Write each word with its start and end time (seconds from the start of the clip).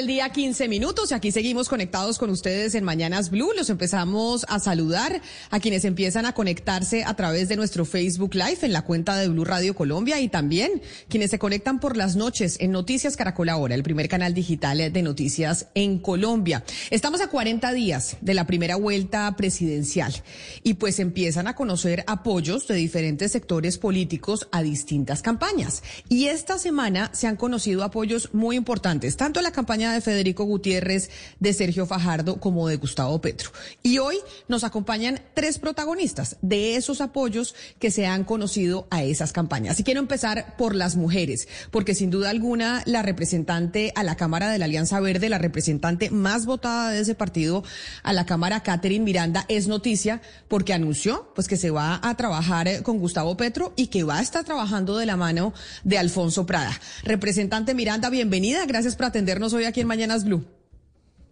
del 0.00 0.06
día, 0.06 0.30
15 0.30 0.66
minutos, 0.66 1.10
y 1.10 1.14
aquí 1.14 1.30
seguimos 1.30 1.68
conectados 1.68 2.16
con 2.16 2.30
ustedes 2.30 2.74
en 2.74 2.84
Mañanas 2.84 3.28
Blue. 3.28 3.50
Los 3.54 3.68
empezamos 3.68 4.46
a 4.48 4.58
saludar 4.58 5.20
a 5.50 5.60
quienes 5.60 5.84
empiezan 5.84 6.24
a 6.24 6.32
conectarse 6.32 7.04
a 7.04 7.12
través 7.12 7.50
de 7.50 7.56
nuestro 7.56 7.84
Facebook 7.84 8.34
Live 8.34 8.60
en 8.62 8.72
la 8.72 8.80
cuenta 8.80 9.14
de 9.16 9.28
Blue 9.28 9.44
Radio 9.44 9.74
Colombia 9.74 10.18
y 10.18 10.28
también 10.28 10.80
quienes 11.10 11.30
se 11.30 11.38
conectan 11.38 11.80
por 11.80 11.98
las 11.98 12.16
noches 12.16 12.56
en 12.60 12.72
Noticias 12.72 13.14
Caracol 13.14 13.50
Ahora, 13.50 13.74
el 13.74 13.82
primer 13.82 14.08
canal 14.08 14.32
digital 14.32 14.90
de 14.90 15.02
noticias 15.02 15.66
en 15.74 15.98
Colombia. 15.98 16.64
Estamos 16.88 17.20
a 17.20 17.28
40 17.28 17.70
días 17.74 18.16
de 18.22 18.32
la 18.32 18.46
primera 18.46 18.76
vuelta 18.76 19.30
presidencial 19.36 20.14
y 20.62 20.74
pues 20.74 20.98
empiezan 20.98 21.46
a 21.46 21.54
conocer 21.54 22.04
apoyos 22.06 22.66
de 22.68 22.76
diferentes 22.76 23.32
sectores 23.32 23.76
políticos 23.76 24.48
a 24.50 24.62
distintas 24.62 25.20
campañas. 25.20 25.82
Y 26.08 26.28
esta 26.28 26.58
semana 26.58 27.10
se 27.12 27.26
han 27.26 27.36
conocido 27.36 27.84
apoyos 27.84 28.30
muy 28.32 28.56
importantes, 28.56 29.18
tanto 29.18 29.42
la 29.42 29.52
campaña 29.52 29.89
de 29.92 30.00
Federico 30.00 30.44
Gutiérrez, 30.44 31.10
de 31.38 31.52
Sergio 31.52 31.86
Fajardo, 31.86 32.40
como 32.40 32.68
de 32.68 32.76
Gustavo 32.76 33.20
Petro. 33.20 33.50
Y 33.82 33.98
hoy 33.98 34.16
nos 34.48 34.64
acompañan 34.64 35.20
tres 35.34 35.58
protagonistas 35.58 36.36
de 36.42 36.76
esos 36.76 37.00
apoyos 37.00 37.54
que 37.78 37.90
se 37.90 38.06
han 38.06 38.24
conocido 38.24 38.86
a 38.90 39.02
esas 39.02 39.32
campañas. 39.32 39.78
Y 39.80 39.84
quiero 39.84 40.00
empezar 40.00 40.56
por 40.56 40.74
las 40.74 40.96
mujeres, 40.96 41.48
porque 41.70 41.94
sin 41.94 42.10
duda 42.10 42.30
alguna 42.30 42.82
la 42.86 43.02
representante 43.02 43.92
a 43.94 44.02
la 44.02 44.16
Cámara 44.16 44.50
de 44.50 44.58
la 44.58 44.64
Alianza 44.66 45.00
Verde, 45.00 45.28
la 45.28 45.38
representante 45.38 46.10
más 46.10 46.46
votada 46.46 46.90
de 46.90 47.00
ese 47.00 47.14
partido 47.14 47.64
a 48.02 48.12
la 48.12 48.26
Cámara, 48.26 48.62
Catherine 48.62 49.04
Miranda, 49.04 49.44
es 49.48 49.68
noticia 49.68 50.20
porque 50.48 50.74
anunció 50.74 51.30
pues 51.34 51.48
que 51.48 51.56
se 51.56 51.70
va 51.70 52.00
a 52.02 52.16
trabajar 52.16 52.82
con 52.82 52.98
Gustavo 52.98 53.36
Petro 53.36 53.72
y 53.76 53.86
que 53.88 54.04
va 54.04 54.18
a 54.18 54.22
estar 54.22 54.44
trabajando 54.44 54.96
de 54.96 55.06
la 55.06 55.16
mano 55.16 55.54
de 55.84 55.98
Alfonso 55.98 56.46
Prada. 56.46 56.78
Representante 57.02 57.74
Miranda, 57.74 58.10
bienvenida. 58.10 58.64
Gracias 58.66 58.96
por 58.96 59.06
atendernos 59.06 59.52
hoy 59.52 59.64
aquí 59.64 59.79
Mañanas 59.86 60.24
Blue. 60.24 60.44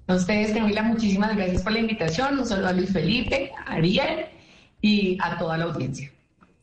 A 0.06 0.14
ustedes, 0.14 0.52
Camila, 0.52 0.82
muchísimas 0.82 1.36
gracias 1.36 1.62
por 1.62 1.72
la 1.72 1.80
invitación. 1.80 2.38
Un 2.38 2.46
saludo 2.46 2.68
a 2.68 2.72
Luis 2.72 2.90
Felipe, 2.90 3.52
a 3.66 3.74
Ariel 3.74 4.26
y 4.80 5.18
a 5.20 5.36
toda 5.36 5.58
la 5.58 5.64
audiencia. 5.64 6.10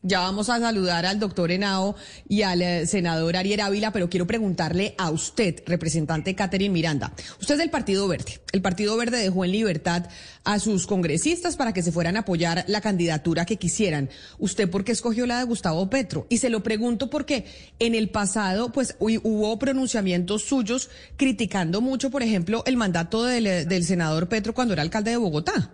Ya 0.02 0.20
vamos 0.20 0.50
a 0.50 0.60
saludar 0.60 1.04
al 1.04 1.18
doctor 1.18 1.50
Henao 1.50 1.96
y 2.28 2.42
al 2.42 2.62
eh, 2.62 2.86
senador 2.86 3.36
Ariel 3.36 3.60
Ávila, 3.60 3.92
pero 3.92 4.08
quiero 4.08 4.26
preguntarle 4.26 4.94
a 4.98 5.10
usted, 5.10 5.62
representante 5.66 6.34
Catherine 6.34 6.72
Miranda. 6.72 7.12
Usted 7.40 7.54
es 7.54 7.58
del 7.58 7.70
Partido 7.70 8.06
Verde. 8.06 8.40
El 8.52 8.62
Partido 8.62 8.96
Verde 8.96 9.18
dejó 9.18 9.44
en 9.44 9.52
libertad 9.52 10.06
a 10.44 10.60
sus 10.60 10.86
congresistas 10.86 11.56
para 11.56 11.72
que 11.72 11.82
se 11.82 11.90
fueran 11.90 12.16
a 12.16 12.20
apoyar 12.20 12.64
la 12.68 12.80
candidatura 12.80 13.46
que 13.46 13.56
quisieran. 13.56 14.08
¿Usted 14.38 14.70
por 14.70 14.84
qué 14.84 14.92
escogió 14.92 15.26
la 15.26 15.38
de 15.38 15.44
Gustavo 15.44 15.90
Petro? 15.90 16.26
Y 16.28 16.38
se 16.38 16.50
lo 16.50 16.62
pregunto 16.62 17.10
porque 17.10 17.46
en 17.78 17.94
el 17.94 18.10
pasado, 18.10 18.70
pues 18.70 18.96
hubo 19.00 19.58
pronunciamientos 19.58 20.42
suyos 20.42 20.88
criticando 21.16 21.80
mucho, 21.80 22.10
por 22.10 22.22
ejemplo, 22.22 22.62
el 22.66 22.76
mandato 22.76 23.24
del, 23.24 23.66
del 23.66 23.84
senador 23.84 24.28
Petro 24.28 24.54
cuando 24.54 24.74
era 24.74 24.82
alcalde 24.82 25.10
de 25.10 25.16
Bogotá. 25.16 25.72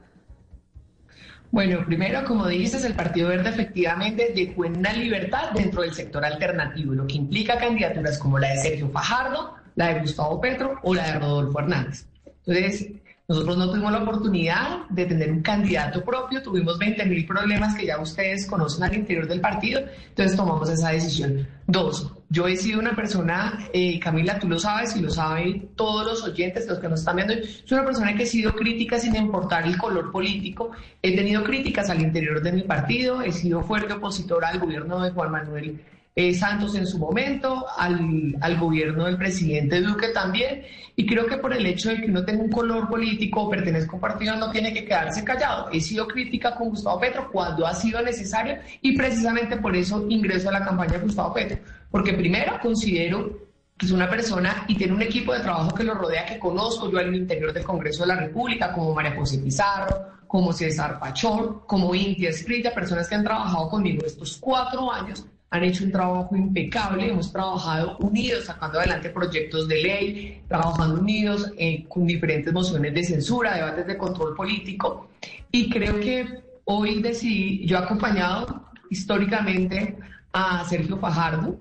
Bueno, 1.52 1.84
primero, 1.84 2.24
como 2.24 2.48
dices, 2.48 2.82
el 2.82 2.94
Partido 2.94 3.28
Verde 3.28 3.50
efectivamente 3.50 4.32
dejó 4.34 4.62
una 4.62 4.90
libertad 4.94 5.50
dentro 5.54 5.82
del 5.82 5.92
sector 5.92 6.24
alternativo, 6.24 6.94
lo 6.94 7.06
que 7.06 7.16
implica 7.16 7.58
candidaturas 7.58 8.18
como 8.18 8.38
la 8.38 8.48
de 8.48 8.56
Sergio 8.56 8.88
Fajardo, 8.88 9.54
la 9.74 9.92
de 9.92 10.00
Gustavo 10.00 10.40
Petro 10.40 10.80
o 10.82 10.94
la 10.94 11.12
de 11.12 11.18
Rodolfo 11.18 11.60
Hernández. 11.60 12.06
Entonces, 12.46 12.92
nosotros 13.28 13.58
no 13.58 13.70
tuvimos 13.70 13.92
la 13.92 14.02
oportunidad 14.02 14.88
de 14.88 15.04
tener 15.04 15.30
un 15.30 15.42
candidato 15.42 16.02
propio, 16.02 16.42
tuvimos 16.42 16.78
20 16.78 17.04
mil 17.04 17.26
problemas 17.26 17.74
que 17.74 17.84
ya 17.84 18.00
ustedes 18.00 18.46
conocen 18.46 18.84
al 18.84 18.94
interior 18.94 19.28
del 19.28 19.42
partido, 19.42 19.82
entonces 20.08 20.34
tomamos 20.34 20.70
esa 20.70 20.88
decisión. 20.88 21.46
Dos, 21.66 22.10
yo 22.32 22.46
he 22.46 22.56
sido 22.56 22.80
una 22.80 22.96
persona, 22.96 23.68
eh, 23.74 24.00
Camila, 24.00 24.38
tú 24.38 24.48
lo 24.48 24.58
sabes 24.58 24.96
y 24.96 25.00
lo 25.00 25.10
saben 25.10 25.68
todos 25.76 26.06
los 26.06 26.24
oyentes, 26.24 26.66
los 26.66 26.78
que 26.78 26.88
nos 26.88 27.00
están 27.00 27.16
viendo, 27.16 27.34
soy 27.66 27.76
una 27.76 27.84
persona 27.84 28.16
que 28.16 28.22
he 28.22 28.26
sido 28.26 28.54
crítica 28.54 28.98
sin 28.98 29.14
importar 29.14 29.66
el 29.66 29.76
color 29.76 30.10
político, 30.10 30.70
he 31.02 31.14
tenido 31.14 31.44
críticas 31.44 31.90
al 31.90 32.00
interior 32.00 32.42
de 32.42 32.52
mi 32.52 32.62
partido, 32.62 33.20
he 33.20 33.32
sido 33.32 33.62
fuerte 33.62 33.92
opositora 33.92 34.48
al 34.48 34.60
gobierno 34.60 35.02
de 35.02 35.10
Juan 35.10 35.30
Manuel 35.30 35.78
eh, 36.14 36.34
Santos 36.34 36.74
en 36.74 36.86
su 36.86 36.98
momento, 36.98 37.64
al, 37.76 38.36
al, 38.40 38.58
gobierno 38.58 39.06
del 39.06 39.16
presidente 39.16 39.80
Duque 39.80 40.08
también, 40.08 40.62
y 40.94 41.06
creo 41.06 41.26
que 41.26 41.38
por 41.38 41.54
el 41.54 41.64
hecho 41.64 41.88
de 41.88 42.02
que 42.02 42.10
uno 42.10 42.22
tenga 42.22 42.42
un 42.42 42.50
color 42.50 42.90
político 42.90 43.44
o 43.44 43.50
pertenezca 43.50 43.92
a 43.92 43.94
un 43.94 44.00
partido 44.00 44.36
no 44.36 44.50
tiene 44.50 44.74
que 44.74 44.84
quedarse 44.84 45.24
callado. 45.24 45.70
He 45.72 45.80
sido 45.80 46.06
crítica 46.06 46.54
con 46.54 46.68
Gustavo 46.68 47.00
Petro 47.00 47.30
cuando 47.32 47.66
ha 47.66 47.74
sido 47.74 48.02
necesario 48.02 48.58
y 48.82 48.94
precisamente 48.94 49.56
por 49.56 49.74
eso 49.74 50.04
ingreso 50.08 50.50
a 50.50 50.52
la 50.52 50.64
campaña 50.64 50.92
de 50.92 50.98
Gustavo 50.98 51.32
Petro, 51.32 51.58
porque 51.90 52.12
primero 52.12 52.58
considero 52.60 53.48
que 53.78 53.86
es 53.86 53.92
una 53.92 54.10
persona 54.10 54.66
y 54.68 54.76
tiene 54.76 54.92
un 54.92 55.02
equipo 55.02 55.32
de 55.32 55.40
trabajo 55.40 55.74
que 55.74 55.82
lo 55.82 55.94
rodea, 55.94 56.26
que 56.26 56.38
conozco 56.38 56.90
yo 56.90 56.98
al 56.98 57.14
interior 57.14 57.54
del 57.54 57.64
Congreso 57.64 58.02
de 58.02 58.08
la 58.08 58.16
República, 58.16 58.70
como 58.72 58.94
María 58.94 59.16
José 59.16 59.38
Pizarro, 59.38 60.12
como 60.28 60.52
César 60.52 61.00
Pachón, 61.00 61.60
como 61.66 61.94
Intia 61.94 62.28
Escrita, 62.28 62.74
personas 62.74 63.08
que 63.08 63.14
han 63.14 63.24
trabajado 63.24 63.70
conmigo 63.70 64.04
estos 64.04 64.36
cuatro 64.36 64.92
años 64.92 65.24
han 65.52 65.64
hecho 65.64 65.84
un 65.84 65.92
trabajo 65.92 66.34
impecable, 66.34 67.10
hemos 67.10 67.30
trabajado 67.30 67.98
unidos, 67.98 68.46
sacando 68.46 68.78
adelante 68.78 69.10
proyectos 69.10 69.68
de 69.68 69.82
ley, 69.82 70.42
trabajando 70.48 70.98
unidos 70.98 71.52
eh, 71.58 71.84
con 71.90 72.06
diferentes 72.06 72.50
mociones 72.54 72.94
de 72.94 73.04
censura, 73.04 73.56
debates 73.56 73.86
de 73.86 73.98
control 73.98 74.34
político. 74.34 75.10
Y 75.50 75.68
creo 75.68 76.00
que 76.00 76.26
hoy 76.64 77.02
decidí, 77.02 77.66
yo 77.66 77.76
he 77.76 77.80
acompañado 77.80 78.64
históricamente 78.88 79.98
a 80.32 80.64
Sergio 80.64 80.96
Fajardo, 80.96 81.58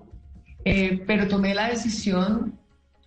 eh, 0.64 1.04
pero 1.06 1.28
tomé 1.28 1.54
la 1.54 1.68
decisión 1.68 2.58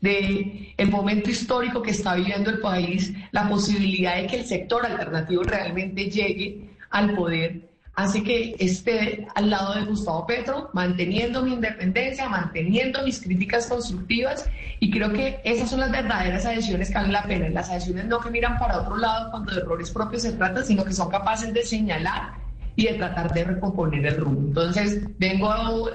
de 0.01 0.75
el 0.77 0.91
momento 0.91 1.31
histórico 1.31 1.81
que 1.81 1.91
está 1.91 2.13
viviendo 2.13 2.51
el 2.51 2.59
país, 2.59 3.11
la 3.31 3.49
posibilidad 3.49 4.17
de 4.17 4.27
que 4.27 4.41
el 4.41 4.45
sector 4.45 4.85
alternativo 4.85 5.41
realmente 5.41 6.11
llegue 6.11 6.69
al 6.91 7.15
poder 7.15 7.74
Así 7.95 8.23
que 8.23 8.55
esté 8.59 9.25
al 9.35 9.49
lado 9.49 9.73
de 9.73 9.85
Gustavo 9.85 10.27
Petro, 10.27 10.69
manteniendo 10.73 11.41
mi 11.43 11.53
independencia, 11.53 12.27
manteniendo 12.27 13.01
mis 13.03 13.21
críticas 13.21 13.67
constructivas 13.67 14.49
y 14.81 14.91
creo 14.91 15.13
que 15.13 15.39
esas 15.45 15.69
son 15.69 15.79
las 15.79 15.91
verdaderas 15.91 16.45
adhesiones 16.45 16.89
que 16.89 16.95
valen 16.95 17.13
la 17.13 17.23
pena. 17.23 17.49
Las 17.49 17.69
adhesiones 17.69 18.05
no 18.05 18.19
que 18.19 18.29
miran 18.31 18.59
para 18.59 18.81
otro 18.81 18.97
lado 18.97 19.31
cuando 19.31 19.53
de 19.53 19.61
errores 19.61 19.91
propios 19.91 20.23
se 20.23 20.33
trata, 20.33 20.63
sino 20.63 20.83
que 20.83 20.91
son 20.91 21.09
capaces 21.09 21.53
de 21.53 21.63
señalar 21.63 22.33
y 22.75 22.87
de 22.87 22.95
tratar 22.95 23.33
de 23.33 23.45
recomponer 23.45 24.05
el 24.05 24.17
rumbo. 24.17 24.41
Entonces, 24.41 25.01
vengo 25.17 25.49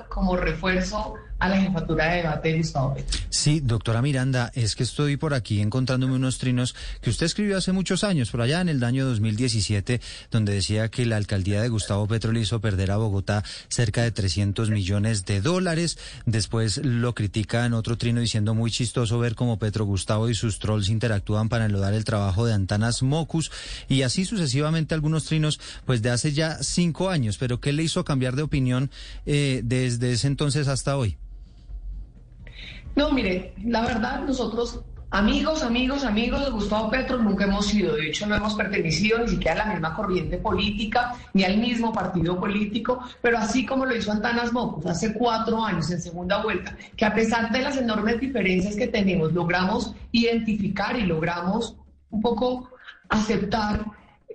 como 0.09 0.37
refuerzo 0.37 1.17
a 1.41 1.49
la 1.49 1.61
jefatura 1.61 2.11
de 2.11 2.17
debate 2.19 2.49
de 2.51 2.59
Gustavo 2.59 2.95
Petro. 2.95 3.19
Sí, 3.31 3.61
doctora 3.61 4.03
Miranda, 4.03 4.53
es 4.55 4.77
que 4.77 4.83
estoy 4.83 5.17
por 5.17 5.33
aquí 5.33 5.61
encontrándome 5.61 6.15
unos 6.15 6.39
trinos 6.39 6.75
que 7.01 7.09
usted 7.09 7.27
escribió 7.27 7.57
hace 7.57 7.73
muchos 7.73 8.05
años, 8.05 8.31
por 8.31 8.43
allá 8.43 8.61
en 8.61 8.69
el 8.69 8.85
año 8.85 9.07
2017, 9.07 10.01
donde 10.31 10.53
decía 10.53 10.91
que 10.91 11.07
la 11.07 11.17
alcaldía 11.17 11.63
de 11.63 11.69
Gustavo 11.69 12.07
Petro 12.07 12.33
le 12.33 12.41
hizo 12.41 12.61
perder 12.61 12.91
a 12.91 12.99
Bogotá 12.99 13.43
cerca 13.69 14.03
de 14.03 14.13
300 14.13 14.69
millones 14.69 15.25
de 15.25 15.41
dólares. 15.41 15.99
Después 16.27 16.77
lo 16.85 17.15
critica 17.15 17.65
en 17.65 17.73
otro 17.73 17.97
trino 17.97 18.21
diciendo 18.21 18.55
muy 18.55 18.71
chistoso 18.71 19.19
ver 19.19 19.35
cómo 19.35 19.59
Petro 19.59 19.87
Gustavo 19.87 20.29
y 20.29 20.35
sus 20.35 20.59
trolls 20.59 20.91
interactúan 20.91 21.49
para 21.49 21.65
enlodar 21.65 21.95
el 21.95 22.05
trabajo 22.05 22.45
de 22.45 22.53
Antanas 22.53 23.03
Mocus 23.03 23.51
y 23.89 24.03
así 24.03 24.27
sucesivamente 24.27 24.95
algunos 24.95 25.25
trinos 25.25 25.59
pues 25.87 26.03
de 26.03 26.11
hace 26.11 26.33
ya 26.33 26.63
cinco 26.63 27.09
años. 27.09 27.39
Pero 27.39 27.61
¿qué 27.61 27.73
le 27.73 27.83
hizo 27.83 28.05
cambiar 28.05 28.37
de 28.37 28.43
opinión 28.43 28.91
eh, 29.25 29.63
desde 29.65 30.13
ese 30.13 30.27
entonces 30.27 30.69
hasta 30.69 30.99
hoy? 30.99 31.17
No, 32.97 33.13
mire, 33.13 33.55
la 33.65 33.83
verdad, 33.83 34.23
nosotros, 34.27 34.81
amigos, 35.11 35.63
amigos, 35.63 36.05
amigos 36.05 36.45
de 36.45 36.51
Gustavo 36.51 36.91
Petro, 36.91 37.19
nunca 37.19 37.45
hemos 37.45 37.67
sido. 37.67 37.95
De 37.97 38.09
hecho, 38.09 38.27
no 38.27 38.35
hemos 38.37 38.55
pertenecido 38.55 39.19
ni 39.19 39.29
siquiera 39.29 39.63
a 39.63 39.67
la 39.67 39.73
misma 39.73 39.95
corriente 39.95 40.39
política, 40.39 41.15
ni 41.33 41.45
al 41.45 41.59
mismo 41.59 41.93
partido 41.93 42.39
político, 42.39 43.03
pero 43.23 43.39
así 43.39 43.65
como 43.65 43.87
lo 43.87 43.97
hizo 43.97 44.13
Antanas 44.13 44.53
Mocos 44.53 44.87
hace 44.87 45.13
cuatro 45.15 45.65
años 45.65 45.91
en 45.91 46.01
segunda 46.01 46.43
vuelta, 46.43 46.77
que 46.97 47.05
a 47.05 47.15
pesar 47.15 47.51
de 47.51 47.63
las 47.63 47.77
enormes 47.77 48.21
diferencias 48.21 48.77
que 48.77 48.89
tenemos, 48.89 49.33
logramos 49.33 49.95
identificar 50.13 50.97
y 50.99 51.03
logramos 51.03 51.77
un 52.11 52.21
poco 52.21 52.71
aceptar. 53.09 53.85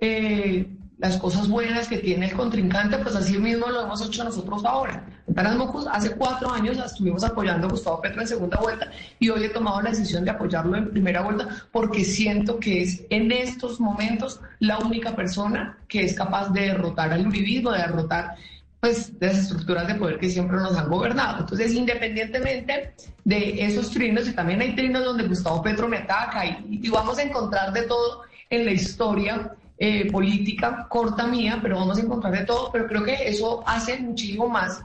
Eh, 0.00 0.66
las 0.98 1.18
cosas 1.18 1.48
buenas 1.48 1.88
que 1.88 1.98
tiene 1.98 2.26
el 2.26 2.32
contrincante, 2.32 2.98
pues 2.98 3.14
así 3.14 3.38
mismo 3.38 3.68
lo 3.68 3.82
hemos 3.82 4.04
hecho 4.06 4.24
nosotros 4.24 4.64
ahora. 4.64 5.04
Mocus, 5.26 5.86
hace 5.90 6.10
cuatro 6.12 6.50
años 6.50 6.78
estuvimos 6.78 7.24
apoyando 7.24 7.66
a 7.66 7.70
Gustavo 7.70 8.00
Petro 8.00 8.22
en 8.22 8.28
segunda 8.28 8.58
vuelta 8.58 8.90
y 9.18 9.28
hoy 9.28 9.44
he 9.44 9.48
tomado 9.48 9.82
la 9.82 9.90
decisión 9.90 10.24
de 10.24 10.30
apoyarlo 10.30 10.76
en 10.76 10.90
primera 10.90 11.22
vuelta 11.22 11.48
porque 11.72 12.04
siento 12.04 12.58
que 12.60 12.82
es 12.82 13.02
en 13.10 13.32
estos 13.32 13.80
momentos 13.80 14.40
la 14.60 14.78
única 14.78 15.16
persona 15.16 15.78
que 15.88 16.04
es 16.04 16.14
capaz 16.14 16.50
de 16.50 16.62
derrotar 16.62 17.12
al 17.12 17.26
uribismo, 17.26 17.72
de 17.72 17.78
derrotar 17.78 18.36
pues, 18.80 19.18
de 19.18 19.26
las 19.26 19.38
estructuras 19.38 19.88
de 19.88 19.96
poder 19.96 20.18
que 20.18 20.30
siempre 20.30 20.58
nos 20.58 20.76
han 20.76 20.88
gobernado. 20.88 21.40
Entonces, 21.40 21.72
independientemente 21.72 22.94
de 23.24 23.64
esos 23.64 23.90
trinos, 23.90 24.28
y 24.28 24.32
también 24.32 24.60
hay 24.60 24.76
trinos 24.76 25.04
donde 25.04 25.26
Gustavo 25.26 25.60
Petro 25.60 25.88
me 25.88 25.98
ataca 25.98 26.46
y, 26.46 26.80
y 26.82 26.88
vamos 26.88 27.18
a 27.18 27.22
encontrar 27.22 27.72
de 27.72 27.82
todo 27.82 28.22
en 28.48 28.64
la 28.64 28.70
historia 28.70 29.52
eh, 29.78 30.10
política 30.10 30.86
corta 30.88 31.26
mía, 31.26 31.58
pero 31.60 31.76
vamos 31.76 31.98
a 31.98 32.00
encontrar 32.00 32.32
de 32.32 32.44
todo, 32.44 32.70
pero 32.72 32.86
creo 32.86 33.02
que 33.02 33.28
eso 33.28 33.62
hace 33.66 33.98
muchísimo 33.98 34.48
más 34.48 34.82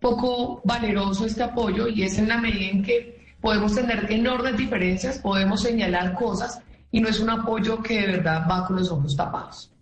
poco 0.00 0.60
valeroso 0.64 1.26
este 1.26 1.42
apoyo 1.42 1.88
y 1.88 2.02
es 2.02 2.18
en 2.18 2.28
la 2.28 2.38
medida 2.38 2.70
en 2.70 2.82
que 2.82 3.36
podemos 3.40 3.74
tener 3.74 4.10
enormes 4.10 4.56
diferencias, 4.56 5.18
podemos 5.18 5.62
señalar 5.62 6.14
cosas 6.14 6.60
y 6.90 7.00
no 7.00 7.08
es 7.08 7.20
un 7.20 7.30
apoyo 7.30 7.82
que 7.82 8.00
de 8.00 8.06
verdad 8.06 8.46
va 8.50 8.66
con 8.66 8.76
los 8.76 8.90
ojos 8.90 9.16
tapados. 9.16 9.73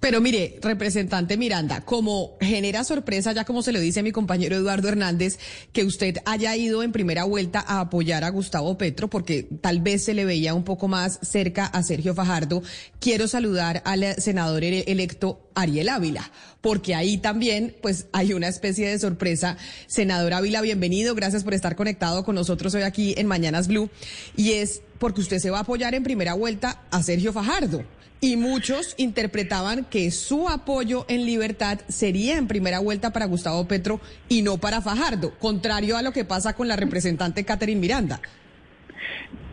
Pero 0.00 0.20
mire, 0.20 0.58
representante 0.62 1.36
Miranda, 1.36 1.80
como 1.80 2.36
genera 2.40 2.84
sorpresa, 2.84 3.32
ya 3.32 3.44
como 3.44 3.62
se 3.62 3.72
lo 3.72 3.80
dice 3.80 4.02
mi 4.02 4.12
compañero 4.12 4.56
Eduardo 4.56 4.88
Hernández, 4.88 5.38
que 5.72 5.84
usted 5.84 6.18
haya 6.24 6.54
ido 6.56 6.82
en 6.82 6.92
primera 6.92 7.24
vuelta 7.24 7.64
a 7.66 7.80
apoyar 7.80 8.24
a 8.24 8.30
Gustavo 8.30 8.76
Petro, 8.78 9.08
porque 9.08 9.48
tal 9.60 9.80
vez 9.80 10.04
se 10.04 10.14
le 10.14 10.24
veía 10.24 10.54
un 10.54 10.64
poco 10.64 10.88
más 10.88 11.18
cerca 11.22 11.66
a 11.66 11.82
Sergio 11.82 12.14
Fajardo, 12.14 12.62
quiero 13.00 13.28
saludar 13.28 13.82
al 13.84 14.14
senador 14.20 14.64
electo 14.64 15.50
Ariel 15.54 15.88
Ávila, 15.88 16.30
porque 16.60 16.94
ahí 16.94 17.18
también 17.18 17.74
pues 17.82 18.06
hay 18.12 18.32
una 18.32 18.48
especie 18.48 18.88
de 18.88 18.98
sorpresa. 18.98 19.56
Senador 19.86 20.34
Ávila, 20.34 20.60
bienvenido, 20.60 21.14
gracias 21.14 21.44
por 21.44 21.54
estar 21.54 21.76
conectado 21.76 22.24
con 22.24 22.34
nosotros 22.34 22.74
hoy 22.74 22.82
aquí 22.82 23.14
en 23.16 23.26
Mañanas 23.26 23.68
Blue, 23.68 23.90
y 24.36 24.52
es 24.52 24.82
porque 24.98 25.20
usted 25.20 25.38
se 25.38 25.50
va 25.50 25.58
a 25.58 25.62
apoyar 25.62 25.94
en 25.94 26.02
primera 26.02 26.34
vuelta 26.34 26.82
a 26.90 27.02
Sergio 27.02 27.32
Fajardo 27.32 27.84
y 28.24 28.38
muchos 28.38 28.94
interpretaban 28.96 29.84
que 29.84 30.10
su 30.10 30.48
apoyo 30.48 31.04
en 31.10 31.26
libertad 31.26 31.80
sería 31.88 32.38
en 32.38 32.48
primera 32.48 32.78
vuelta 32.78 33.12
para 33.12 33.26
Gustavo 33.26 33.68
Petro 33.68 34.00
y 34.30 34.40
no 34.40 34.56
para 34.56 34.80
Fajardo, 34.80 35.38
contrario 35.38 35.98
a 35.98 36.02
lo 36.02 36.10
que 36.10 36.24
pasa 36.24 36.54
con 36.54 36.66
la 36.66 36.74
representante 36.74 37.44
Catherine 37.44 37.78
Miranda. 37.78 38.22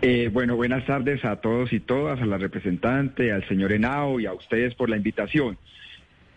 Eh, 0.01 0.29
bueno, 0.31 0.55
buenas 0.55 0.85
tardes 0.85 1.25
a 1.25 1.41
todos 1.41 1.73
y 1.73 1.81
todas, 1.81 2.21
a 2.21 2.25
la 2.25 2.37
representante, 2.37 3.33
al 3.33 3.45
señor 3.49 3.73
Henao 3.73 4.21
y 4.21 4.25
a 4.25 4.31
ustedes 4.31 4.73
por 4.75 4.89
la 4.89 4.95
invitación. 4.95 5.57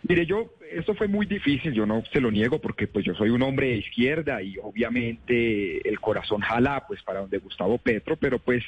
Mire, 0.05 0.25
yo, 0.25 0.55
esto 0.73 0.93
fue 0.93 1.07
muy 1.07 1.27
difícil, 1.27 1.71
yo 1.71 1.85
no 1.85 2.03
se 2.11 2.19
lo 2.19 2.31
niego 2.31 2.59
porque 2.59 2.85
pues 2.85 3.05
yo 3.05 3.15
soy 3.15 3.29
un 3.29 3.43
hombre 3.43 3.67
de 3.67 3.77
izquierda 3.77 4.41
y 4.41 4.57
obviamente 4.61 5.87
el 5.87 6.01
corazón 6.01 6.41
jala 6.41 6.83
pues 6.85 7.01
para 7.01 7.21
donde 7.21 7.37
Gustavo 7.37 7.77
Petro, 7.77 8.17
pero 8.17 8.39
pues 8.39 8.61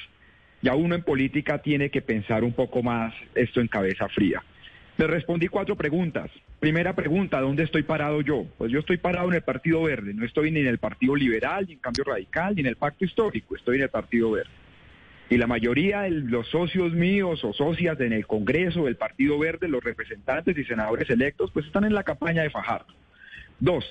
ya 0.62 0.74
uno 0.74 0.94
en 0.94 1.02
política 1.02 1.58
tiene 1.58 1.90
que 1.90 2.02
pensar 2.02 2.44
un 2.44 2.52
poco 2.52 2.82
más 2.82 3.14
esto 3.34 3.60
en 3.60 3.68
cabeza 3.68 4.08
fría. 4.08 4.42
Le 4.96 5.06
respondí 5.06 5.46
cuatro 5.46 5.76
preguntas. 5.76 6.28
Primera 6.58 6.92
pregunta, 6.94 7.40
¿dónde 7.40 7.62
estoy 7.62 7.84
parado 7.84 8.20
yo? 8.20 8.46
Pues 8.58 8.72
yo 8.72 8.80
estoy 8.80 8.96
parado 8.96 9.28
en 9.28 9.34
el 9.34 9.42
Partido 9.42 9.84
Verde, 9.84 10.12
no 10.12 10.24
estoy 10.24 10.50
ni 10.50 10.58
en 10.58 10.66
el 10.66 10.78
Partido 10.78 11.14
Liberal, 11.14 11.66
ni 11.66 11.74
en 11.74 11.78
Cambio 11.78 12.02
Radical, 12.02 12.56
ni 12.56 12.62
en 12.62 12.66
el 12.66 12.76
Pacto 12.76 13.04
Histórico, 13.04 13.54
estoy 13.54 13.76
en 13.76 13.82
el 13.82 13.90
Partido 13.90 14.32
Verde. 14.32 14.50
Y 15.30 15.36
la 15.36 15.46
mayoría 15.46 16.00
de 16.02 16.10
los 16.10 16.48
socios 16.48 16.94
míos 16.94 17.44
o 17.44 17.52
socias 17.52 18.00
en 18.00 18.12
el 18.12 18.26
Congreso 18.26 18.86
del 18.86 18.96
Partido 18.96 19.38
Verde, 19.38 19.68
los 19.68 19.84
representantes 19.84 20.58
y 20.58 20.64
senadores 20.64 21.08
electos, 21.10 21.52
pues 21.52 21.66
están 21.66 21.84
en 21.84 21.94
la 21.94 22.02
campaña 22.02 22.42
de 22.42 22.50
Fajardo. 22.50 22.92
Dos, 23.60 23.84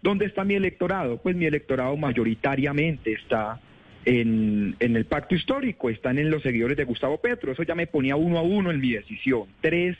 ¿dónde 0.00 0.26
está 0.26 0.44
mi 0.44 0.54
electorado? 0.54 1.16
Pues 1.16 1.34
mi 1.34 1.46
electorado 1.46 1.96
mayoritariamente 1.96 3.14
está 3.14 3.58
en, 4.04 4.76
el 4.80 5.04
pacto 5.06 5.34
histórico, 5.34 5.90
están 5.90 6.18
en 6.18 6.30
los 6.30 6.42
seguidores 6.42 6.76
de 6.76 6.84
Gustavo 6.84 7.18
Petro. 7.18 7.52
Eso 7.52 7.62
ya 7.62 7.74
me 7.74 7.86
ponía 7.86 8.16
uno 8.16 8.38
a 8.38 8.42
uno 8.42 8.70
en 8.70 8.80
mi 8.80 8.92
decisión. 8.92 9.44
Tres, 9.60 9.96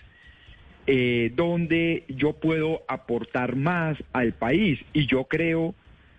eh, 0.87 1.33
donde 1.35 2.05
yo 2.09 2.35
puedo 2.35 2.83
aportar 2.89 3.57
más 3.57 3.97
al 4.13 4.33
país. 4.33 4.81
Y 4.93 5.07
yo 5.07 5.25
creo 5.25 5.75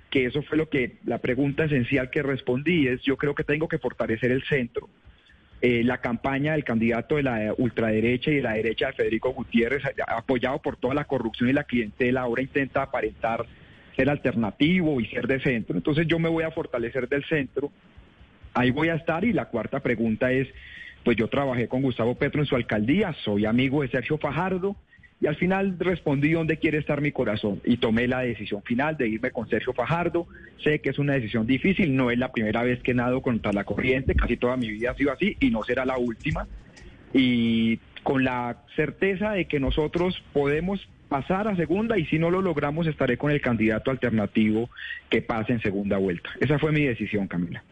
que 0.09 0.25
eso 0.25 0.41
fue 0.43 0.57
lo 0.57 0.69
que 0.69 0.97
la 1.05 1.17
pregunta 1.17 1.65
esencial 1.65 2.09
que 2.09 2.21
respondí 2.21 2.87
es, 2.87 3.01
yo 3.01 3.17
creo 3.17 3.35
que 3.35 3.43
tengo 3.43 3.67
que 3.67 3.79
fortalecer 3.79 4.31
el 4.31 4.43
centro. 4.43 4.87
Eh, 5.61 5.81
la 5.83 5.99
campaña 5.99 6.53
del 6.53 6.65
candidato 6.65 7.15
de 7.15 7.23
la 7.23 7.53
ultraderecha 7.57 8.29
y 8.29 8.35
de 8.35 8.41
la 8.41 8.53
derecha 8.53 8.87
de 8.87 8.93
Federico 8.93 9.31
Gutiérrez, 9.31 9.81
apoyado 10.07 10.61
por 10.61 10.75
toda 10.75 10.93
la 10.93 11.05
corrupción 11.05 11.49
y 11.49 11.53
la 11.53 11.63
clientela, 11.63 12.21
ahora 12.21 12.41
intenta 12.41 12.83
aparentar 12.83 13.45
ser 13.95 14.09
alternativo 14.09 14.99
y 14.99 15.07
ser 15.07 15.27
de 15.27 15.39
centro. 15.39 15.75
Entonces 15.75 16.07
yo 16.07 16.19
me 16.19 16.29
voy 16.29 16.43
a 16.43 16.51
fortalecer 16.51 17.07
del 17.07 17.23
centro, 17.25 17.71
ahí 18.53 18.71
voy 18.71 18.89
a 18.89 18.95
estar 18.95 19.23
y 19.23 19.33
la 19.33 19.45
cuarta 19.45 19.79
pregunta 19.79 20.31
es, 20.31 20.47
pues 21.03 21.17
yo 21.17 21.27
trabajé 21.27 21.67
con 21.67 21.81
Gustavo 21.81 22.15
Petro 22.15 22.41
en 22.41 22.47
su 22.47 22.55
alcaldía, 22.55 23.13
soy 23.23 23.45
amigo 23.45 23.81
de 23.81 23.89
Sergio 23.89 24.17
Fajardo 24.17 24.75
y 25.23 25.27
al 25.27 25.35
final 25.37 25.77
respondí 25.79 26.31
dónde 26.31 26.57
quiere 26.57 26.77
estar 26.77 26.99
mi 26.99 27.11
corazón 27.11 27.61
y 27.63 27.77
tomé 27.77 28.07
la 28.07 28.19
decisión 28.19 28.61
final 28.63 28.97
de 28.97 29.07
irme 29.07 29.31
con 29.31 29.47
Sergio 29.47 29.71
Fajardo. 29.71 30.27
Sé 30.61 30.79
que 30.79 30.89
es 30.89 30.99
una 30.99 31.13
decisión 31.13 31.47
difícil, 31.47 31.95
no 31.95 32.11
es 32.11 32.17
la 32.17 32.31
primera 32.33 32.61
vez 32.63 32.81
que 32.81 32.93
nado 32.93 33.21
contra 33.21 33.53
la 33.53 33.63
corriente, 33.63 34.15
casi 34.15 34.35
toda 34.35 34.57
mi 34.57 34.69
vida 34.69 34.91
ha 34.91 34.95
sido 34.95 35.13
así 35.13 35.37
y 35.39 35.49
no 35.49 35.63
será 35.63 35.85
la 35.85 35.97
última. 35.97 36.45
Y 37.13 37.79
con 38.03 38.25
la 38.25 38.63
certeza 38.75 39.31
de 39.31 39.45
que 39.45 39.61
nosotros 39.61 40.21
podemos 40.33 40.85
pasar 41.13 41.47
a 41.47 41.55
segunda 41.55 41.95
y 41.95 42.07
si 42.07 42.17
no 42.17 42.31
lo 42.31 42.41
logramos 42.41 42.87
estaré 42.87 43.19
con 43.19 43.29
el 43.29 43.39
candidato 43.39 43.91
alternativo 43.91 44.71
que 45.11 45.21
pase 45.21 45.53
en 45.53 45.61
segunda 45.61 45.97
vuelta. 45.97 46.31
Esa 46.39 46.57
fue 46.57 46.71
mi 46.71 46.85
decisión, 46.85 47.27
Camila. 47.27 47.63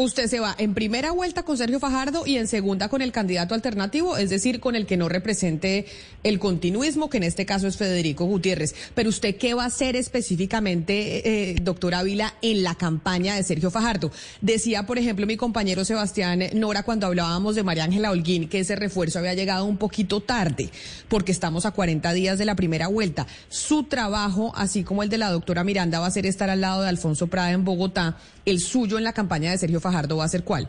Usted 0.00 0.28
se 0.28 0.38
va 0.38 0.54
en 0.58 0.74
primera 0.74 1.10
vuelta 1.10 1.42
con 1.42 1.58
Sergio 1.58 1.80
Fajardo 1.80 2.24
y 2.24 2.36
en 2.36 2.46
segunda 2.46 2.88
con 2.88 3.02
el 3.02 3.10
candidato 3.10 3.56
alternativo, 3.56 4.16
es 4.16 4.30
decir, 4.30 4.60
con 4.60 4.76
el 4.76 4.86
que 4.86 4.96
no 4.96 5.08
represente 5.08 5.86
el 6.22 6.38
continuismo, 6.38 7.10
que 7.10 7.16
en 7.16 7.24
este 7.24 7.44
caso 7.44 7.66
es 7.66 7.76
Federico 7.76 8.24
Gutiérrez. 8.24 8.76
Pero 8.94 9.08
usted, 9.08 9.34
¿qué 9.34 9.54
va 9.54 9.64
a 9.64 9.66
hacer 9.66 9.96
específicamente, 9.96 11.50
eh, 11.50 11.56
doctor 11.60 11.96
Ávila, 11.96 12.32
en 12.42 12.62
la 12.62 12.76
campaña 12.76 13.34
de 13.34 13.42
Sergio 13.42 13.72
Fajardo? 13.72 14.12
Decía, 14.40 14.86
por 14.86 14.98
ejemplo, 14.98 15.26
mi 15.26 15.36
compañero 15.36 15.84
Sebastián 15.84 16.44
Nora 16.54 16.84
cuando 16.84 17.08
hablábamos 17.08 17.56
de 17.56 17.64
María 17.64 17.82
Ángela 17.82 18.12
Holguín 18.12 18.48
que 18.48 18.60
ese 18.60 18.76
refuerzo 18.76 19.18
había 19.18 19.34
llegado 19.34 19.64
un 19.64 19.78
poquito 19.78 20.20
tarde, 20.20 20.70
porque 21.08 21.32
estamos 21.32 21.66
a 21.66 21.72
40 21.72 22.12
días 22.12 22.38
de 22.38 22.44
la 22.44 22.54
primera 22.54 22.86
vuelta. 22.86 23.26
Su 23.48 23.82
trabajo, 23.82 24.52
así 24.54 24.84
como 24.84 25.02
el 25.02 25.08
de 25.08 25.18
la 25.18 25.32
doctora 25.32 25.64
Miranda, 25.64 25.98
va 25.98 26.06
a 26.06 26.12
ser 26.12 26.24
estar 26.24 26.50
al 26.50 26.60
lado 26.60 26.82
de 26.82 26.88
Alfonso 26.88 27.26
Prada 27.26 27.50
en 27.50 27.64
Bogotá 27.64 28.16
el 28.44 28.60
suyo 28.60 28.96
en 28.96 29.04
la 29.04 29.12
campaña 29.12 29.50
de 29.50 29.58
Sergio 29.58 29.78
Fajardo 29.78 29.87
va 29.90 30.24
a 30.24 30.28
ser 30.28 30.44
cuál? 30.44 30.68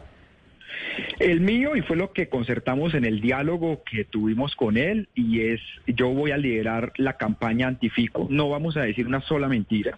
El 1.19 1.41
mío, 1.41 1.75
y 1.75 1.81
fue 1.81 1.97
lo 1.97 2.13
que 2.13 2.29
concertamos 2.29 2.93
en 2.93 3.05
el 3.05 3.21
diálogo 3.21 3.83
que 3.83 4.05
tuvimos 4.05 4.55
con 4.55 4.77
él, 4.77 5.09
y 5.15 5.41
es, 5.41 5.61
yo 5.87 6.09
voy 6.09 6.31
a 6.31 6.37
liderar 6.37 6.93
la 6.97 7.17
campaña 7.17 7.67
antifico. 7.67 8.27
No 8.29 8.49
vamos 8.49 8.77
a 8.77 8.81
decir 8.81 9.07
una 9.07 9.21
sola 9.21 9.47
mentira. 9.47 9.97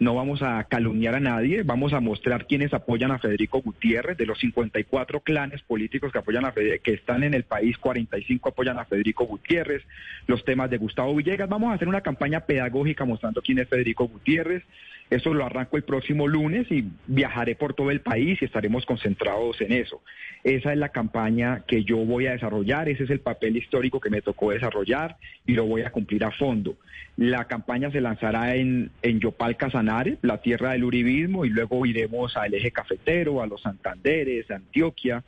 No 0.00 0.14
vamos 0.14 0.42
a 0.42 0.62
calumniar 0.64 1.16
a 1.16 1.20
nadie, 1.20 1.64
vamos 1.64 1.92
a 1.92 1.98
mostrar 1.98 2.46
quiénes 2.46 2.72
apoyan 2.72 3.10
a 3.10 3.18
Federico 3.18 3.60
Gutiérrez, 3.60 4.16
de 4.16 4.26
los 4.26 4.38
54 4.38 5.20
clanes 5.20 5.60
políticos 5.62 6.12
que 6.12 6.18
apoyan 6.18 6.44
a 6.44 6.52
que 6.52 6.92
están 6.94 7.24
en 7.24 7.34
el 7.34 7.42
país, 7.42 7.76
45 7.78 8.48
apoyan 8.48 8.78
a 8.78 8.84
Federico 8.84 9.24
Gutiérrez, 9.24 9.82
los 10.28 10.44
temas 10.44 10.70
de 10.70 10.78
Gustavo 10.78 11.16
Villegas, 11.16 11.48
vamos 11.48 11.72
a 11.72 11.74
hacer 11.74 11.88
una 11.88 12.00
campaña 12.00 12.40
pedagógica 12.40 13.04
mostrando 13.04 13.42
quién 13.42 13.58
es 13.58 13.68
Federico 13.68 14.06
Gutiérrez, 14.06 14.62
eso 15.10 15.32
lo 15.32 15.44
arranco 15.44 15.76
el 15.76 15.84
próximo 15.84 16.28
lunes 16.28 16.70
y 16.70 16.84
viajaré 17.06 17.54
por 17.54 17.74
todo 17.74 17.90
el 17.90 18.00
país 18.00 18.40
y 18.42 18.44
estaremos 18.44 18.84
concentrados 18.84 19.60
en 19.60 19.72
eso. 19.72 20.02
Esa 20.44 20.72
es 20.72 20.78
la 20.78 20.90
campaña 20.90 21.62
que 21.66 21.82
yo 21.84 21.96
voy 21.98 22.26
a 22.26 22.32
desarrollar, 22.32 22.88
ese 22.88 23.04
es 23.04 23.10
el 23.10 23.20
papel 23.20 23.56
histórico 23.56 24.00
que 24.00 24.10
me 24.10 24.20
tocó 24.20 24.50
desarrollar 24.50 25.16
y 25.46 25.54
lo 25.54 25.64
voy 25.64 25.82
a 25.82 25.90
cumplir 25.90 26.24
a 26.24 26.30
fondo. 26.30 26.76
La 27.16 27.46
campaña 27.46 27.90
se 27.90 28.00
lanzará 28.00 28.54
en, 28.54 28.90
en 29.02 29.18
Yopal 29.18 29.56
Casanare, 29.56 30.18
la 30.22 30.40
tierra 30.40 30.72
del 30.72 30.84
uribismo, 30.84 31.44
y 31.44 31.50
luego 31.50 31.84
iremos 31.86 32.36
al 32.36 32.54
eje 32.54 32.70
cafetero, 32.70 33.42
a 33.42 33.46
los 33.46 33.62
Santanderes, 33.62 34.50
a 34.50 34.56
Antioquia, 34.56 35.24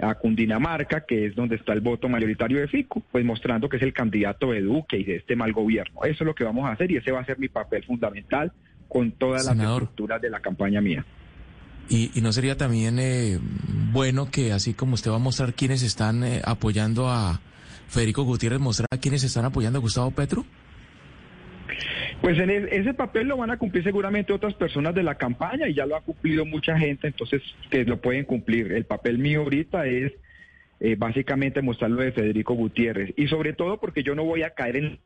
a 0.00 0.14
Cundinamarca, 0.14 1.04
que 1.06 1.26
es 1.26 1.34
donde 1.34 1.56
está 1.56 1.72
el 1.72 1.80
voto 1.80 2.08
mayoritario 2.08 2.60
de 2.60 2.68
Fico, 2.68 3.02
pues 3.10 3.24
mostrando 3.24 3.68
que 3.68 3.78
es 3.78 3.82
el 3.82 3.92
candidato 3.92 4.52
de 4.52 4.60
Duque 4.60 4.98
y 4.98 5.04
de 5.04 5.16
este 5.16 5.34
mal 5.34 5.52
gobierno. 5.52 6.04
Eso 6.04 6.24
es 6.24 6.26
lo 6.26 6.34
que 6.34 6.44
vamos 6.44 6.66
a 6.66 6.72
hacer 6.72 6.90
y 6.90 6.96
ese 6.96 7.12
va 7.12 7.20
a 7.20 7.24
ser 7.24 7.38
mi 7.38 7.48
papel 7.48 7.84
fundamental 7.84 8.52
con 8.94 9.10
todas 9.10 9.44
las 9.44 9.58
estructuras 9.58 10.22
de 10.22 10.30
la 10.30 10.38
campaña 10.38 10.80
mía. 10.80 11.04
¿Y, 11.88 12.12
no 12.22 12.32
sería 12.32 12.56
también 12.56 13.00
eh, 13.00 13.40
bueno 13.92 14.30
que 14.30 14.52
así 14.52 14.72
como 14.72 14.94
usted 14.94 15.10
va 15.10 15.16
a 15.16 15.18
mostrar 15.18 15.52
quiénes 15.52 15.82
están 15.82 16.22
eh, 16.22 16.40
apoyando 16.44 17.08
a 17.08 17.40
Federico 17.88 18.22
Gutiérrez, 18.22 18.60
mostrar 18.60 18.86
a 18.92 18.98
quiénes 18.98 19.24
están 19.24 19.46
apoyando 19.46 19.80
a 19.80 19.82
Gustavo 19.82 20.12
Petro? 20.12 20.44
Pues 22.20 22.38
en 22.38 22.50
ese 22.50 22.94
papel 22.94 23.26
lo 23.26 23.36
van 23.36 23.50
a 23.50 23.56
cumplir 23.56 23.82
seguramente 23.82 24.32
otras 24.32 24.54
personas 24.54 24.94
de 24.94 25.02
la 25.02 25.16
campaña 25.16 25.66
y 25.68 25.74
ya 25.74 25.86
lo 25.86 25.96
ha 25.96 26.00
cumplido 26.00 26.46
mucha 26.46 26.78
gente, 26.78 27.08
entonces 27.08 27.42
que 27.70 27.84
lo 27.84 28.00
pueden 28.00 28.24
cumplir. 28.24 28.70
El 28.70 28.84
papel 28.84 29.18
mío 29.18 29.40
ahorita 29.40 29.86
es 29.86 30.12
eh, 30.78 30.94
básicamente 30.96 31.62
mostrar 31.62 31.90
lo 31.90 32.00
de 32.00 32.12
Federico 32.12 32.54
Gutiérrez 32.54 33.12
y 33.16 33.26
sobre 33.26 33.54
todo 33.54 33.80
porque 33.80 34.04
yo 34.04 34.14
no 34.14 34.22
voy 34.22 34.44
a 34.44 34.50
caer 34.50 34.76
en 34.76 35.00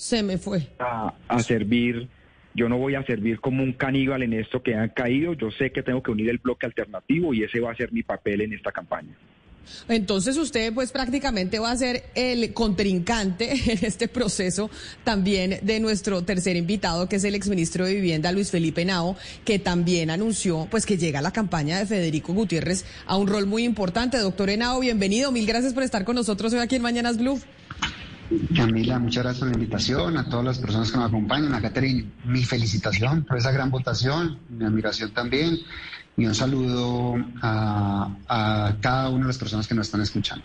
Se 0.00 0.22
me 0.22 0.38
fue. 0.38 0.66
A, 0.78 1.12
a 1.28 1.42
servir, 1.42 2.08
yo 2.54 2.70
no 2.70 2.78
voy 2.78 2.94
a 2.94 3.04
servir 3.04 3.38
como 3.38 3.62
un 3.62 3.74
caníbal 3.74 4.22
en 4.22 4.32
esto 4.32 4.62
que 4.62 4.74
han 4.74 4.88
caído. 4.88 5.34
Yo 5.34 5.50
sé 5.50 5.72
que 5.72 5.82
tengo 5.82 6.02
que 6.02 6.10
unir 6.10 6.30
el 6.30 6.38
bloque 6.38 6.64
alternativo 6.64 7.34
y 7.34 7.44
ese 7.44 7.60
va 7.60 7.70
a 7.70 7.76
ser 7.76 7.92
mi 7.92 8.02
papel 8.02 8.40
en 8.40 8.54
esta 8.54 8.72
campaña. 8.72 9.14
Entonces 9.88 10.38
usted 10.38 10.72
pues 10.72 10.90
prácticamente 10.90 11.58
va 11.58 11.70
a 11.70 11.76
ser 11.76 12.04
el 12.14 12.54
contrincante 12.54 13.52
en 13.72 13.84
este 13.84 14.08
proceso 14.08 14.70
también 15.04 15.58
de 15.60 15.80
nuestro 15.80 16.22
tercer 16.22 16.56
invitado, 16.56 17.06
que 17.06 17.16
es 17.16 17.24
el 17.24 17.34
exministro 17.34 17.84
de 17.84 17.94
Vivienda, 17.94 18.32
Luis 18.32 18.50
Felipe 18.50 18.86
Nao, 18.86 19.16
que 19.44 19.58
también 19.58 20.08
anunció 20.08 20.66
pues 20.70 20.86
que 20.86 20.96
llega 20.96 21.20
la 21.20 21.30
campaña 21.30 21.78
de 21.78 21.84
Federico 21.84 22.32
Gutiérrez 22.32 22.86
a 23.04 23.18
un 23.18 23.28
rol 23.28 23.44
muy 23.44 23.64
importante. 23.64 24.16
Doctor 24.16 24.48
Henao, 24.48 24.80
bienvenido. 24.80 25.30
Mil 25.30 25.44
gracias 25.44 25.74
por 25.74 25.82
estar 25.82 26.06
con 26.06 26.16
nosotros 26.16 26.54
hoy 26.54 26.60
aquí 26.60 26.76
en 26.76 26.82
Mañanas 26.82 27.18
Blue. 27.18 27.38
Camila, 28.54 28.98
muchas 28.98 29.24
gracias 29.24 29.40
por 29.40 29.48
la 29.48 29.54
invitación, 29.54 30.16
a 30.16 30.28
todas 30.28 30.44
las 30.44 30.58
personas 30.58 30.90
que 30.90 30.98
nos 30.98 31.08
acompañan, 31.08 31.52
a 31.52 31.60
Catherine, 31.60 32.12
mi 32.24 32.44
felicitación 32.44 33.24
por 33.24 33.36
esa 33.36 33.50
gran 33.50 33.70
votación, 33.70 34.38
mi 34.48 34.64
admiración 34.64 35.10
también, 35.12 35.58
y 36.16 36.26
un 36.26 36.34
saludo 36.34 37.16
a, 37.42 38.08
a 38.28 38.76
cada 38.80 39.08
una 39.08 39.22
de 39.22 39.28
las 39.28 39.38
personas 39.38 39.66
que 39.66 39.74
nos 39.74 39.86
están 39.86 40.02
escuchando. 40.02 40.44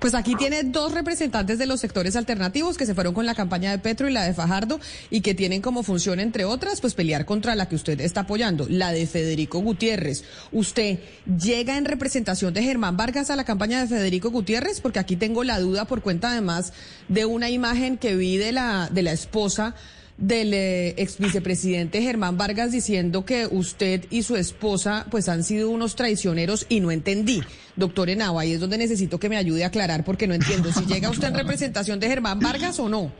Pues 0.00 0.14
aquí 0.14 0.36
tiene 0.36 0.62
dos 0.62 0.92
representantes 0.92 1.58
de 1.58 1.66
los 1.66 1.80
sectores 1.80 2.14
alternativos 2.14 2.78
que 2.78 2.86
se 2.86 2.94
fueron 2.94 3.14
con 3.14 3.26
la 3.26 3.34
campaña 3.34 3.72
de 3.72 3.80
Petro 3.80 4.08
y 4.08 4.12
la 4.12 4.22
de 4.22 4.32
Fajardo 4.32 4.78
y 5.10 5.22
que 5.22 5.34
tienen 5.34 5.60
como 5.60 5.82
función, 5.82 6.20
entre 6.20 6.44
otras, 6.44 6.80
pues 6.80 6.94
pelear 6.94 7.24
contra 7.24 7.56
la 7.56 7.68
que 7.68 7.74
usted 7.74 8.00
está 8.00 8.20
apoyando, 8.20 8.66
la 8.70 8.92
de 8.92 9.08
Federico 9.08 9.58
Gutiérrez. 9.58 10.22
¿Usted 10.52 11.00
llega 11.26 11.76
en 11.76 11.84
representación 11.84 12.54
de 12.54 12.62
Germán 12.62 12.96
Vargas 12.96 13.30
a 13.30 13.36
la 13.36 13.44
campaña 13.44 13.80
de 13.80 13.88
Federico 13.88 14.30
Gutiérrez? 14.30 14.80
Porque 14.80 15.00
aquí 15.00 15.16
tengo 15.16 15.42
la 15.42 15.58
duda 15.58 15.84
por 15.84 16.00
cuenta 16.00 16.30
además 16.30 16.72
de 17.08 17.24
una 17.24 17.50
imagen 17.50 17.98
que 17.98 18.14
vi 18.14 18.36
de 18.36 18.52
la, 18.52 18.88
de 18.92 19.02
la 19.02 19.10
esposa 19.10 19.74
del 20.18 20.52
eh, 20.52 20.94
ex 20.98 21.18
vicepresidente 21.18 22.02
Germán 22.02 22.36
Vargas 22.36 22.72
diciendo 22.72 23.24
que 23.24 23.46
usted 23.50 24.04
y 24.10 24.22
su 24.22 24.36
esposa 24.36 25.06
pues 25.10 25.28
han 25.28 25.44
sido 25.44 25.70
unos 25.70 25.94
traicioneros 25.96 26.66
y 26.68 26.80
no 26.80 26.90
entendí. 26.90 27.42
Doctor 27.76 28.10
Henao, 28.10 28.38
ahí 28.38 28.52
es 28.52 28.60
donde 28.60 28.76
necesito 28.76 29.18
que 29.18 29.28
me 29.28 29.36
ayude 29.36 29.64
a 29.64 29.68
aclarar 29.68 30.04
porque 30.04 30.26
no 30.26 30.34
entiendo 30.34 30.72
si 30.72 30.84
llega 30.86 31.08
usted 31.08 31.28
en 31.28 31.34
representación 31.38 32.00
de 32.00 32.08
Germán 32.08 32.40
Vargas 32.40 32.78
o 32.80 32.88
no. 32.88 33.12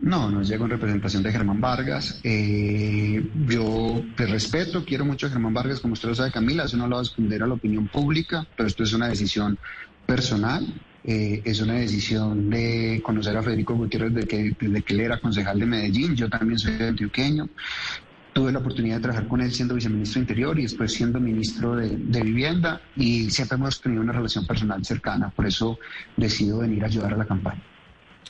No, 0.00 0.30
no 0.30 0.42
llego 0.42 0.64
en 0.64 0.70
representación 0.70 1.22
de 1.22 1.30
Germán 1.30 1.60
Vargas. 1.60 2.20
Eh, 2.24 3.24
yo 3.46 4.02
te 4.16 4.26
respeto, 4.26 4.84
quiero 4.84 5.04
mucho 5.04 5.26
a 5.26 5.30
Germán 5.30 5.54
Vargas, 5.54 5.80
como 5.80 5.92
usted 5.92 6.08
lo 6.08 6.14
sabe, 6.14 6.32
Camila, 6.32 6.64
eso 6.64 6.76
no 6.76 6.88
lo 6.88 6.96
va 6.96 7.00
a 7.00 7.04
esconder 7.04 7.42
a 7.42 7.46
la 7.46 7.54
opinión 7.54 7.86
pública, 7.88 8.46
pero 8.56 8.66
esto 8.66 8.82
es 8.82 8.92
una 8.92 9.08
decisión 9.08 9.58
personal. 10.06 10.66
Eh, 11.06 11.42
es 11.44 11.60
una 11.60 11.74
decisión 11.74 12.48
de 12.48 13.02
conocer 13.04 13.36
a 13.36 13.42
Federico 13.42 13.74
Gutiérrez 13.74 14.14
desde 14.14 14.26
que, 14.28 14.56
desde 14.58 14.82
que 14.82 14.94
él 14.94 15.00
era 15.00 15.20
concejal 15.20 15.60
de 15.60 15.66
Medellín. 15.66 16.16
Yo 16.16 16.30
también 16.30 16.58
soy 16.58 16.74
antioqueño. 16.80 17.48
Tuve 18.32 18.50
la 18.50 18.58
oportunidad 18.58 18.96
de 18.96 19.02
trabajar 19.02 19.28
con 19.28 19.40
él 19.42 19.52
siendo 19.52 19.74
viceministro 19.74 20.18
de 20.18 20.22
Interior 20.22 20.58
y 20.58 20.62
después 20.62 20.92
siendo 20.92 21.20
ministro 21.20 21.76
de, 21.76 21.90
de, 21.90 22.22
Vivienda 22.22 22.80
y 22.96 23.30
siempre 23.30 23.56
hemos 23.56 23.80
tenido 23.80 24.02
una 24.02 24.12
relación 24.12 24.46
personal 24.46 24.84
cercana. 24.84 25.30
Por 25.30 25.46
eso 25.46 25.78
decido 26.16 26.58
venir 26.58 26.82
a 26.82 26.86
ayudar 26.86 27.12
a 27.12 27.16
la 27.18 27.26
campaña. 27.26 27.62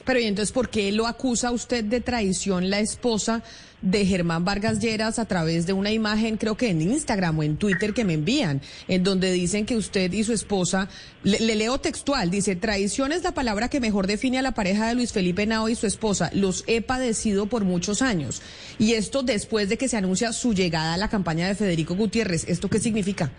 Pero 0.05 0.21
y 0.21 0.25
entonces, 0.25 0.53
¿por 0.53 0.69
qué 0.69 0.93
lo 0.93 1.07
acusa 1.07 1.51
usted 1.51 1.85
de 1.85 2.01
traición 2.01 2.71
la 2.71 2.81
esposa 2.81 3.43
de 3.85 4.07
Germán 4.07 4.45
Vargas 4.45 4.81
Lleras 4.81 5.19
a 5.19 5.27
través 5.27 5.67
de 5.67 5.75
una 5.75 5.93
imagen, 5.93 6.39
creo 6.39 6.57
que 6.57 6.71
en 6.71 6.81
Instagram 6.81 7.39
o 7.39 7.43
en 7.43 7.59
Twitter 7.59 7.93
que 7.93 8.05
me 8.05 8.15
envían, 8.15 8.63
en 8.89 9.05
donde 9.05 9.31
dicen 9.31 9.67
que 9.67 9.77
usted 9.77 10.11
y 10.13 10.25
su 10.25 10.33
esposa, 10.33 10.89
le, 11.23 11.39
le, 11.41 11.55
leo 11.55 11.79
textual, 11.79 12.31
dice, 12.31 12.57
traición 12.57 13.13
es 13.13 13.23
la 13.23 13.33
palabra 13.33 13.69
que 13.69 13.81
mejor 13.81 14.07
define 14.07 14.39
a 14.39 14.43
la 14.43 14.53
pareja 14.53 14.89
de 14.89 14.95
Luis 14.95 15.13
Felipe 15.13 15.47
Nao 15.47 15.69
y 15.69 15.75
su 15.75 15.87
esposa, 15.87 16.31
los 16.33 16.65
he 16.67 16.81
padecido 16.81 17.47
por 17.47 17.65
muchos 17.65 18.01
años. 18.01 18.41
Y 18.79 18.95
esto 18.95 19.23
después 19.23 19.69
de 19.69 19.77
que 19.77 19.89
se 19.89 19.99
anuncia 19.99 20.33
su 20.33 20.55
llegada 20.55 20.95
a 20.95 20.99
la 20.99 21.09
campaña 21.09 21.47
de 21.47 21.55
Federico 21.55 21.95
Gutiérrez, 21.95 22.45
¿esto 22.49 22.71
qué 22.71 22.81
significa? 22.81 23.31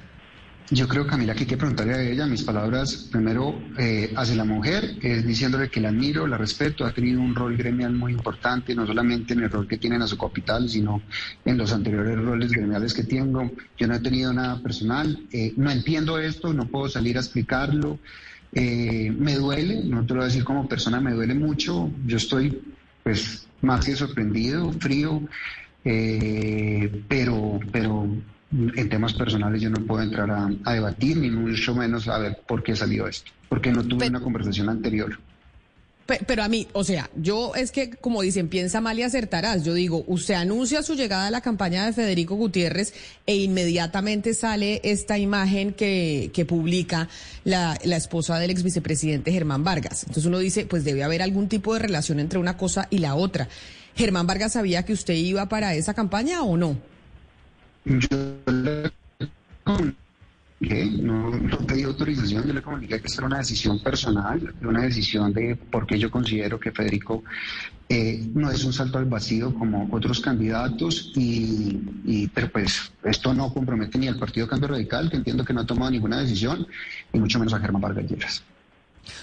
Yo 0.72 0.88
creo, 0.88 1.06
Camila, 1.06 1.36
que 1.36 1.42
hay 1.42 1.46
que 1.46 1.58
preguntarle 1.58 1.94
a 1.94 2.02
ella 2.02 2.26
mis 2.26 2.42
palabras, 2.42 3.08
primero, 3.12 3.62
eh, 3.78 4.12
hacia 4.16 4.36
la 4.36 4.46
mujer, 4.46 4.98
es 5.00 5.24
diciéndole 5.24 5.70
que 5.70 5.80
la 5.80 5.90
admiro, 5.90 6.26
la 6.26 6.40
respeto, 6.40 6.86
ha 6.86 6.92
tenido 6.92 7.22
un 7.22 7.36
rol 7.36 7.56
gremial 7.56 7.94
muy 7.94 8.14
importante, 8.14 8.74
no 8.74 8.88
solamente 8.88 9.34
en 9.34 9.42
el 9.42 9.52
rol 9.52 9.68
que 9.68 9.78
tiene 9.78 9.98
en 9.98 10.08
su 10.08 10.18
capital, 10.18 10.68
sino 10.68 11.04
en 11.46 11.60
los 11.60 11.72
anteriores 11.72 12.18
roles 12.18 12.52
gremiales 12.52 12.96
que 12.96 13.04
tengo. 13.04 13.52
Yo 13.78 13.88
no 13.88 13.94
he 13.94 14.00
tenido 14.00 14.34
nada 14.34 14.60
personal, 14.60 15.28
eh, 15.32 15.54
no 15.56 15.70
entiendo 15.70 16.18
esto, 16.18 16.52
no 16.52 16.66
puedo 16.66 16.90
salir 16.90 17.18
a 17.18 17.20
explicarlo, 17.20 18.00
eh, 18.52 19.14
me 19.16 19.36
duele, 19.36 19.84
no 19.84 20.04
te 20.04 20.16
lo 20.16 20.22
voy 20.22 20.24
a 20.24 20.30
decir 20.30 20.44
como 20.44 20.68
persona, 20.68 21.00
me 21.00 21.12
duele 21.12 21.36
mucho, 21.36 21.92
yo 22.08 22.18
estoy 22.18 22.60
pues 23.04 23.48
más 23.62 23.86
que 23.86 23.96
sorprendido, 23.96 24.72
frío, 24.72 25.22
pero, 27.08 27.60
pero 27.72 28.10
en 28.52 28.90
temas 28.90 29.14
personales 29.14 29.62
yo 29.62 29.70
no 29.70 29.86
puedo 29.86 30.02
entrar 30.02 30.30
a, 30.30 30.50
a, 30.64 30.74
debatir, 30.74 31.18
ni 31.18 31.30
mucho 31.30 31.76
menos 31.76 32.08
a 32.08 32.20
ver 32.20 32.40
por 32.46 32.64
qué 32.64 32.76
salió 32.76 33.08
esto, 33.08 33.32
porque 33.50 33.72
no 33.72 33.84
tuve 33.84 34.00
pero, 34.00 34.12
una 34.12 34.22
conversación 34.22 34.70
anterior. 34.70 35.18
Pero, 36.06 36.24
pero, 36.28 36.44
a 36.44 36.48
mí, 36.48 36.68
o 36.74 36.84
sea, 36.84 37.10
yo 37.16 37.56
es 37.56 37.72
que, 37.72 37.90
como 37.90 38.22
dicen, 38.22 38.48
piensa 38.48 38.80
mal 38.80 39.00
y 39.00 39.02
acertarás. 39.02 39.64
Yo 39.64 39.74
digo, 39.74 40.04
usted 40.06 40.36
anuncia 40.36 40.84
su 40.84 40.94
llegada 40.94 41.26
a 41.26 41.32
la 41.32 41.42
campaña 41.42 41.84
de 41.84 41.94
Federico 41.94 42.36
Gutiérrez 42.36 42.94
e 43.26 43.36
inmediatamente 43.38 44.36
sale 44.36 44.82
esta 44.84 45.18
imagen 45.18 45.74
que, 45.74 46.30
que 46.32 46.46
publica 46.46 47.10
la, 47.44 47.76
la 47.84 47.98
esposa 47.98 48.38
del 48.38 48.52
ex 48.52 48.62
vicepresidente 48.62 49.32
Germán 49.32 49.64
Vargas. 49.64 50.04
Entonces 50.04 50.26
uno 50.28 50.38
dice, 50.38 50.68
pues 50.68 50.84
debe 50.84 51.04
haber 51.04 51.24
algún 51.24 51.50
tipo 51.50 51.74
de 51.74 51.80
relación 51.80 52.20
entre 52.20 52.38
una 52.38 52.56
cosa 52.56 52.88
y 52.92 53.00
la 53.00 53.16
otra. 53.16 53.50
¿Germán 53.96 54.28
Vargas 54.28 54.54
sabía 54.54 54.84
que 54.84 54.94
usted 54.94 55.16
iba 55.16 55.50
para 55.50 55.74
esa 55.74 55.96
campaña 55.96 56.44
o 56.44 56.56
no? 56.56 56.78
Yo 57.86 58.18
le 58.52 58.92
comuniqué, 59.64 60.86
no, 61.04 61.30
no 61.30 61.58
pedí 61.68 61.84
autorización, 61.84 62.48
yo 62.48 62.54
le 62.54 62.62
comuniqué 62.64 63.00
que 63.00 63.14
era 63.16 63.28
una 63.28 63.38
decisión 63.38 63.80
personal, 63.80 64.56
una 64.64 64.82
decisión 64.82 65.32
de 65.32 65.56
por 65.56 65.86
qué 65.86 66.00
yo 66.00 66.10
considero 66.10 66.60
que 66.60 66.72
Federico 66.72 67.24
eh, 67.88 68.28
no 68.34 68.50
es 68.50 68.64
un 68.64 68.74
salto 68.74 68.98
al 68.98 69.06
vacío 69.06 69.54
como 69.54 69.88
otros 69.92 70.20
candidatos, 70.20 71.12
y, 71.16 71.80
y, 72.06 72.28
pero 72.30 72.50
pues 72.50 72.92
esto 73.04 73.36
no 73.36 73.54
compromete 73.54 74.00
ni 74.00 74.08
al 74.08 74.18
Partido 74.18 74.48
Cambio 74.48 74.70
Radical, 74.70 75.12
que 75.12 75.18
entiendo 75.18 75.46
que 75.46 75.54
no 75.54 75.62
ha 75.62 75.66
tomado 75.68 75.92
ninguna 75.92 76.22
decisión, 76.22 76.66
y 77.14 77.20
mucho 77.20 77.38
menos 77.38 77.54
a 77.54 77.60
Germán 77.60 77.84
Vargas 77.84 78.10
Lleras. 78.10 78.44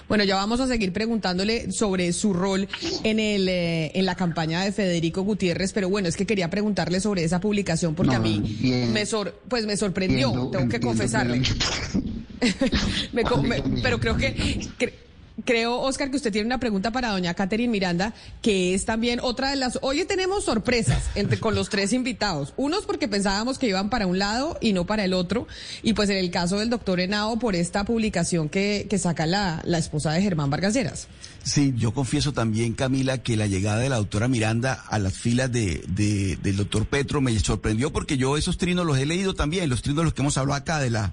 Bueno, 0.09 0.25
ya 0.25 0.37
vamos 0.37 0.61
a 0.61 0.67
seguir 0.67 0.93
preguntándole 0.93 1.73
sobre 1.73 2.13
su 2.13 2.33
rol 2.33 2.69
en 3.05 3.21
el 3.21 3.49
eh, 3.49 3.93
en 3.95 4.07
la 4.07 4.15
campaña 4.15 4.63
de 4.63 4.73
Federico 4.73 5.23
Gutiérrez, 5.23 5.73
pero 5.73 5.89
bueno, 5.89 6.09
es 6.09 6.17
que 6.17 6.27
quería 6.27 6.51
preguntarle 6.51 7.01
sobre 7.01 7.25
esa 7.25 7.41
publicación 7.41 7.95
porque 7.95 8.13
no, 8.13 8.19
a 8.19 8.21
mí 8.21 8.41
bien, 8.61 8.93
me 8.93 9.07
sor, 9.07 9.41
pues 9.49 9.67
me 9.67 9.77
sorprendió, 9.77 10.31
tengo 10.51 10.69
que 10.69 10.81
confesarle. 10.81 11.43
me, 13.13 13.23
me, 13.25 13.63
pero 13.83 14.01
creo 14.01 14.17
que, 14.17 14.69
que 14.79 15.12
Creo, 15.45 15.81
Oscar, 15.81 16.11
que 16.11 16.17
usted 16.17 16.31
tiene 16.31 16.47
una 16.47 16.59
pregunta 16.59 16.91
para 16.93 17.11
doña 17.11 17.35
Catherine 17.35 17.71
Miranda, 17.71 18.15
que 18.43 18.75
es 18.75 18.85
también 18.85 19.19
otra 19.21 19.51
de 19.51 19.57
las... 19.57 19.79
Hoy 19.83 20.05
tenemos 20.05 20.45
sorpresas 20.45 21.11
entre, 21.15 21.41
con 21.41 21.55
los 21.55 21.69
tres 21.69 21.93
invitados. 21.93 22.55
Unos 22.57 22.85
porque 22.87 23.09
pensábamos 23.09 23.59
que 23.59 23.69
iban 23.69 23.91
para 23.91 24.07
un 24.07 24.19
lado 24.19 24.57
y 24.61 24.73
no 24.73 24.87
para 24.87 25.05
el 25.05 25.15
otro. 25.15 25.49
Y 25.83 25.95
pues 25.95 26.11
en 26.11 26.19
el 26.19 26.31
caso 26.31 26.59
del 26.59 26.71
doctor 26.71 27.01
Henao, 27.01 27.39
por 27.39 27.57
esta 27.57 27.85
publicación 27.85 28.49
que, 28.49 28.87
saca 29.03 29.27
la, 29.27 29.61
la 29.65 29.79
esposa 29.79 30.13
de 30.13 30.23
Germán 30.23 30.51
Vargas 30.51 30.75
Lleras. 30.75 31.09
Sí, 31.43 31.75
yo 31.77 31.93
confieso 31.93 32.33
también, 32.33 32.75
Camila, 32.75 33.19
que 33.19 33.37
la 33.37 33.49
llegada 33.49 33.79
de 33.79 33.89
la 33.89 33.97
doctora 33.97 34.29
Miranda 34.29 34.75
a 34.75 34.99
las 35.01 35.15
filas 35.15 35.51
de, 35.51 35.83
de, 35.89 36.37
del 36.37 36.57
doctor 36.57 36.87
Petro 36.87 37.21
me 37.21 37.37
sorprendió 37.41 37.93
porque 37.93 38.17
yo 38.17 38.37
esos 38.37 38.59
trinos 38.59 38.87
los 38.87 38.99
he 38.99 39.07
leído 39.07 39.35
también, 39.35 39.69
los 39.69 39.83
trinos 39.83 40.05
los 40.05 40.15
que 40.15 40.23
hemos 40.23 40.39
hablado 40.39 40.61
acá 40.61 40.79
de 40.79 40.91
la 40.91 41.13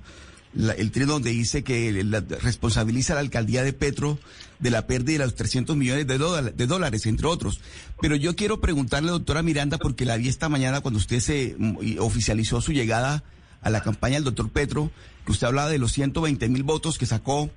la, 0.53 0.73
el 0.73 0.91
trino 0.91 1.13
donde 1.13 1.31
dice 1.31 1.63
que 1.63 2.03
la, 2.03 2.21
responsabiliza 2.21 3.13
a 3.13 3.15
la 3.15 3.21
alcaldía 3.21 3.63
de 3.63 3.73
Petro 3.73 4.19
de 4.59 4.71
la 4.71 4.87
pérdida 4.87 5.19
de 5.19 5.25
los 5.25 5.35
300 5.35 5.75
millones 5.75 6.07
de, 6.07 6.17
dólares, 6.17 6.57
de 6.57 6.67
dólares, 6.67 7.05
entre 7.05 7.27
otros. 7.27 7.61
Pero 8.01 8.15
yo 8.15 8.35
quiero 8.35 8.59
preguntarle, 8.59 9.11
doctora 9.11 9.41
Miranda, 9.41 9.77
porque 9.77 10.05
la 10.05 10.17
vi 10.17 10.27
esta 10.27 10.49
mañana 10.49 10.81
cuando 10.81 10.97
usted 10.97 11.19
se 11.19 11.55
oficializó 11.99 12.61
su 12.61 12.73
llegada 12.73 13.23
a 13.61 13.69
la 13.69 13.81
campaña 13.81 14.15
del 14.15 14.25
doctor 14.25 14.49
Petro, 14.49 14.91
que 15.25 15.31
usted 15.31 15.47
hablaba 15.47 15.69
de 15.69 15.77
los 15.77 15.93
120 15.93 16.49
mil 16.49 16.63
votos 16.63 16.97
que 16.97 17.05
sacó 17.05 17.49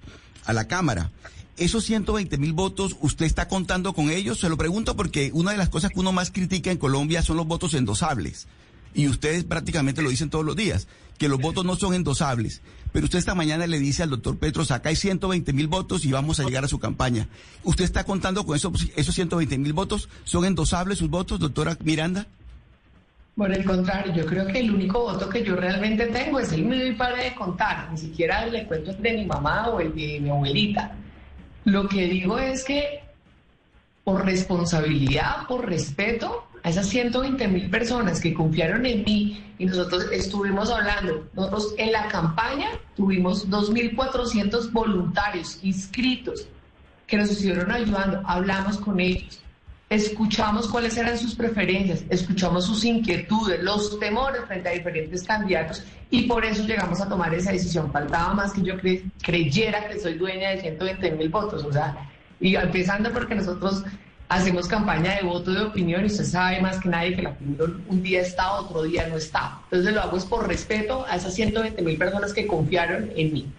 a 0.45 0.53
la 0.53 0.69
Cámara. 0.69 1.11
Esos 1.57 1.85
120 1.85 2.39
mil 2.39 2.53
votos, 2.53 2.97
¿usted 3.01 3.27
está 3.27 3.47
contando 3.47 3.93
con 3.93 4.11
ellos? 4.11 4.41
Se 4.41 4.49
lo 4.49 4.57
pregunto 4.57 4.97
porque 4.97 5.31
una 5.35 5.51
de 5.51 5.59
las 5.59 5.69
cosas 5.69 5.91
que 5.91 6.01
uno 6.01 6.13
más 6.13 6.31
critica 6.31 6.71
en 6.71 6.79
Colombia 6.79 7.23
son 7.23 7.37
los 7.37 7.47
votos 7.47 7.75
endosables. 7.75 8.47
Y 8.95 9.09
ustedes 9.09 9.45
prácticamente 9.45 10.03
lo 10.03 10.11
dicen 10.11 10.31
todos 10.31 10.45
los 10.45 10.57
días, 10.57 10.87
que 11.23 11.29
los 11.29 11.41
votos 11.41 11.65
no 11.65 11.77
son 11.77 11.95
endosables. 11.95 12.63
Pero 12.91 13.05
usted 13.05 13.21
esta 13.21 13.37
mañana 13.37 13.69
le 13.69 13.79
dice 13.79 14.03
al 14.03 14.11
doctor 14.11 14.39
Petro, 14.39 14.65
acá 14.69 14.89
hay 14.89 14.97
120 14.97 15.53
mil 15.53 15.69
votos 15.69 16.05
y 16.05 16.11
vamos 16.11 16.41
a 16.41 16.43
llegar 16.43 16.65
a 16.65 16.69
su 16.69 16.81
campaña. 16.81 17.29
¿Usted 17.63 17.85
está 17.85 18.03
contando 18.03 18.45
con 18.45 18.57
eso, 18.57 18.73
esos 18.97 19.15
120 19.15 19.57
mil 19.59 19.73
votos? 19.73 20.09
¿Son 20.25 20.45
endosables 20.45 20.99
sus 20.99 21.09
votos, 21.09 21.39
doctora 21.39 21.79
Miranda? 21.85 22.27
Por 23.37 23.53
el 23.53 23.65
contrario, 23.65 24.13
yo 24.13 24.27
creo 24.27 24.49
que 24.49 24.59
el 24.59 24.73
único 24.73 24.99
voto 24.99 25.29
que 25.29 25.45
yo 25.45 25.55
realmente 25.55 26.07
tengo 26.07 26.41
es 26.41 26.51
el 26.51 26.65
mío 26.65 26.89
y 26.89 26.95
para 26.95 27.23
de 27.23 27.33
contar. 27.37 27.93
Ni 27.93 27.99
siquiera 27.99 28.45
le 28.47 28.67
cuento 28.67 28.91
el 28.91 29.01
de 29.01 29.13
mi 29.13 29.25
mamá 29.25 29.69
o 29.69 29.79
el 29.79 29.95
de 29.95 30.19
mi 30.19 30.29
abuelita. 30.29 30.91
Lo 31.67 31.89
que 31.89 32.09
digo 32.09 32.37
es 32.37 32.65
que 32.65 33.01
por 34.03 34.25
responsabilidad, 34.25 35.47
por 35.47 35.69
respeto 35.69 36.49
a 36.63 36.71
esas 36.71 36.89
120 36.89 37.49
mil 37.49 37.71
personas 37.71 38.21
que 38.21 38.33
confiaron 38.33 38.87
en 38.87 39.05
mí 39.05 39.45
y 39.59 39.67
nosotros 39.67 40.07
estuvimos 40.13 40.71
hablando, 40.71 41.29
nosotros 41.35 41.75
en 41.79 41.93
la 41.93 42.09
campaña 42.09 42.69
tuvimos 42.95 43.49
2.400 43.49 44.71
voluntarios 44.71 45.59
inscritos 45.63 46.47
que 47.07 47.17
nos 47.17 47.31
estuvieron 47.31 47.71
ayudando, 47.71 48.23
hablamos 48.25 48.79
con 48.79 49.01
ellos, 49.01 49.43
escuchamos 49.91 50.69
cuáles 50.69 50.97
eran 50.97 51.19
sus 51.19 51.35
preferencias, 51.35 52.05
escuchamos 52.09 52.65
sus 52.65 52.85
inquietudes, 52.85 53.63
los 53.63 53.99
temores 53.99 54.43
frente 54.47 54.69
a 54.69 54.73
diferentes 54.73 55.23
candidatos 55.25 55.85
y 56.11 56.23
por 56.23 56.45
eso 56.45 56.65
llegamos 56.65 57.01
a 57.01 57.09
tomar 57.09 57.35
esa 57.35 57.53
decisión. 57.53 57.93
Faltaba 57.93 58.33
más 58.35 58.53
que 58.53 58.63
yo 58.63 58.75
creyera 59.23 59.89
que 59.89 59.99
soy 59.99 60.15
dueña 60.15 60.51
de 60.51 60.61
120 60.61 61.11
mil 61.13 61.29
votos, 61.29 61.65
o 61.65 61.73
sea, 61.73 62.09
y 62.41 62.57
empezando 62.57 63.13
porque 63.13 63.35
nosotros 63.35 63.85
hacemos 64.35 64.67
campaña 64.67 65.17
de 65.17 65.23
voto 65.23 65.53
de 65.53 65.61
opinión 65.61 66.03
y 66.03 66.07
usted 66.07 66.25
sabe 66.25 66.61
más 66.61 66.79
que 66.79 66.89
nadie 66.89 67.15
que 67.15 67.23
la 67.23 67.31
opinión 67.31 67.85
un 67.89 68.03
día 68.03 68.23
está, 68.23 68.53
otro 68.53 68.83
día 68.83 69.07
no 69.09 69.17
está. 69.17 69.59
Entonces 69.65 69.93
lo 69.95 70.01
hago 70.01 70.17
es 70.17 70.25
por 70.25 70.49
respeto 70.49 71.05
a 71.09 71.17
esas 71.17 71.35
120 71.35 71.83
mil 71.83 71.99
personas 71.99 72.33
que 72.33 72.47
confiaron 72.47 73.11
en 73.15 73.33
mí. 73.33 73.53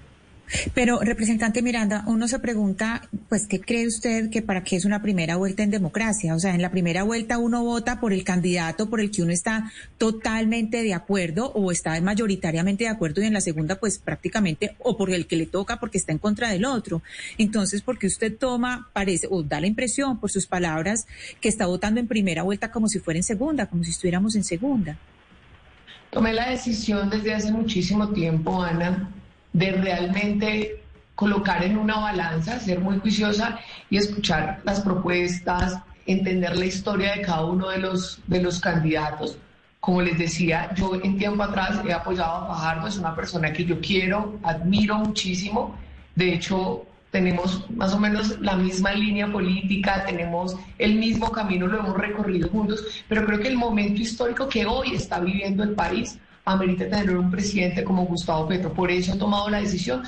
Pero, 0.74 1.00
representante 1.00 1.62
Miranda, 1.62 2.03
uno 2.07 2.27
se 2.27 2.39
pregunta, 2.39 3.07
pues, 3.29 3.48
¿qué 3.48 3.60
cree 3.60 3.88
usted 3.88 4.29
que 4.29 4.41
para 4.41 4.63
qué 4.63 4.75
es 4.75 4.86
una 4.86 5.01
primera 5.01 5.36
vuelta 5.36 5.63
en 5.63 5.72
democracia? 5.72 6.36
O 6.36 6.39
sea, 6.39 6.55
en 6.55 6.62
la 6.62 6.72
primera 6.72 7.03
vuelta 7.03 7.38
uno 7.38 7.63
vota 7.63 8.00
por 8.00 8.13
el 8.13 8.24
candidato 8.24 8.89
por 8.89 9.00
el 9.00 9.12
que 9.12 9.24
uno 9.24 9.31
está 9.31 9.72
totalmente 9.98 10.83
de 10.83 10.93
acuerdo 10.93 11.51
o 11.53 11.72
está 11.72 12.00
mayoritariamente 12.01 12.86
de 12.86 12.89
acuerdo 12.89 13.22
y 13.22 13.25
en 13.25 13.33
la 13.33 13.41
segunda, 13.41 13.79
pues, 13.79 14.00
prácticamente, 14.00 14.75
o 14.79 14.98
por 14.98 15.12
el 15.12 15.27
que 15.27 15.36
le 15.36 15.45
toca 15.45 15.79
porque 15.79 15.98
está 15.98 16.12
en 16.12 16.19
contra 16.19 16.50
del 16.50 16.65
otro. 16.65 17.01
Entonces, 17.38 17.81
porque 17.81 18.07
usted 18.07 18.36
toma, 18.38 18.89
parece, 18.93 19.27
o 19.29 19.43
da 19.43 19.60
la 19.60 19.67
impresión 19.67 20.19
por 20.19 20.31
sus 20.31 20.48
palabras, 20.48 21.05
que 21.41 21.50
está 21.50 21.65
votando 21.65 22.00
en 22.00 22.07
primera 22.07 22.43
vuelta 22.43 22.72
como 22.72 22.88
si 22.88 23.00
fuera 23.00 23.17
en 23.17 23.24
segunda, 23.24 23.67
como 23.67 23.83
si 23.83 23.91
estuviéramos 23.91 24.36
en 24.36 24.43
segunda. 24.43 24.98
Tomé 26.10 26.33
la 26.33 26.50
decisión 26.50 27.10
desde 27.10 27.33
hace 27.33 27.51
muchísimo 27.51 28.10
tiempo, 28.10 28.62
Ana, 28.62 29.10
de 29.53 29.72
realmente 29.72 30.83
colocar 31.15 31.63
en 31.63 31.77
una 31.77 32.00
balanza, 32.00 32.60
ser 32.60 32.79
muy 32.79 33.00
juiciosa 33.00 33.60
y 33.89 33.98
escuchar 33.98 34.62
las 34.63 34.81
propuestas, 34.81 35.79
entender 36.05 36.57
la 36.57 36.65
historia 36.65 37.15
de 37.15 37.22
cada 37.22 37.45
uno 37.45 37.69
de 37.69 37.77
los, 37.77 38.19
de 38.27 38.41
los 38.41 38.60
candidatos. 38.60 39.38
Como 39.79 40.01
les 40.01 40.17
decía, 40.17 40.74
yo 40.75 40.95
en 40.95 41.17
tiempo 41.17 41.43
atrás 41.43 41.81
he 41.88 41.93
apoyado 41.93 42.36
a 42.36 42.48
Fajardo, 42.48 42.88
es 42.88 42.98
una 42.98 43.15
persona 43.15 43.53
que 43.53 43.65
yo 43.65 43.79
quiero, 43.79 44.39
admiro 44.43 44.95
muchísimo. 44.98 45.77
De 46.15 46.33
hecho, 46.33 46.86
tenemos 47.12 47.69
más 47.69 47.93
o 47.93 48.00
menos 48.00 48.39
la 48.39 48.55
misma 48.55 48.93
línea 48.93 49.31
política, 49.31 50.03
tenemos 50.05 50.55
el 50.79 50.95
mismo 50.95 51.31
camino, 51.31 51.67
lo 51.67 51.79
hemos 51.79 51.98
recorrido 51.98 52.50
juntos, 52.50 52.83
pero 53.07 53.25
creo 53.25 53.39
que 53.39 53.50
el 53.50 53.57
momento 53.57 54.01
histórico 54.01 54.50
que 54.50 54.65
hoy 54.65 54.95
está 54.95 55.19
viviendo 55.19 55.63
el 55.63 55.72
país 55.72 56.17
amerita 56.45 56.89
tener 56.89 57.15
un 57.15 57.31
presidente 57.31 57.83
como 57.83 58.05
Gustavo 58.05 58.47
Petro. 58.47 58.73
Por 58.73 58.91
eso 58.91 59.13
he 59.13 59.17
tomado 59.17 59.50
la 59.50 59.59
decisión, 59.59 60.03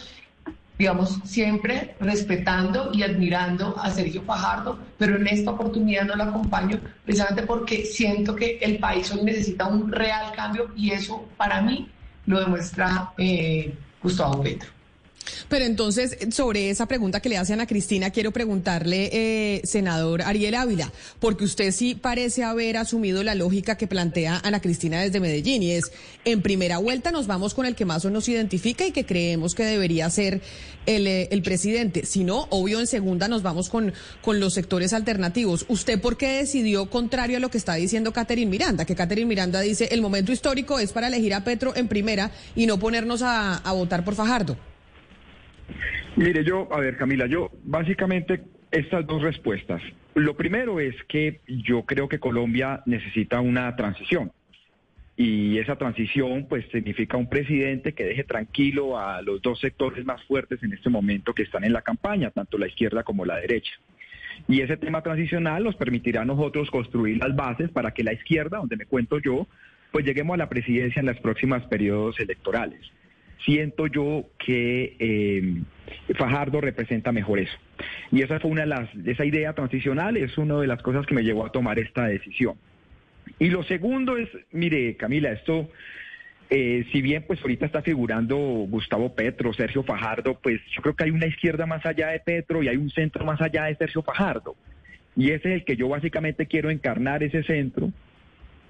digamos, 0.77 1.19
siempre 1.23 1.95
respetando 1.99 2.91
y 2.93 3.03
admirando 3.03 3.75
a 3.77 3.89
Sergio 3.91 4.21
Fajardo, 4.23 4.79
pero 4.97 5.15
en 5.15 5.27
esta 5.27 5.51
oportunidad 5.51 6.05
no 6.05 6.15
lo 6.15 6.23
acompaño 6.23 6.79
precisamente 7.05 7.43
porque 7.43 7.85
siento 7.85 8.35
que 8.35 8.57
el 8.61 8.79
país 8.79 9.11
hoy 9.11 9.23
necesita 9.23 9.67
un 9.67 9.91
real 9.91 10.33
cambio 10.35 10.71
y 10.75 10.91
eso 10.91 11.25
para 11.37 11.61
mí 11.61 11.89
lo 12.25 12.39
demuestra 12.39 13.11
eh, 13.17 13.73
Gustavo 14.01 14.41
Petro. 14.41 14.74
Pero 15.49 15.65
entonces, 15.65 16.17
sobre 16.31 16.69
esa 16.69 16.87
pregunta 16.87 17.19
que 17.19 17.29
le 17.29 17.37
hacen 17.37 17.61
a 17.61 17.67
Cristina, 17.67 18.09
quiero 18.09 18.31
preguntarle, 18.31 19.09
eh, 19.11 19.61
senador 19.63 20.21
Ariel 20.21 20.55
Ávila, 20.55 20.91
porque 21.19 21.43
usted 21.43 21.71
sí 21.71 21.95
parece 21.95 22.43
haber 22.43 22.77
asumido 22.77 23.23
la 23.23 23.35
lógica 23.35 23.77
que 23.77 23.87
plantea 23.87 24.41
Ana 24.43 24.61
Cristina 24.61 25.01
desde 25.01 25.19
Medellín, 25.19 25.63
y 25.63 25.71
es, 25.71 25.91
en 26.23 26.41
primera 26.41 26.77
vuelta 26.77 27.11
nos 27.11 27.27
vamos 27.27 27.53
con 27.53 27.65
el 27.65 27.75
que 27.75 27.85
más 27.85 28.05
nos 28.05 28.29
identifica 28.29 28.85
y 28.85 28.91
que 28.91 29.05
creemos 29.05 29.55
que 29.55 29.63
debería 29.63 30.09
ser 30.09 30.41
el, 30.85 31.07
eh, 31.07 31.27
el 31.31 31.41
presidente. 31.41 32.05
Si 32.05 32.23
no, 32.23 32.47
obvio, 32.49 32.79
en 32.79 32.87
segunda 32.87 33.27
nos 33.27 33.41
vamos 33.41 33.69
con, 33.69 33.93
los 34.25 34.53
sectores 34.53 34.93
alternativos. 34.93 35.65
¿Usted 35.69 35.99
por 36.01 36.17
qué 36.17 36.39
decidió 36.39 36.89
contrario 36.89 37.37
a 37.37 37.39
lo 37.39 37.49
que 37.49 37.57
está 37.57 37.75
diciendo 37.75 38.11
Catherine 38.11 38.51
Miranda? 38.51 38.85
Que 38.85 38.95
Catherine 38.95 39.27
Miranda 39.27 39.61
dice, 39.61 39.89
el 39.91 40.01
momento 40.01 40.31
histórico 40.31 40.79
es 40.79 40.91
para 40.91 41.07
elegir 41.07 41.33
a 41.33 41.43
Petro 41.43 41.75
en 41.75 41.87
primera 41.87 42.31
y 42.55 42.65
no 42.65 42.79
ponernos 42.79 43.21
a 43.21 43.61
votar 43.73 44.03
por 44.03 44.15
Fajardo. 44.15 44.57
Mire, 46.15 46.43
yo, 46.43 46.67
a 46.71 46.79
ver, 46.79 46.97
Camila, 46.97 47.25
yo 47.25 47.51
básicamente 47.63 48.41
estas 48.71 49.05
dos 49.05 49.21
respuestas. 49.21 49.81
Lo 50.13 50.35
primero 50.35 50.79
es 50.79 50.95
que 51.07 51.41
yo 51.47 51.83
creo 51.83 52.07
que 52.07 52.19
Colombia 52.19 52.81
necesita 52.85 53.41
una 53.41 53.75
transición. 53.75 54.31
Y 55.17 55.57
esa 55.59 55.77
transición, 55.77 56.45
pues, 56.49 56.65
significa 56.71 57.15
un 57.15 57.29
presidente 57.29 57.93
que 57.93 58.03
deje 58.03 58.25
tranquilo 58.25 58.99
a 58.99 59.21
los 59.21 59.41
dos 59.41 59.59
sectores 59.59 60.05
más 60.05 60.21
fuertes 60.23 60.61
en 60.61 60.73
este 60.73 60.89
momento 60.89 61.33
que 61.33 61.43
están 61.43 61.63
en 61.63 61.71
la 61.73 61.81
campaña, 61.81 62.31
tanto 62.31 62.57
la 62.57 62.67
izquierda 62.67 63.03
como 63.03 63.25
la 63.25 63.37
derecha. 63.37 63.71
Y 64.49 64.59
ese 64.59 64.75
tema 64.75 65.01
transicional 65.01 65.63
nos 65.63 65.75
permitirá 65.75 66.23
a 66.23 66.25
nosotros 66.25 66.69
construir 66.69 67.17
las 67.17 67.33
bases 67.33 67.69
para 67.71 67.91
que 67.91 68.03
la 68.03 68.13
izquierda, 68.13 68.57
donde 68.57 68.75
me 68.75 68.85
cuento 68.85 69.19
yo, 69.19 69.47
pues 69.91 70.05
lleguemos 70.05 70.33
a 70.33 70.37
la 70.37 70.49
presidencia 70.49 70.99
en 70.99 71.05
los 71.05 71.19
próximos 71.19 71.63
periodos 71.63 72.19
electorales 72.19 72.81
siento 73.43 73.87
yo 73.87 74.25
que 74.37 74.95
eh, 74.99 75.61
Fajardo 76.17 76.61
representa 76.61 77.11
mejor 77.11 77.39
eso. 77.39 77.57
Y 78.11 78.21
esa 78.21 78.39
fue 78.39 78.51
una 78.51 78.61
de 78.61 78.67
las, 78.67 78.89
esa 79.05 79.25
idea 79.25 79.53
transicional 79.53 80.17
es 80.17 80.37
una 80.37 80.59
de 80.59 80.67
las 80.67 80.81
cosas 80.81 81.05
que 81.05 81.13
me 81.13 81.23
llevó 81.23 81.45
a 81.45 81.51
tomar 81.51 81.79
esta 81.79 82.05
decisión. 82.05 82.55
Y 83.39 83.49
lo 83.49 83.63
segundo 83.63 84.17
es, 84.17 84.29
mire, 84.51 84.95
Camila, 84.95 85.31
esto, 85.31 85.69
eh, 86.49 86.85
si 86.91 87.01
bien 87.01 87.23
pues 87.27 87.41
ahorita 87.41 87.65
está 87.65 87.81
figurando 87.81 88.37
Gustavo 88.37 89.13
Petro, 89.13 89.53
Sergio 89.53 89.83
Fajardo, 89.83 90.39
pues 90.41 90.61
yo 90.75 90.81
creo 90.81 90.95
que 90.95 91.05
hay 91.05 91.11
una 91.11 91.27
izquierda 91.27 91.65
más 91.65 91.85
allá 91.85 92.09
de 92.09 92.19
Petro 92.19 92.63
y 92.63 92.67
hay 92.67 92.77
un 92.77 92.89
centro 92.89 93.25
más 93.25 93.41
allá 93.41 93.65
de 93.65 93.75
Sergio 93.75 94.03
Fajardo. 94.03 94.55
Y 95.15 95.31
ese 95.31 95.49
es 95.49 95.55
el 95.55 95.65
que 95.65 95.75
yo 95.75 95.87
básicamente 95.87 96.45
quiero 96.45 96.69
encarnar 96.69 97.23
ese 97.23 97.43
centro 97.43 97.91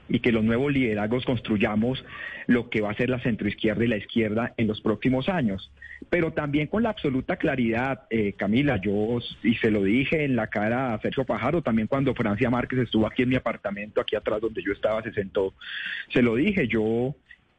y 0.07 0.19
que 0.19 0.31
los 0.31 0.43
nuevos 0.43 0.71
liderazgos 0.71 1.25
construyamos 1.25 2.03
lo 2.47 2.69
que 2.69 2.81
va 2.81 2.91
a 2.91 2.95
ser 2.95 3.09
la 3.09 3.19
centroizquierda 3.19 3.83
y 3.83 3.87
la 3.87 3.97
izquierda 3.97 4.53
en 4.57 4.67
los 4.67 4.81
próximos 4.81 5.29
años. 5.29 5.71
Pero 6.09 6.33
también 6.33 6.67
con 6.67 6.83
la 6.83 6.89
absoluta 6.89 7.37
claridad, 7.37 8.03
eh, 8.09 8.33
Camila, 8.33 8.79
yo, 8.81 9.19
y 9.43 9.55
se 9.55 9.71
lo 9.71 9.83
dije 9.83 10.23
en 10.23 10.35
la 10.35 10.47
cara 10.47 10.93
a 10.93 10.99
Sergio 10.99 11.25
Pajaro, 11.25 11.61
también 11.61 11.87
cuando 11.87 12.13
Francia 12.13 12.49
Márquez 12.49 12.79
estuvo 12.79 13.07
aquí 13.07 13.23
en 13.23 13.29
mi 13.29 13.35
apartamento, 13.35 14.01
aquí 14.01 14.15
atrás 14.15 14.41
donde 14.41 14.61
yo 14.61 14.73
estaba, 14.73 15.01
se 15.01 15.13
sentó, 15.13 15.53
se 16.13 16.21
lo 16.21 16.35
dije, 16.35 16.67
yo 16.67 17.15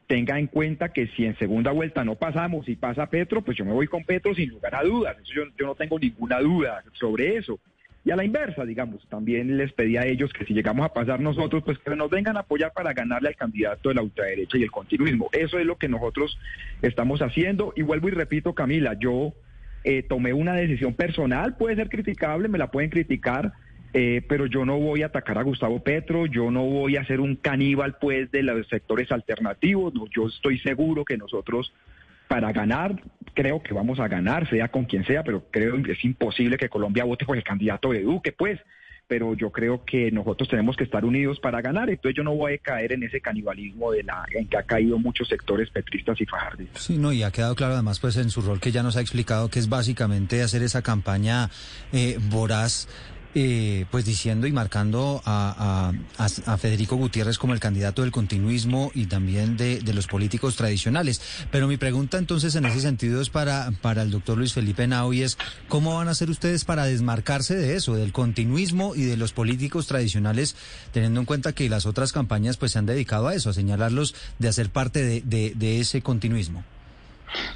tenga 0.07 0.39
en 0.39 0.47
cuenta 0.47 0.93
que 0.93 1.07
si 1.07 1.25
en 1.25 1.37
segunda 1.37 1.71
vuelta 1.71 2.05
no 2.05 2.15
pasamos 2.15 2.69
y 2.69 2.75
pasa 2.75 3.09
Petro, 3.09 3.41
pues 3.41 3.57
yo 3.57 3.65
me 3.65 3.73
voy 3.73 3.87
con 3.87 4.03
Petro 4.03 4.33
sin 4.33 4.49
lugar 4.49 4.75
a 4.75 4.83
dudas. 4.83 5.17
yo, 5.25 5.43
yo 5.57 5.65
no 5.65 5.75
tengo 5.75 5.99
ninguna 5.99 6.39
duda 6.39 6.83
sobre 6.93 7.35
eso. 7.35 7.59
Y 8.07 8.11
a 8.11 8.15
la 8.15 8.23
inversa, 8.23 8.63
digamos, 8.63 9.05
también 9.09 9.57
les 9.57 9.73
pedí 9.73 9.97
a 9.97 10.05
ellos 10.05 10.31
que 10.31 10.45
si 10.45 10.53
llegamos 10.53 10.85
a 10.85 10.93
pasar 10.93 11.19
nosotros, 11.19 11.61
pues 11.65 11.77
que 11.77 11.93
nos 11.93 12.09
vengan 12.09 12.37
a 12.37 12.39
apoyar 12.39 12.71
para 12.71 12.93
ganarle 12.93 13.27
al 13.27 13.35
candidato 13.35 13.89
de 13.89 13.95
la 13.95 14.01
ultraderecha 14.01 14.57
y 14.57 14.63
el 14.63 14.71
continuismo. 14.71 15.27
Eso 15.33 15.59
es 15.59 15.65
lo 15.65 15.75
que 15.75 15.89
nosotros 15.89 16.39
estamos 16.81 17.21
haciendo. 17.21 17.73
Y 17.75 17.81
vuelvo 17.81 18.07
y 18.07 18.11
repito, 18.11 18.55
Camila, 18.55 18.93
yo 18.97 19.33
eh, 19.83 20.03
tomé 20.03 20.31
una 20.31 20.53
decisión 20.53 20.93
personal, 20.93 21.57
puede 21.57 21.75
ser 21.75 21.89
criticable, 21.89 22.47
me 22.47 22.57
la 22.57 22.71
pueden 22.71 22.89
criticar, 22.89 23.51
eh, 23.91 24.21
pero 24.29 24.45
yo 24.45 24.63
no 24.63 24.79
voy 24.79 25.03
a 25.03 25.07
atacar 25.07 25.37
a 25.37 25.43
Gustavo 25.43 25.83
Petro, 25.83 26.27
yo 26.27 26.49
no 26.49 26.63
voy 26.63 26.95
a 26.95 27.03
ser 27.03 27.19
un 27.19 27.35
caníbal 27.35 27.97
pues 27.99 28.31
de 28.31 28.41
los 28.41 28.69
sectores 28.69 29.11
alternativos, 29.11 29.93
yo 30.15 30.27
estoy 30.27 30.59
seguro 30.59 31.03
que 31.03 31.17
nosotros 31.17 31.73
para 32.27 32.51
ganar, 32.51 33.01
creo 33.33 33.61
que 33.61 33.73
vamos 33.73 33.99
a 33.99 34.07
ganar, 34.07 34.49
sea 34.49 34.69
con 34.69 34.85
quien 34.85 35.05
sea, 35.05 35.23
pero 35.23 35.45
creo 35.51 35.81
que 35.83 35.93
es 35.93 36.03
imposible 36.03 36.57
que 36.57 36.69
Colombia 36.69 37.03
vote 37.03 37.25
por 37.25 37.37
el 37.37 37.43
candidato 37.43 37.91
de 37.91 38.01
Duque, 38.01 38.31
pues. 38.31 38.59
Pero 39.09 39.35
yo 39.35 39.51
creo 39.51 39.85
que 39.85 40.11
nosotros 40.11 40.49
tenemos 40.49 40.75
que 40.75 40.83
estar 40.83 41.05
unidos 41.05 41.39
para 41.39 41.61
ganar. 41.61 41.89
Entonces 41.89 42.17
yo 42.17 42.23
no 42.23 42.35
voy 42.35 42.55
a 42.55 42.57
caer 42.57 42.91
en 42.91 43.03
ese 43.03 43.21
canibalismo 43.21 43.93
de 43.93 44.03
la 44.03 44.25
en 44.33 44.49
que 44.49 44.57
ha 44.57 44.63
caído 44.63 44.99
muchos 44.99 45.29
sectores 45.29 45.69
petristas 45.69 46.19
y 46.19 46.25
fajardistas. 46.25 46.83
Sí, 46.83 46.97
no, 46.97 47.13
y 47.13 47.23
ha 47.23 47.31
quedado 47.31 47.55
claro 47.55 47.75
además 47.75 48.01
pues 48.01 48.17
en 48.17 48.29
su 48.29 48.41
rol 48.41 48.59
que 48.59 48.73
ya 48.73 48.83
nos 48.83 48.97
ha 48.97 49.01
explicado 49.01 49.49
que 49.49 49.59
es 49.59 49.69
básicamente 49.69 50.41
hacer 50.41 50.61
esa 50.61 50.81
campaña 50.81 51.49
eh, 51.93 52.17
voraz 52.29 52.89
eh, 53.35 53.85
pues 53.91 54.05
diciendo 54.05 54.47
y 54.47 54.51
marcando 54.51 55.21
a, 55.25 55.91
Federico 56.59 56.95
Gutiérrez 56.95 57.37
como 57.37 57.53
el 57.53 57.59
candidato 57.59 58.01
del 58.01 58.11
continuismo 58.11 58.91
y 58.95 59.05
también 59.05 59.57
de, 59.57 59.81
los 59.93 60.07
políticos 60.07 60.55
tradicionales. 60.55 61.21
Pero 61.51 61.67
mi 61.67 61.77
pregunta 61.77 62.17
entonces 62.17 62.55
en 62.55 62.65
ese 62.65 62.81
sentido 62.81 63.21
es 63.21 63.29
para, 63.29 63.71
para 63.81 64.01
el 64.01 64.11
doctor 64.11 64.37
Luis 64.37 64.53
Felipe 64.53 64.87
Nau 64.87 65.13
y 65.13 65.21
es, 65.21 65.37
¿cómo 65.67 65.95
van 65.95 66.07
a 66.07 66.11
hacer 66.11 66.29
ustedes 66.29 66.65
para 66.65 66.85
desmarcarse 66.85 67.55
de 67.55 67.75
eso, 67.75 67.95
del 67.95 68.11
continuismo 68.11 68.95
y 68.95 69.03
de 69.03 69.17
los 69.17 69.33
políticos 69.33 69.87
tradicionales, 69.87 70.55
teniendo 70.91 71.19
en 71.19 71.25
cuenta 71.25 71.53
que 71.53 71.69
las 71.69 71.85
otras 71.85 72.11
campañas 72.11 72.57
pues 72.57 72.71
se 72.71 72.79
han 72.79 72.85
dedicado 72.85 73.27
a 73.27 73.35
eso, 73.35 73.49
a 73.49 73.53
señalarlos 73.53 74.15
de 74.39 74.47
hacer 74.47 74.69
parte 74.69 75.03
de, 75.03 75.53
de 75.55 75.79
ese 75.79 76.01
continuismo? 76.01 76.63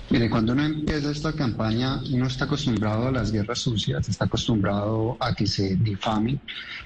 Mire, 0.10 0.30
cuando 0.30 0.54
uno 0.54 0.66
empieza 0.66 1.12
esta 1.12 1.34
campaña, 1.34 2.02
uno 2.12 2.28
está 2.28 2.46
acostumbrado 2.46 3.08
a 3.08 3.12
las 3.12 3.32
guerras 3.32 3.60
sucias, 3.60 4.10
está 4.10 4.26
acostumbrado 4.26 5.18
a 5.20 5.34
que 5.34 5.48
se 5.48 5.76
difamen 5.78 6.40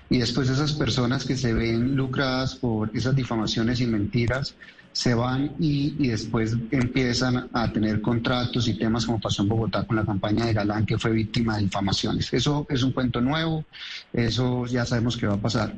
y 0.09 0.19
después 0.19 0.49
esas 0.49 0.73
personas 0.73 1.25
que 1.25 1.35
se 1.35 1.53
ven 1.53 1.95
lucradas 1.95 2.55
por 2.55 2.91
esas 2.95 3.15
difamaciones 3.15 3.81
y 3.81 3.87
mentiras 3.87 4.55
se 4.95 5.13
van 5.13 5.51
y, 5.59 6.07
después 6.07 6.55
empiezan 6.71 7.49
a 7.51 7.69
tener 7.73 7.99
contratos 8.01 8.65
y 8.69 8.75
temas 8.75 9.05
como 9.05 9.19
pasó 9.19 9.41
en 9.41 9.49
Bogotá 9.49 9.83
con 9.83 9.97
la 9.97 10.05
campaña 10.05 10.45
de 10.45 10.53
Galán, 10.53 10.85
que 10.85 10.97
fue 10.97 11.11
víctima 11.11 11.57
de 11.57 11.63
difamaciones. 11.63 12.31
Eso 12.31 12.65
es 12.69 12.81
un 12.81 12.93
cuento 12.93 13.19
nuevo, 13.19 13.65
eso 14.13 14.65
ya 14.67 14.85
sabemos 14.85 15.17
que 15.17 15.27
va 15.27 15.33
a 15.33 15.41
pasar. 15.41 15.75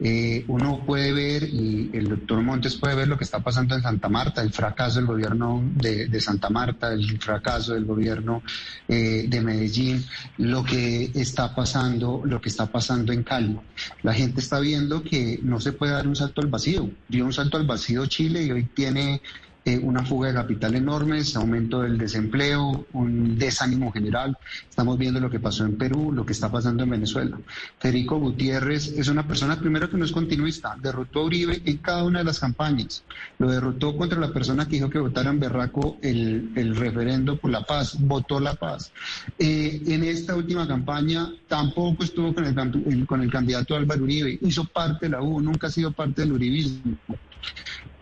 Eh, 0.00 0.44
uno 0.46 0.84
puede 0.86 1.12
ver, 1.12 1.42
y 1.42 1.90
el 1.92 2.08
doctor 2.08 2.40
Montes 2.40 2.76
puede 2.76 2.94
ver 2.94 3.08
lo 3.08 3.18
que 3.18 3.24
está 3.24 3.40
pasando 3.40 3.74
en 3.74 3.82
Santa 3.82 4.08
Marta, 4.08 4.42
el 4.42 4.52
fracaso 4.52 5.00
del 5.00 5.06
gobierno 5.06 5.62
de, 5.74 6.20
Santa 6.20 6.50
Marta, 6.50 6.92
el 6.92 7.20
fracaso 7.20 7.74
del 7.74 7.84
gobierno 7.84 8.42
eh, 8.86 9.26
de 9.28 9.40
Medellín, 9.40 10.04
lo 10.36 10.64
que 10.64 11.10
está 11.14 11.54
pasando, 11.54 12.22
lo 12.24 12.40
que 12.40 12.48
está 12.48 12.66
pasando 12.66 13.12
en 13.12 13.24
Cali. 13.24 13.58
La 14.02 14.14
gente 14.14 14.40
está 14.40 14.60
viendo 14.60 15.02
que 15.02 15.40
no 15.42 15.60
se 15.60 15.72
puede 15.72 15.92
dar 15.92 16.06
un 16.06 16.16
salto 16.16 16.40
al 16.40 16.48
vacío. 16.48 16.90
Dio 17.08 17.24
un 17.24 17.32
salto 17.32 17.56
al 17.56 17.66
vacío 17.66 18.06
Chile 18.06 18.44
y 18.44 18.62
tiene 18.64 19.20
eh, 19.68 19.78
una 19.82 20.02
fuga 20.02 20.28
de 20.28 20.34
capital 20.34 20.76
enorme, 20.76 21.20
aumento 21.34 21.82
del 21.82 21.98
desempleo, 21.98 22.86
un 22.94 23.38
desánimo 23.38 23.92
general. 23.92 24.38
Estamos 24.66 24.96
viendo 24.96 25.20
lo 25.20 25.28
que 25.28 25.40
pasó 25.40 25.66
en 25.66 25.76
Perú, 25.76 26.10
lo 26.10 26.24
que 26.24 26.32
está 26.32 26.50
pasando 26.50 26.84
en 26.84 26.90
Venezuela. 26.90 27.38
Federico 27.78 28.18
Gutiérrez 28.18 28.88
es 28.96 29.08
una 29.08 29.28
persona, 29.28 29.60
primero 29.60 29.90
que 29.90 29.98
no 29.98 30.06
es 30.06 30.12
continuista, 30.12 30.74
derrotó 30.80 31.20
a 31.20 31.24
Uribe 31.24 31.60
en 31.66 31.76
cada 31.76 32.04
una 32.04 32.20
de 32.20 32.24
las 32.24 32.38
campañas. 32.40 33.04
Lo 33.38 33.50
derrotó 33.50 33.94
contra 33.94 34.18
la 34.18 34.32
persona 34.32 34.64
que 34.64 34.76
dijo 34.76 34.88
que 34.88 35.00
votara 35.00 35.28
en 35.28 35.38
Berraco 35.38 35.98
el, 36.00 36.50
el 36.54 36.74
referendo 36.74 37.36
por 37.36 37.50
la 37.50 37.62
paz, 37.62 37.98
votó 38.00 38.40
la 38.40 38.54
paz. 38.54 38.90
Eh, 39.38 39.82
en 39.86 40.02
esta 40.02 40.34
última 40.34 40.66
campaña 40.66 41.30
tampoco 41.46 42.04
estuvo 42.04 42.34
con 42.34 42.46
el, 42.46 43.06
con 43.06 43.20
el 43.20 43.30
candidato 43.30 43.76
Álvaro 43.76 44.02
Uribe, 44.02 44.38
hizo 44.40 44.64
parte 44.64 45.06
de 45.06 45.10
la 45.10 45.20
U, 45.20 45.42
nunca 45.42 45.66
ha 45.66 45.70
sido 45.70 45.92
parte 45.92 46.22
del 46.22 46.32
uribismo. 46.32 46.96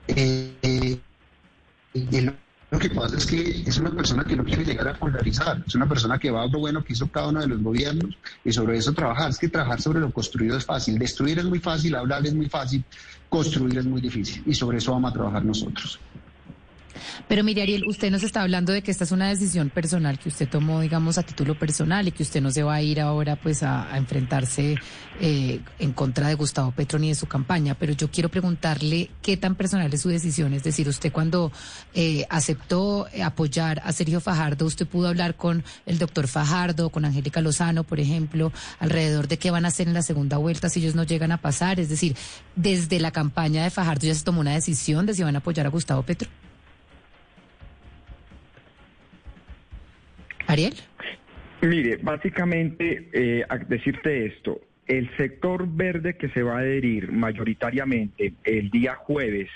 Eh, 0.06 1.00
lo 2.70 2.78
que 2.80 2.90
pasa 2.90 3.16
es 3.16 3.26
que 3.26 3.62
es 3.64 3.78
una 3.78 3.90
persona 3.90 4.24
que 4.24 4.34
no 4.34 4.44
quiere 4.44 4.64
llegar 4.64 4.88
a 4.88 4.94
polarizar, 4.94 5.62
es 5.66 5.74
una 5.76 5.88
persona 5.88 6.18
que 6.18 6.30
va 6.30 6.42
a 6.42 6.46
lo 6.46 6.58
bueno 6.58 6.82
que 6.82 6.94
hizo 6.94 7.06
cada 7.08 7.28
uno 7.28 7.40
de 7.40 7.46
los 7.46 7.62
gobiernos 7.62 8.18
y 8.44 8.52
sobre 8.52 8.76
eso 8.76 8.92
trabajar. 8.92 9.30
Es 9.30 9.38
que 9.38 9.48
trabajar 9.48 9.80
sobre 9.80 10.00
lo 10.00 10.10
construido 10.10 10.58
es 10.58 10.64
fácil, 10.64 10.98
destruir 10.98 11.38
es 11.38 11.44
muy 11.44 11.60
fácil, 11.60 11.94
hablar 11.94 12.26
es 12.26 12.34
muy 12.34 12.48
fácil, 12.48 12.84
construir 13.28 13.78
es 13.78 13.86
muy 13.86 14.00
difícil 14.00 14.42
y 14.46 14.54
sobre 14.54 14.78
eso 14.78 14.92
vamos 14.92 15.12
a 15.12 15.14
trabajar 15.14 15.44
nosotros. 15.44 16.00
Pero 17.28 17.42
mire, 17.42 17.62
Ariel, 17.62 17.84
usted 17.88 18.12
nos 18.12 18.22
está 18.22 18.42
hablando 18.42 18.72
de 18.72 18.82
que 18.82 18.92
esta 18.92 19.02
es 19.02 19.10
una 19.10 19.28
decisión 19.28 19.68
personal 19.68 20.16
que 20.16 20.28
usted 20.28 20.48
tomó, 20.48 20.80
digamos, 20.80 21.18
a 21.18 21.24
título 21.24 21.58
personal 21.58 22.06
y 22.06 22.12
que 22.12 22.22
usted 22.22 22.40
no 22.40 22.52
se 22.52 22.62
va 22.62 22.74
a 22.74 22.82
ir 22.82 23.00
ahora 23.00 23.34
pues 23.34 23.64
a, 23.64 23.96
enfrentarse 23.96 24.76
eh, 25.20 25.60
en 25.80 25.92
contra 25.92 26.28
de 26.28 26.34
Gustavo 26.34 26.70
Petro 26.70 27.00
ni 27.00 27.08
de 27.08 27.16
su 27.16 27.26
campaña. 27.26 27.74
Pero 27.74 27.94
yo 27.94 28.12
quiero 28.12 28.28
preguntarle 28.28 29.10
qué 29.22 29.36
tan 29.36 29.56
personal 29.56 29.92
es 29.92 30.02
su 30.02 30.08
decisión. 30.08 30.52
Es 30.52 30.62
decir, 30.62 30.88
usted 30.88 31.10
cuando 31.10 31.50
eh, 31.94 32.26
aceptó 32.30 33.08
apoyar 33.24 33.82
a 33.84 33.90
Sergio 33.90 34.20
Fajardo, 34.20 34.64
usted 34.64 34.86
pudo 34.86 35.08
hablar 35.08 35.34
con 35.34 35.64
el 35.84 35.98
doctor 35.98 36.28
Fajardo, 36.28 36.90
con 36.90 37.04
Angélica 37.04 37.40
Lozano, 37.40 37.82
por 37.82 37.98
ejemplo, 37.98 38.52
alrededor 38.78 39.26
de 39.26 39.38
qué 39.38 39.50
van 39.50 39.64
a 39.64 39.68
hacer 39.68 39.88
en 39.88 39.94
la 39.94 40.02
segunda 40.02 40.36
vuelta 40.36 40.68
si 40.68 40.78
ellos 40.78 40.94
no 40.94 41.02
llegan 41.02 41.32
a 41.32 41.38
pasar. 41.38 41.80
Es 41.80 41.88
decir, 41.88 42.14
desde 42.54 43.00
la 43.00 43.10
campaña 43.10 43.64
de 43.64 43.70
Fajardo 43.70 44.06
ya 44.06 44.14
se 44.14 44.22
tomó 44.22 44.42
una 44.42 44.54
decisión 44.54 45.06
de 45.06 45.14
si 45.14 45.24
van 45.24 45.34
a 45.34 45.38
apoyar 45.38 45.66
a 45.66 45.70
Gustavo 45.70 46.04
Petro. 46.04 46.30
Ariel. 50.46 50.74
Mire, 51.62 51.96
básicamente, 51.96 53.08
eh, 53.12 53.44
decirte 53.68 54.26
esto, 54.26 54.60
el 54.86 55.10
sector 55.16 55.66
verde 55.68 56.16
que 56.16 56.28
se 56.28 56.42
va 56.42 56.56
a 56.56 56.60
adherir 56.60 57.10
mayoritariamente 57.10 58.34
el 58.44 58.70
día 58.70 58.94
jueves 58.94 59.48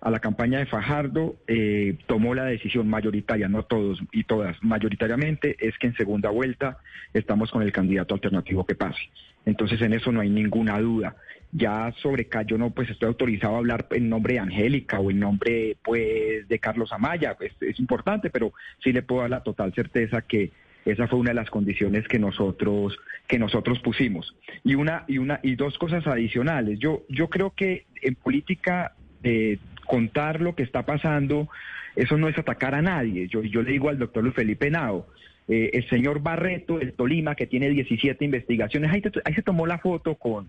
a 0.00 0.10
la 0.10 0.20
campaña 0.20 0.58
de 0.58 0.66
Fajardo 0.66 1.36
eh, 1.46 1.96
tomó 2.06 2.34
la 2.34 2.44
decisión 2.44 2.88
mayoritaria, 2.88 3.48
no 3.48 3.64
todos 3.64 4.00
y 4.12 4.24
todas, 4.24 4.56
mayoritariamente 4.62 5.56
es 5.58 5.76
que 5.78 5.88
en 5.88 5.96
segunda 5.96 6.30
vuelta 6.30 6.78
estamos 7.14 7.50
con 7.50 7.62
el 7.62 7.72
candidato 7.72 8.14
alternativo 8.14 8.64
que 8.64 8.74
pase. 8.74 9.00
Entonces 9.46 9.80
en 9.80 9.94
eso 9.94 10.12
no 10.12 10.20
hay 10.20 10.28
ninguna 10.28 10.78
duda. 10.80 11.16
Ya 11.52 11.92
sobre 12.02 12.28
yo 12.46 12.58
no 12.58 12.70
pues 12.70 12.90
estoy 12.90 13.08
autorizado 13.08 13.54
a 13.54 13.58
hablar 13.58 13.86
en 13.90 14.10
nombre 14.10 14.34
de 14.34 14.40
Angélica 14.40 14.98
o 14.98 15.10
en 15.10 15.20
nombre 15.20 15.76
pues 15.82 16.46
de 16.46 16.58
Carlos 16.58 16.92
Amaya, 16.92 17.34
pues 17.36 17.52
es 17.60 17.78
importante, 17.78 18.28
pero 18.30 18.52
sí 18.82 18.92
le 18.92 19.02
puedo 19.02 19.22
dar 19.22 19.30
la 19.30 19.42
total 19.42 19.72
certeza 19.72 20.22
que 20.22 20.50
esa 20.84 21.08
fue 21.08 21.18
una 21.18 21.30
de 21.30 21.34
las 21.34 21.50
condiciones 21.50 22.06
que 22.06 22.18
nosotros 22.18 22.96
que 23.26 23.38
nosotros 23.38 23.80
pusimos. 23.80 24.36
Y 24.62 24.74
una 24.74 25.04
y 25.08 25.18
una 25.18 25.40
y 25.42 25.56
dos 25.56 25.78
cosas 25.78 26.06
adicionales. 26.06 26.78
Yo 26.78 27.04
yo 27.08 27.28
creo 27.28 27.50
que 27.50 27.86
en 28.02 28.14
política 28.16 28.92
eh, 29.22 29.58
contar 29.86 30.40
lo 30.40 30.54
que 30.54 30.62
está 30.62 30.84
pasando, 30.84 31.48
eso 31.94 32.16
no 32.16 32.28
es 32.28 32.38
atacar 32.38 32.74
a 32.74 32.82
nadie. 32.82 33.28
Yo 33.28 33.42
yo 33.42 33.62
le 33.62 33.72
digo 33.72 33.88
al 33.88 33.98
doctor 33.98 34.22
Luis 34.22 34.34
Felipe 34.34 34.70
Nao, 34.70 35.06
eh, 35.48 35.70
el 35.74 35.88
señor 35.88 36.20
Barreto, 36.20 36.80
el 36.80 36.92
Tolima, 36.92 37.34
que 37.34 37.46
tiene 37.46 37.70
17 37.70 38.24
investigaciones, 38.24 38.90
ahí, 38.92 39.02
ahí 39.24 39.34
se 39.34 39.42
tomó 39.42 39.66
la 39.66 39.78
foto 39.78 40.16
con, 40.16 40.48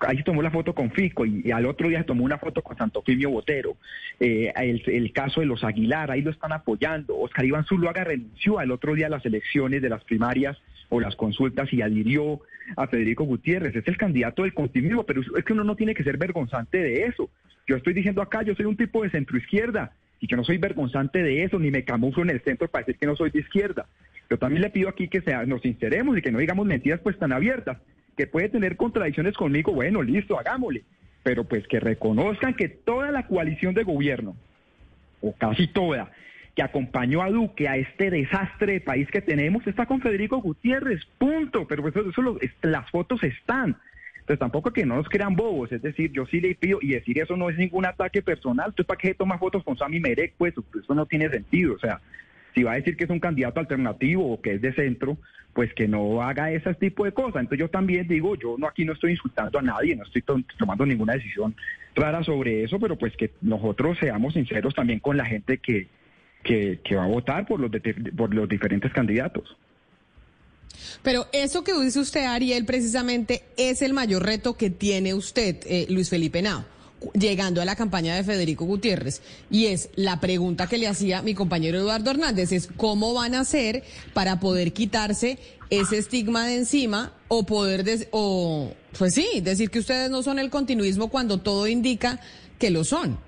ahí 0.00 0.16
se 0.16 0.22
tomó 0.22 0.42
la 0.42 0.50
foto 0.50 0.74
con 0.74 0.90
Fico 0.90 1.26
y, 1.26 1.50
al 1.50 1.66
otro 1.66 1.88
día 1.88 1.98
se 1.98 2.04
tomó 2.04 2.24
una 2.24 2.38
foto 2.38 2.62
con 2.62 2.76
Santo 2.76 3.02
Fimio 3.02 3.30
Botero. 3.30 3.76
Eh, 4.18 4.52
el, 4.56 5.12
caso 5.12 5.40
de 5.40 5.46
los 5.46 5.62
Aguilar, 5.64 6.10
ahí 6.10 6.22
lo 6.22 6.30
están 6.30 6.52
apoyando. 6.52 7.18
Oscar 7.18 7.44
Iván 7.44 7.64
Zuluaga 7.64 8.04
renunció 8.04 8.58
al 8.58 8.70
otro 8.70 8.94
día 8.94 9.06
a 9.06 9.10
las 9.10 9.24
elecciones 9.26 9.82
de 9.82 9.88
las 9.88 10.04
primarias 10.04 10.56
o 10.88 11.00
las 11.00 11.16
consultas 11.16 11.72
y 11.72 11.82
adhirió 11.82 12.40
a 12.76 12.86
Federico 12.86 13.24
Gutiérrez. 13.24 13.76
Es 13.76 13.86
el 13.86 13.96
candidato 13.96 14.42
del 14.42 14.54
continuismo, 14.54 15.04
pero 15.04 15.20
es 15.20 15.44
que 15.44 15.52
uno 15.52 15.64
no 15.64 15.76
tiene 15.76 15.94
que 15.94 16.04
ser 16.04 16.16
vergonzante 16.16 16.78
de 16.78 17.04
eso. 17.04 17.30
Yo 17.70 17.76
estoy 17.76 17.92
diciendo 17.92 18.20
acá, 18.20 18.42
yo 18.42 18.52
soy 18.56 18.66
un 18.66 18.76
tipo 18.76 19.04
de 19.04 19.10
centro 19.10 19.38
izquierda 19.38 19.92
y 20.18 20.26
que 20.26 20.34
no 20.34 20.42
soy 20.42 20.58
vergonzante 20.58 21.22
de 21.22 21.44
eso, 21.44 21.56
ni 21.60 21.70
me 21.70 21.84
camuflo 21.84 22.24
en 22.24 22.30
el 22.30 22.40
centro 22.40 22.66
para 22.66 22.84
decir 22.84 22.98
que 22.98 23.06
no 23.06 23.14
soy 23.14 23.30
de 23.30 23.38
izquierda. 23.38 23.86
Yo 24.28 24.38
también 24.38 24.62
le 24.62 24.70
pido 24.70 24.88
aquí 24.88 25.06
que 25.06 25.20
sea, 25.20 25.46
nos 25.46 25.62
sinceremos 25.62 26.18
y 26.18 26.20
que 26.20 26.32
no 26.32 26.40
digamos 26.40 26.66
mentiras 26.66 26.98
pues 26.98 27.16
tan 27.16 27.30
abiertas 27.30 27.78
que 28.16 28.26
puede 28.26 28.48
tener 28.48 28.76
contradicciones 28.76 29.36
conmigo, 29.36 29.72
bueno, 29.72 30.02
listo, 30.02 30.36
hagámosle. 30.36 30.82
Pero 31.22 31.44
pues 31.44 31.64
que 31.68 31.78
reconozcan 31.78 32.54
que 32.54 32.68
toda 32.68 33.12
la 33.12 33.28
coalición 33.28 33.72
de 33.72 33.84
gobierno, 33.84 34.34
o 35.20 35.32
casi 35.32 35.68
toda, 35.68 36.10
que 36.56 36.64
acompañó 36.64 37.22
a 37.22 37.30
Duque 37.30 37.68
a 37.68 37.76
este 37.76 38.10
desastre 38.10 38.72
de 38.72 38.80
país 38.80 39.08
que 39.12 39.22
tenemos, 39.22 39.64
está 39.64 39.86
con 39.86 40.00
Federico 40.00 40.38
Gutiérrez, 40.38 41.04
punto. 41.18 41.68
Pero 41.68 41.82
pues 41.82 41.94
eso, 41.94 42.36
las 42.62 42.90
fotos 42.90 43.22
están. 43.22 43.76
Entonces 44.20 44.38
tampoco 44.38 44.72
que 44.72 44.86
no 44.86 44.96
nos 44.96 45.08
crean 45.08 45.34
bobos, 45.34 45.72
es 45.72 45.82
decir, 45.82 46.12
yo 46.12 46.26
sí 46.26 46.40
le 46.40 46.54
pido, 46.54 46.78
y 46.80 46.90
decir 46.90 47.18
eso 47.18 47.36
no 47.36 47.50
es 47.50 47.58
ningún 47.58 47.84
ataque 47.84 48.22
personal, 48.22 48.66
entonces 48.68 48.86
para 48.86 48.98
qué 48.98 49.14
toma 49.14 49.38
fotos 49.38 49.64
con 49.64 49.76
Sami 49.76 49.98
Merek, 50.00 50.34
pues 50.38 50.54
eso 50.78 50.94
no 50.94 51.06
tiene 51.06 51.28
sentido, 51.28 51.74
o 51.74 51.78
sea, 51.78 52.00
si 52.54 52.62
va 52.62 52.72
a 52.72 52.76
decir 52.76 52.96
que 52.96 53.04
es 53.04 53.10
un 53.10 53.20
candidato 53.20 53.60
alternativo 53.60 54.32
o 54.32 54.40
que 54.40 54.54
es 54.54 54.60
de 54.60 54.72
centro, 54.72 55.16
pues 55.52 55.72
que 55.74 55.88
no 55.88 56.22
haga 56.22 56.50
ese 56.52 56.74
tipo 56.74 57.04
de 57.04 57.12
cosas. 57.12 57.42
Entonces 57.42 57.58
yo 57.58 57.68
también 57.68 58.06
digo, 58.06 58.36
yo 58.36 58.56
no 58.58 58.66
aquí 58.66 58.84
no 58.84 58.92
estoy 58.92 59.12
insultando 59.12 59.58
a 59.58 59.62
nadie, 59.62 59.96
no 59.96 60.04
estoy 60.04 60.22
tomando 60.58 60.86
ninguna 60.86 61.14
decisión 61.14 61.54
rara 61.94 62.22
sobre 62.22 62.64
eso, 62.64 62.78
pero 62.78 62.96
pues 62.96 63.16
que 63.16 63.30
nosotros 63.40 63.98
seamos 63.98 64.34
sinceros 64.34 64.74
también 64.74 65.00
con 65.00 65.16
la 65.16 65.24
gente 65.24 65.58
que, 65.58 65.88
que, 66.42 66.96
va 66.96 67.04
a 67.04 67.08
votar 67.08 67.46
por 67.46 67.60
los, 67.60 67.70
por 68.16 68.34
los 68.34 68.48
diferentes 68.48 68.92
candidatos. 68.92 69.56
Pero 71.02 71.26
eso 71.32 71.64
que 71.64 71.72
dice 71.74 72.00
usted, 72.00 72.24
Ariel, 72.24 72.64
precisamente 72.64 73.44
es 73.56 73.82
el 73.82 73.92
mayor 73.92 74.24
reto 74.24 74.56
que 74.56 74.70
tiene 74.70 75.14
usted, 75.14 75.56
eh, 75.64 75.86
Luis 75.88 76.08
Felipe 76.08 76.42
Nao 76.42 76.64
llegando 77.14 77.62
a 77.62 77.64
la 77.64 77.76
campaña 77.76 78.14
de 78.14 78.24
Federico 78.24 78.64
Gutiérrez. 78.64 79.22
Y 79.50 79.66
es 79.66 79.88
la 79.94 80.20
pregunta 80.20 80.66
que 80.66 80.78
le 80.78 80.86
hacía 80.86 81.22
mi 81.22 81.34
compañero 81.34 81.78
Eduardo 81.78 82.10
Hernández, 82.10 82.52
es 82.52 82.68
cómo 82.76 83.14
van 83.14 83.34
a 83.34 83.40
hacer 83.40 83.84
para 84.12 84.40
poder 84.40 84.72
quitarse 84.72 85.38
ese 85.70 85.98
estigma 85.98 86.46
de 86.46 86.56
encima 86.56 87.14
o 87.28 87.46
poder, 87.46 88.08
o 88.10 88.72
pues 88.98 89.14
sí, 89.14 89.40
decir 89.40 89.70
que 89.70 89.78
ustedes 89.78 90.10
no 90.10 90.22
son 90.22 90.38
el 90.38 90.50
continuismo 90.50 91.08
cuando 91.08 91.38
todo 91.38 91.66
indica 91.68 92.20
que 92.58 92.70
lo 92.70 92.84
son. 92.84 93.18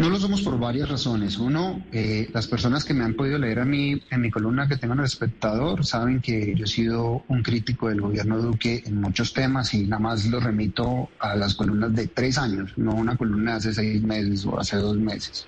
No 0.00 0.08
lo 0.08 0.18
somos 0.18 0.40
por 0.40 0.58
varias 0.58 0.88
razones. 0.88 1.36
Uno, 1.36 1.84
eh, 1.92 2.30
las 2.32 2.46
personas 2.46 2.86
que 2.86 2.94
me 2.94 3.04
han 3.04 3.12
podido 3.12 3.36
leer 3.36 3.58
a 3.58 3.66
mí 3.66 4.00
en 4.08 4.20
mi 4.22 4.30
columna 4.30 4.66
que 4.66 4.78
tengo 4.78 4.94
en 4.94 5.00
el 5.00 5.04
espectador 5.04 5.84
saben 5.84 6.22
que 6.22 6.54
yo 6.56 6.64
he 6.64 6.68
sido 6.68 7.22
un 7.28 7.42
crítico 7.42 7.90
del 7.90 8.00
gobierno 8.00 8.38
Duque 8.38 8.82
en 8.86 8.98
muchos 8.98 9.34
temas 9.34 9.74
y 9.74 9.82
nada 9.82 10.00
más 10.00 10.24
lo 10.24 10.40
remito 10.40 11.10
a 11.18 11.36
las 11.36 11.54
columnas 11.54 11.94
de 11.94 12.06
tres 12.06 12.38
años, 12.38 12.72
no 12.78 12.94
una 12.94 13.14
columna 13.14 13.50
de 13.50 13.56
hace 13.58 13.74
seis 13.74 14.02
meses 14.02 14.46
o 14.46 14.58
hace 14.58 14.78
dos 14.78 14.96
meses. 14.96 15.46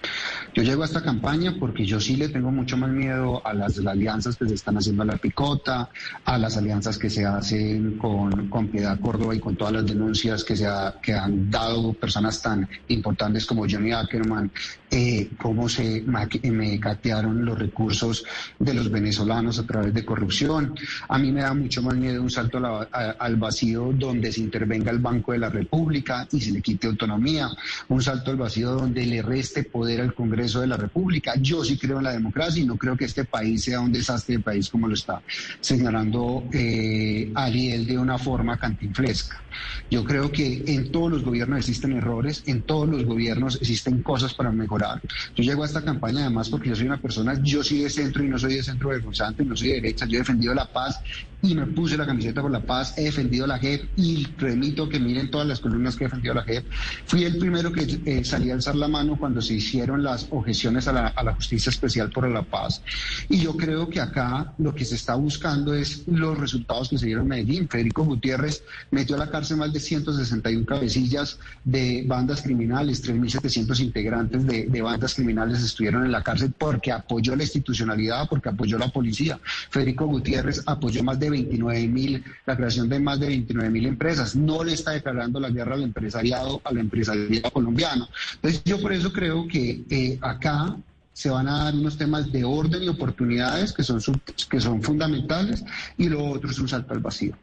Yo 0.52 0.62
llego 0.62 0.82
a 0.82 0.84
esta 0.84 1.02
campaña 1.02 1.54
porque 1.58 1.86
yo 1.86 1.98
sí 1.98 2.16
le 2.16 2.28
tengo 2.28 2.50
mucho 2.50 2.76
más 2.76 2.90
miedo 2.90 3.40
a 3.46 3.54
las, 3.54 3.78
alianzas 3.78 4.36
que 4.36 4.46
se 4.46 4.54
están 4.54 4.76
haciendo 4.76 5.02
a 5.02 5.06
la 5.06 5.16
picota, 5.16 5.88
a 6.26 6.36
las 6.36 6.58
alianzas 6.58 6.98
que 6.98 7.08
se 7.08 7.24
hacen 7.24 7.96
con, 7.96 8.50
con 8.50 8.68
Piedad 8.68 9.00
Córdoba 9.00 9.34
y 9.34 9.40
con 9.40 9.56
todas 9.56 9.72
las 9.72 9.86
denuncias 9.86 10.44
que, 10.44 10.56
se 10.56 10.68
que 11.02 11.14
han 11.14 11.50
dado 11.50 11.94
personas 11.94 12.42
tan 12.42 12.68
importantes 12.88 13.46
como 13.46 13.62
Johnny 13.66 13.92
Ackerman 13.92 14.41
eh, 14.90 15.30
cómo 15.38 15.68
se 15.68 16.02
me 16.02 16.78
catearon 16.78 17.44
los 17.44 17.58
recursos 17.58 18.24
de 18.58 18.74
los 18.74 18.90
venezolanos 18.90 19.58
a 19.58 19.66
través 19.66 19.94
de 19.94 20.04
corrupción. 20.04 20.74
A 21.08 21.18
mí 21.18 21.32
me 21.32 21.42
da 21.42 21.54
mucho 21.54 21.82
más 21.82 21.94
miedo 21.94 22.22
un 22.22 22.30
salto 22.30 22.60
al 22.92 23.36
vacío 23.36 23.92
donde 23.94 24.30
se 24.32 24.40
intervenga 24.40 24.90
el 24.90 24.98
Banco 24.98 25.32
de 25.32 25.38
la 25.38 25.48
República 25.48 26.28
y 26.30 26.40
se 26.40 26.52
le 26.52 26.60
quite 26.60 26.86
autonomía, 26.86 27.48
un 27.88 28.02
salto 28.02 28.30
al 28.30 28.36
vacío 28.36 28.72
donde 28.72 29.06
le 29.06 29.22
reste 29.22 29.64
poder 29.64 30.00
al 30.00 30.14
Congreso 30.14 30.60
de 30.60 30.66
la 30.66 30.76
República. 30.76 31.34
Yo 31.40 31.64
sí 31.64 31.78
creo 31.78 31.98
en 31.98 32.04
la 32.04 32.12
democracia 32.12 32.62
y 32.62 32.66
no 32.66 32.76
creo 32.76 32.96
que 32.96 33.06
este 33.06 33.24
país 33.24 33.64
sea 33.64 33.80
un 33.80 33.92
desastre 33.92 34.36
de 34.36 34.42
país 34.42 34.68
como 34.68 34.88
lo 34.88 34.94
está 34.94 35.22
señalando 35.60 36.44
eh, 36.52 37.30
Ariel 37.34 37.86
de 37.86 37.98
una 37.98 38.18
forma 38.18 38.58
cantinflesca. 38.58 39.42
Yo 39.90 40.04
creo 40.04 40.30
que 40.32 40.64
en 40.66 40.90
todos 40.90 41.10
los 41.10 41.24
gobiernos 41.24 41.58
existen 41.58 41.92
errores, 41.92 42.42
en 42.46 42.62
todos 42.62 42.88
los 42.88 43.04
gobiernos 43.04 43.56
existen 43.56 44.02
cosas 44.02 44.31
para 44.34 44.50
mejorar. 44.50 45.00
Yo 45.34 45.42
llego 45.42 45.62
a 45.62 45.66
esta 45.66 45.82
campaña 45.82 46.20
además 46.20 46.48
porque 46.48 46.68
yo 46.68 46.76
soy 46.76 46.86
una 46.86 47.00
persona, 47.00 47.38
yo 47.42 47.62
soy 47.62 47.82
de 47.82 47.90
centro 47.90 48.24
y 48.24 48.28
no 48.28 48.38
soy 48.38 48.54
de 48.54 48.62
centro 48.62 48.90
vergonzante, 48.90 49.44
no 49.44 49.56
soy 49.56 49.68
de 49.68 49.74
derecha, 49.74 50.06
yo 50.06 50.16
he 50.16 50.18
defendido 50.18 50.54
la 50.54 50.66
paz 50.66 51.00
y 51.42 51.54
me 51.54 51.66
puse 51.66 51.96
la 51.96 52.06
camiseta 52.06 52.40
por 52.40 52.52
la 52.52 52.60
paz, 52.60 52.94
he 52.96 53.02
defendido 53.02 53.46
la 53.46 53.58
JEP 53.58 53.88
y 53.96 54.26
remito 54.38 54.88
que 54.88 55.00
miren 55.00 55.30
todas 55.30 55.46
las 55.46 55.58
columnas 55.58 55.96
que 55.96 56.04
he 56.04 56.06
defendido 56.06 56.34
la 56.34 56.44
JEP. 56.44 56.64
Fui 57.06 57.24
el 57.24 57.36
primero 57.38 57.72
que 57.72 58.00
eh, 58.04 58.24
salí 58.24 58.50
a 58.50 58.54
alzar 58.54 58.76
la 58.76 58.86
mano 58.86 59.16
cuando 59.16 59.42
se 59.42 59.54
hicieron 59.54 60.04
las 60.04 60.28
objeciones 60.30 60.86
a 60.86 60.92
la, 60.92 61.08
a 61.08 61.24
la 61.24 61.34
Justicia 61.34 61.70
Especial 61.70 62.10
por 62.10 62.28
la 62.28 62.42
Paz. 62.42 62.82
Y 63.28 63.40
yo 63.40 63.56
creo 63.56 63.88
que 63.88 64.00
acá 64.00 64.54
lo 64.58 64.74
que 64.74 64.84
se 64.84 64.94
está 64.94 65.16
buscando 65.16 65.74
es 65.74 66.06
los 66.06 66.38
resultados 66.38 66.88
que 66.88 66.98
se 66.98 67.06
dieron 67.06 67.24
en 67.24 67.28
Medellín. 67.28 67.68
Federico 67.68 68.04
Gutiérrez 68.04 68.62
metió 68.90 69.16
a 69.16 69.18
la 69.18 69.30
cárcel 69.30 69.56
más 69.56 69.72
de 69.72 69.80
161 69.80 70.64
cabecillas 70.64 71.40
de 71.64 72.04
bandas 72.06 72.42
criminales, 72.42 73.04
3.700 73.04 73.80
integrantes 73.80 74.21
de, 74.30 74.82
bandas 74.82 75.14
criminales 75.14 75.62
estuvieron 75.62 76.04
en 76.04 76.12
la 76.12 76.22
cárcel 76.22 76.52
porque 76.56 76.92
apoyó 76.92 77.36
la 77.36 77.42
institucionalidad, 77.42 78.28
porque 78.28 78.48
apoyó 78.48 78.78
la 78.78 78.88
policía. 78.88 79.38
Federico 79.70 80.06
Gutiérrez 80.06 80.62
apoyó 80.66 81.02
más 81.02 81.18
de 81.18 81.30
29 81.30 81.88
mil, 81.88 82.24
la 82.46 82.56
creación 82.56 82.88
de 82.88 82.98
más 82.98 83.20
de 83.20 83.28
29 83.28 83.70
mil 83.70 83.86
empresas. 83.86 84.34
No 84.34 84.64
le 84.64 84.72
está 84.72 84.92
declarando 84.92 85.40
la 85.40 85.50
guerra 85.50 85.74
al 85.74 85.82
empresariado, 85.82 86.60
al 86.64 86.78
empresariado 86.78 87.50
colombiano. 87.50 88.08
Entonces 88.34 88.62
yo 88.64 88.80
por 88.80 88.92
eso 88.92 89.12
creo 89.12 89.46
que 89.46 89.84
eh, 89.90 90.18
acá 90.20 90.76
se 91.12 91.30
van 91.30 91.48
a 91.48 91.64
dar 91.64 91.74
unos 91.74 91.98
temas 91.98 92.32
de 92.32 92.44
orden 92.44 92.82
y 92.82 92.88
oportunidades 92.88 93.72
que 93.72 93.82
son, 93.82 94.00
que 94.48 94.60
son 94.60 94.82
fundamentales 94.82 95.62
y 95.98 96.08
lo 96.08 96.24
otro 96.24 96.50
es 96.50 96.58
un 96.58 96.68
salto 96.68 96.94
al 96.94 97.00
vacío. 97.00 97.36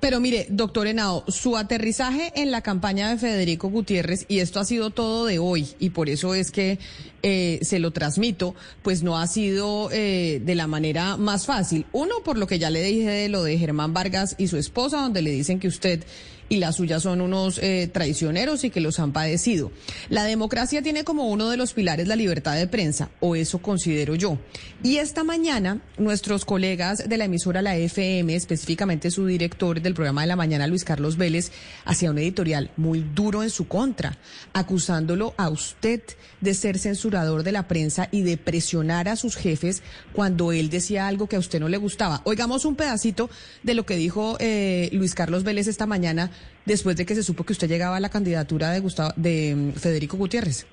Pero 0.00 0.20
mire, 0.20 0.46
doctor 0.50 0.86
Henao, 0.86 1.24
su 1.28 1.56
aterrizaje 1.56 2.32
en 2.36 2.50
la 2.50 2.60
campaña 2.60 3.10
de 3.10 3.16
Federico 3.16 3.68
Gutiérrez, 3.68 4.26
y 4.28 4.40
esto 4.40 4.60
ha 4.60 4.64
sido 4.64 4.90
todo 4.90 5.24
de 5.24 5.38
hoy, 5.38 5.68
y 5.78 5.90
por 5.90 6.08
eso 6.08 6.34
es 6.34 6.50
que 6.50 6.78
eh, 7.22 7.58
se 7.62 7.78
lo 7.78 7.90
transmito, 7.90 8.54
pues 8.82 9.02
no 9.02 9.18
ha 9.18 9.26
sido 9.26 9.88
eh, 9.92 10.42
de 10.44 10.54
la 10.54 10.66
manera 10.66 11.16
más 11.16 11.46
fácil. 11.46 11.86
Uno, 11.92 12.16
por 12.24 12.36
lo 12.36 12.46
que 12.46 12.58
ya 12.58 12.70
le 12.70 12.82
dije 12.82 13.08
de 13.08 13.28
lo 13.28 13.44
de 13.44 13.58
Germán 13.58 13.94
Vargas 13.94 14.34
y 14.38 14.48
su 14.48 14.56
esposa, 14.56 14.98
donde 15.00 15.22
le 15.22 15.30
dicen 15.30 15.58
que 15.58 15.68
usted 15.68 16.04
y 16.52 16.58
las 16.58 16.76
suyas 16.76 17.02
son 17.02 17.22
unos 17.22 17.58
eh, 17.62 17.88
traicioneros 17.90 18.62
y 18.64 18.68
que 18.68 18.82
los 18.82 19.00
han 19.00 19.14
padecido. 19.14 19.72
La 20.10 20.24
democracia 20.24 20.82
tiene 20.82 21.02
como 21.02 21.30
uno 21.30 21.48
de 21.48 21.56
los 21.56 21.72
pilares 21.72 22.08
la 22.08 22.14
libertad 22.14 22.56
de 22.56 22.66
prensa, 22.66 23.08
o 23.20 23.36
eso 23.36 23.62
considero 23.62 24.16
yo. 24.16 24.36
Y 24.82 24.98
esta 24.98 25.24
mañana 25.24 25.80
nuestros 25.96 26.44
colegas 26.44 27.08
de 27.08 27.16
la 27.16 27.24
emisora 27.24 27.62
La 27.62 27.76
FM, 27.76 28.34
específicamente 28.34 29.10
su 29.10 29.24
director 29.24 29.80
del 29.80 29.94
programa 29.94 30.20
de 30.20 30.26
la 30.26 30.36
mañana, 30.36 30.66
Luis 30.66 30.84
Carlos 30.84 31.16
Vélez, 31.16 31.52
hacía 31.86 32.10
un 32.10 32.18
editorial 32.18 32.70
muy 32.76 33.02
duro 33.14 33.42
en 33.42 33.48
su 33.48 33.66
contra, 33.66 34.18
acusándolo 34.52 35.32
a 35.38 35.48
usted 35.48 36.02
de 36.42 36.52
ser 36.52 36.78
censurador 36.78 37.44
de 37.44 37.52
la 37.52 37.66
prensa 37.66 38.10
y 38.10 38.22
de 38.22 38.36
presionar 38.36 39.08
a 39.08 39.16
sus 39.16 39.36
jefes 39.36 39.82
cuando 40.12 40.52
él 40.52 40.68
decía 40.68 41.06
algo 41.06 41.28
que 41.28 41.36
a 41.36 41.38
usted 41.38 41.60
no 41.60 41.70
le 41.70 41.78
gustaba. 41.78 42.20
Oigamos 42.24 42.66
un 42.66 42.76
pedacito 42.76 43.30
de 43.62 43.72
lo 43.72 43.86
que 43.86 43.96
dijo 43.96 44.36
eh, 44.38 44.90
Luis 44.92 45.14
Carlos 45.14 45.44
Vélez 45.44 45.66
esta 45.66 45.86
mañana 45.86 46.30
después 46.64 46.96
de 46.96 47.06
que 47.06 47.14
se 47.14 47.22
supo 47.22 47.44
que 47.44 47.52
usted 47.52 47.68
llegaba 47.68 47.96
a 47.96 48.00
la 48.00 48.10
candidatura 48.10 48.70
de, 48.70 48.80
Gustavo, 48.80 49.12
de 49.16 49.54
mm, 49.54 49.72
Federico 49.78 50.16
Gutiérrez. 50.16 50.66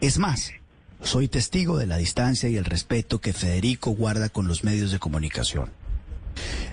Es 0.00 0.18
más, 0.18 0.52
soy 1.02 1.28
testigo 1.28 1.78
de 1.78 1.86
la 1.86 1.96
distancia 1.96 2.48
y 2.48 2.56
el 2.56 2.64
respeto 2.64 3.20
que 3.20 3.32
Federico 3.32 3.90
guarda 3.90 4.28
con 4.28 4.48
los 4.48 4.64
medios 4.64 4.90
de 4.90 4.98
comunicación. 4.98 5.70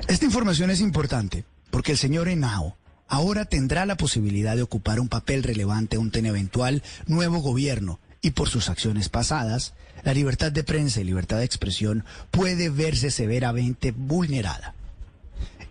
Esta 0.07 0.25
información 0.25 0.69
es 0.69 0.81
importante 0.81 1.45
porque 1.71 1.93
el 1.93 1.97
señor 1.97 2.27
Henao 2.27 2.77
ahora 3.07 3.45
tendrá 3.45 3.85
la 3.85 3.95
posibilidad 3.95 4.55
de 4.55 4.63
ocupar 4.63 4.99
un 4.99 5.07
papel 5.07 5.43
relevante 5.43 5.97
ante 5.97 6.19
un 6.19 6.25
eventual 6.25 6.83
nuevo 7.07 7.39
gobierno 7.39 7.99
y 8.21 8.31
por 8.31 8.49
sus 8.49 8.69
acciones 8.69 9.09
pasadas, 9.09 9.73
la 10.03 10.13
libertad 10.13 10.51
de 10.51 10.63
prensa 10.63 11.01
y 11.01 11.03
libertad 11.03 11.37
de 11.37 11.45
expresión 11.45 12.05
puede 12.31 12.69
verse 12.69 13.11
severamente 13.11 13.91
vulnerada. 13.91 14.73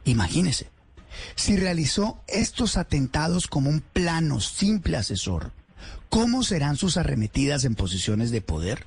Imagínese, 0.04 0.68
si 1.34 1.56
realizó 1.56 2.22
estos 2.28 2.76
atentados 2.76 3.46
como 3.46 3.70
un 3.70 3.80
plano 3.80 4.40
simple 4.40 4.96
asesor, 4.96 5.52
¿cómo 6.08 6.42
serán 6.42 6.76
sus 6.76 6.96
arremetidas 6.96 7.64
en 7.64 7.74
posiciones 7.74 8.30
de 8.30 8.40
poder? 8.40 8.86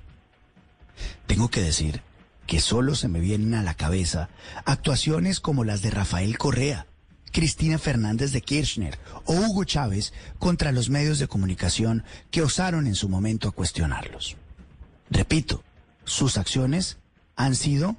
Tengo 1.28 1.50
que 1.50 1.62
decir 1.62 2.02
que 2.48 2.60
solo 2.62 2.96
se 2.96 3.08
me 3.08 3.20
vienen 3.20 3.56
a 3.56 3.64
la 3.64 3.74
cabeza 3.74 4.30
actuaciones 4.66 5.40
como 5.40 5.64
las 5.64 5.82
de 5.82 5.92
Rafael 5.92 6.38
Correa, 6.38 6.86
Cristina 7.32 7.78
Fernández 7.78 8.32
de 8.32 8.42
Kirchner 8.42 8.98
o 9.26 9.34
Hugo 9.34 9.64
Chávez 9.66 10.14
contra 10.40 10.72
los 10.72 10.90
medios 10.90 11.20
de 11.20 11.28
comunicación 11.28 12.04
que 12.32 12.42
osaron 12.42 12.88
en 12.88 12.96
su 12.96 13.10
momento 13.10 13.50
a 13.50 13.52
cuestionarlos. 13.52 14.38
Repito, 15.10 15.64
sus 16.06 16.38
acciones 16.38 16.98
han 17.36 17.56
sido 17.56 17.98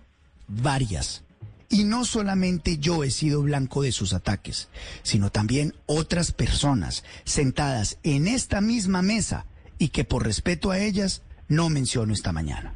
varias 0.48 1.22
y 1.68 1.84
no 1.84 2.04
solamente 2.04 2.78
yo 2.78 3.04
he 3.04 3.10
sido 3.10 3.42
blanco 3.42 3.82
de 3.82 3.92
sus 3.92 4.12
ataques, 4.12 4.68
sino 5.02 5.30
también 5.30 5.74
otras 5.86 6.32
personas 6.32 7.04
sentadas 7.24 7.98
en 8.02 8.28
esta 8.28 8.60
misma 8.60 9.02
mesa 9.02 9.46
y 9.78 9.88
que 9.88 10.04
por 10.04 10.24
respeto 10.24 10.70
a 10.70 10.78
ellas 10.78 11.22
no 11.48 11.68
menciono 11.68 12.12
esta 12.12 12.32
mañana. 12.32 12.74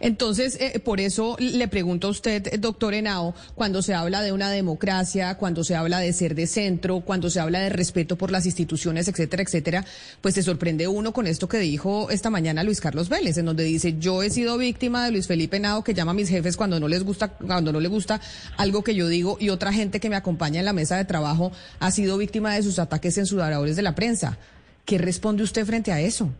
Entonces, 0.00 0.56
eh, 0.60 0.80
por 0.80 1.00
eso 1.00 1.36
le 1.38 1.68
pregunto 1.68 2.08
a 2.08 2.10
usted, 2.10 2.58
doctor 2.60 2.94
Henao, 2.94 3.34
cuando 3.54 3.82
se 3.82 3.94
habla 3.94 4.22
de 4.22 4.32
una 4.32 4.50
democracia, 4.50 5.36
cuando 5.36 5.64
se 5.64 5.74
habla 5.74 5.98
de 5.98 6.12
ser 6.12 6.34
de 6.34 6.46
centro, 6.46 7.00
cuando 7.00 7.30
se 7.30 7.40
habla 7.40 7.60
de 7.60 7.68
respeto 7.68 8.16
por 8.16 8.30
las 8.30 8.46
instituciones, 8.46 9.08
etcétera, 9.08 9.42
etcétera, 9.42 9.84
pues 10.20 10.34
se 10.34 10.42
sorprende 10.42 10.88
uno 10.88 11.12
con 11.12 11.26
esto 11.26 11.48
que 11.48 11.58
dijo 11.58 12.10
esta 12.10 12.30
mañana 12.30 12.64
Luis 12.64 12.80
Carlos 12.80 13.08
Vélez, 13.08 13.36
en 13.38 13.46
donde 13.46 13.64
dice, 13.64 13.96
yo 13.98 14.22
he 14.22 14.30
sido 14.30 14.58
víctima 14.58 15.04
de 15.04 15.12
Luis 15.12 15.26
Felipe 15.26 15.56
Henao, 15.56 15.84
que 15.84 15.94
llama 15.94 16.12
a 16.12 16.14
mis 16.14 16.28
jefes 16.28 16.56
cuando 16.56 16.80
no 16.80 16.88
les 16.88 17.02
gusta, 17.02 17.28
cuando 17.28 17.72
no 17.72 17.80
le 17.80 17.88
gusta 17.88 18.20
algo 18.56 18.82
que 18.82 18.94
yo 18.94 19.08
digo, 19.08 19.36
y 19.40 19.50
otra 19.50 19.72
gente 19.72 20.00
que 20.00 20.08
me 20.08 20.16
acompaña 20.16 20.60
en 20.60 20.66
la 20.66 20.72
mesa 20.72 20.96
de 20.96 21.04
trabajo 21.04 21.52
ha 21.80 21.90
sido 21.90 22.18
víctima 22.18 22.54
de 22.54 22.62
sus 22.62 22.78
ataques 22.78 23.14
censuradores 23.14 23.76
de 23.76 23.82
la 23.82 23.94
prensa. 23.94 24.38
¿Qué 24.84 24.98
responde 24.98 25.42
usted 25.42 25.66
frente 25.66 25.92
a 25.92 26.00
eso? 26.00 26.30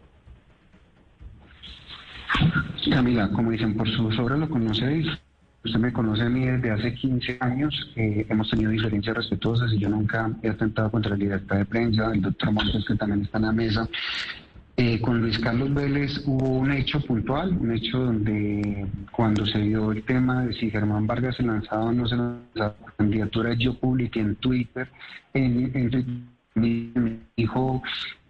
Camila, 2.91 3.29
como 3.31 3.51
dicen, 3.51 3.75
por 3.75 3.89
su 3.89 4.07
obra 4.07 4.37
lo 4.37 4.49
conocéis. 4.49 5.07
Usted 5.65 5.81
me 5.81 5.93
conoce 5.93 6.23
a 6.23 6.29
mí 6.29 6.47
desde 6.47 6.71
hace 6.71 6.95
15 6.95 7.39
años. 7.41 7.91
hemos 7.97 8.49
tenido 8.51 8.71
diferencias 8.71 9.17
respetuosas 9.17 9.73
y 9.73 9.79
yo 9.79 9.89
nunca 9.89 10.31
he 10.43 10.49
atentado 10.49 10.91
contra 10.91 11.11
la 11.11 11.17
libertad 11.17 11.57
de 11.57 11.65
prensa. 11.65 12.13
El 12.13 12.23
doctor 12.23 12.53
Montes, 12.53 12.85
que 12.87 12.95
también 12.95 13.23
está 13.23 13.39
en 13.39 13.45
la 13.45 13.53
mesa. 13.53 13.89
Eh, 14.79 15.01
con 15.01 15.23
Luis 15.23 15.39
Carlos 15.39 15.73
Vélez 15.73 16.23
hubo 16.27 16.59
un 16.59 16.71
hecho 16.71 17.01
puntual, 17.01 17.57
un 17.59 17.73
hecho 17.73 17.99
donde 17.99 18.87
cuando 19.11 19.47
se 19.47 19.59
dio 19.59 19.91
el 19.91 20.03
tema 20.03 20.45
de 20.45 20.53
si 20.53 20.71
Germán 20.71 21.07
Vargas 21.07 21.37
se 21.37 21.43
lanzaba 21.43 21.87
o 21.87 21.93
no 21.93 22.07
se 22.07 22.15
lanzaba 22.15 22.75
la 22.85 22.93
candidatura, 22.99 23.55
yo 23.55 23.73
publiqué 23.73 24.21
en 24.21 24.37
Twitter, 24.37 24.87
en, 25.33 25.73
en 25.75 26.37
me 26.57 27.19
dijo 27.37 27.83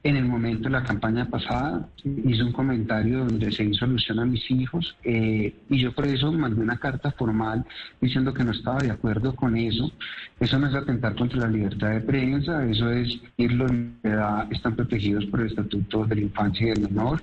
en 0.09 0.17
el 0.17 0.25
momento 0.25 0.65
de 0.65 0.71
la 0.71 0.85
campaña 0.85 1.29
pasada 1.29 1.89
hice 2.05 2.45
un 2.45 2.53
comentario 2.53 3.25
donde 3.25 3.51
se 3.51 3.65
hizo 3.65 3.85
alusión 3.85 4.21
a 4.21 4.25
mis 4.25 4.49
hijos 4.53 4.97
eh, 5.03 5.53
y 5.69 5.81
yo 5.81 5.93
por 5.93 6.07
eso 6.07 6.31
mandé 6.31 6.61
una 6.61 6.79
carta 6.79 7.11
formal 7.11 7.65
diciendo 8.01 8.33
que 8.33 8.45
no 8.45 8.53
estaba 8.53 8.79
de 8.79 8.93
acuerdo 8.93 9.35
con 9.35 9.57
eso. 9.57 9.91
Eso 10.39 10.61
no 10.61 10.69
es 10.69 10.75
atentar 10.75 11.17
contra 11.17 11.41
la 11.41 11.49
libertad 11.49 11.91
de 11.91 12.01
prensa, 12.01 12.65
eso 12.67 12.89
es 12.93 13.19
ir 13.37 13.53
los 13.53 13.73
edad 14.05 14.47
están 14.53 14.77
protegidos 14.77 15.27
por 15.27 15.41
el 15.41 15.49
Estatuto 15.49 16.05
de 16.05 16.15
la 16.15 16.21
Infancia 16.21 16.67
y 16.67 16.71
del 16.71 16.83
Menor. 16.83 17.21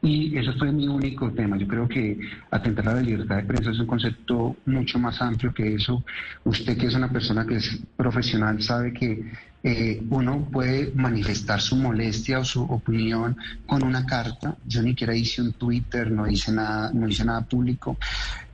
Y 0.00 0.36
eso 0.38 0.52
fue 0.58 0.70
mi 0.70 0.86
único 0.86 1.30
tema. 1.32 1.56
Yo 1.56 1.66
creo 1.66 1.88
que 1.88 2.18
atentar 2.50 2.88
a 2.88 2.94
la 2.94 3.02
libertad 3.02 3.36
de 3.36 3.42
prensa 3.42 3.70
es 3.70 3.80
un 3.80 3.86
concepto 3.86 4.56
mucho 4.66 4.98
más 4.98 5.20
amplio 5.20 5.52
que 5.52 5.74
eso. 5.74 6.04
Usted 6.44 6.78
que 6.78 6.86
es 6.86 6.94
una 6.94 7.10
persona 7.10 7.44
que 7.44 7.56
es 7.56 7.80
profesional 7.96 8.62
sabe 8.62 8.92
que 8.92 9.32
eh, 9.64 10.00
uno 10.10 10.48
puede 10.52 10.92
manifestar 10.94 11.60
su 11.60 11.74
molestia 11.74 12.38
o 12.38 12.44
su 12.44 12.62
opinión 12.62 13.36
con 13.66 13.82
una 13.82 14.06
carta. 14.06 14.56
Yo 14.64 14.82
ni 14.82 14.90
siquiera 14.90 15.16
hice 15.16 15.42
un 15.42 15.52
Twitter, 15.54 16.10
no 16.12 16.28
hice 16.28 16.52
nada, 16.52 16.92
no 16.92 17.08
hice 17.08 17.24
nada 17.24 17.40
público. 17.40 17.96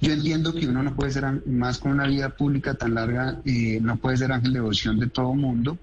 Yo 0.00 0.12
entiendo 0.12 0.54
que 0.54 0.66
uno 0.66 0.83
no 0.83 0.94
puede 0.94 1.12
ser, 1.12 1.46
más 1.46 1.78
con 1.78 1.92
una 1.92 2.07
vida 2.07 2.30
pública 2.30 2.74
tan 2.74 2.94
larga, 2.94 3.37
eh, 3.44 3.78
no 3.83 3.96
puede 3.96 4.16
ser 4.16 4.33
ángel 4.33 4.52
de 4.54 4.61
devoción 4.61 4.98
de 4.98 5.09
todo 5.09 5.35
mundo, 5.35 5.78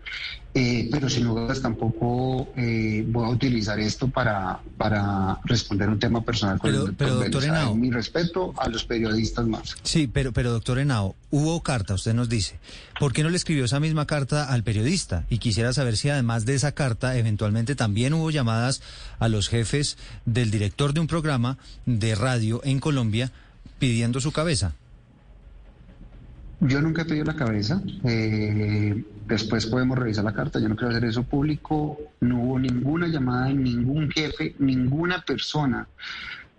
eh, 0.53 0.89
pero 0.91 1.09
sin 1.09 1.23
dudas 1.25 1.61
tampoco 1.61 2.49
eh, 2.57 3.05
voy 3.07 3.25
a 3.25 3.29
utilizar 3.29 3.79
esto 3.79 4.09
para, 4.09 4.59
para 4.77 5.39
responder 5.45 5.87
un 5.87 5.97
tema 5.97 6.21
personal 6.23 6.59
con 6.59 6.69
pero, 6.69 6.81
el 6.81 6.87
doctor, 6.87 7.07
pero, 7.07 7.19
doctor 7.19 7.43
Henao, 7.45 7.75
Mi 7.75 7.89
respeto 7.89 8.53
a 8.57 8.67
los 8.67 8.83
periodistas 8.83 9.47
más. 9.47 9.75
Sí, 9.83 10.07
pero, 10.07 10.33
pero 10.33 10.51
doctor 10.51 10.79
Henao, 10.79 11.15
hubo 11.29 11.63
carta, 11.63 11.93
usted 11.93 12.13
nos 12.13 12.27
dice. 12.27 12.59
¿Por 12.99 13.13
qué 13.13 13.23
no 13.23 13.29
le 13.29 13.37
escribió 13.37 13.63
esa 13.63 13.79
misma 13.79 14.05
carta 14.05 14.51
al 14.51 14.63
periodista? 14.63 15.25
Y 15.29 15.37
quisiera 15.37 15.71
saber 15.71 15.95
si 15.95 16.09
además 16.09 16.45
de 16.45 16.55
esa 16.55 16.73
carta, 16.73 17.17
eventualmente 17.17 17.75
también 17.75 18.13
hubo 18.13 18.29
llamadas 18.29 18.81
a 19.19 19.29
los 19.29 19.47
jefes 19.47 19.97
del 20.25 20.51
director 20.51 20.93
de 20.93 20.99
un 20.99 21.07
programa 21.07 21.57
de 21.85 22.13
radio 22.15 22.59
en 22.65 22.79
Colombia 22.79 23.31
pidiendo 23.79 24.19
su 24.19 24.33
cabeza. 24.33 24.73
Yo 26.61 26.79
nunca 26.79 27.01
he 27.01 27.05
pedido 27.05 27.25
la 27.25 27.35
cabeza. 27.35 27.81
Eh, 28.03 29.03
después 29.27 29.65
podemos 29.65 29.97
revisar 29.97 30.23
la 30.23 30.33
carta. 30.33 30.59
Yo 30.59 30.69
no 30.69 30.75
quiero 30.75 30.91
hacer 30.91 31.05
eso 31.05 31.23
público. 31.23 31.97
No 32.19 32.39
hubo 32.39 32.59
ninguna 32.59 33.07
llamada 33.07 33.47
de 33.47 33.55
ningún 33.55 34.11
jefe, 34.11 34.55
ninguna 34.59 35.21
persona 35.21 35.87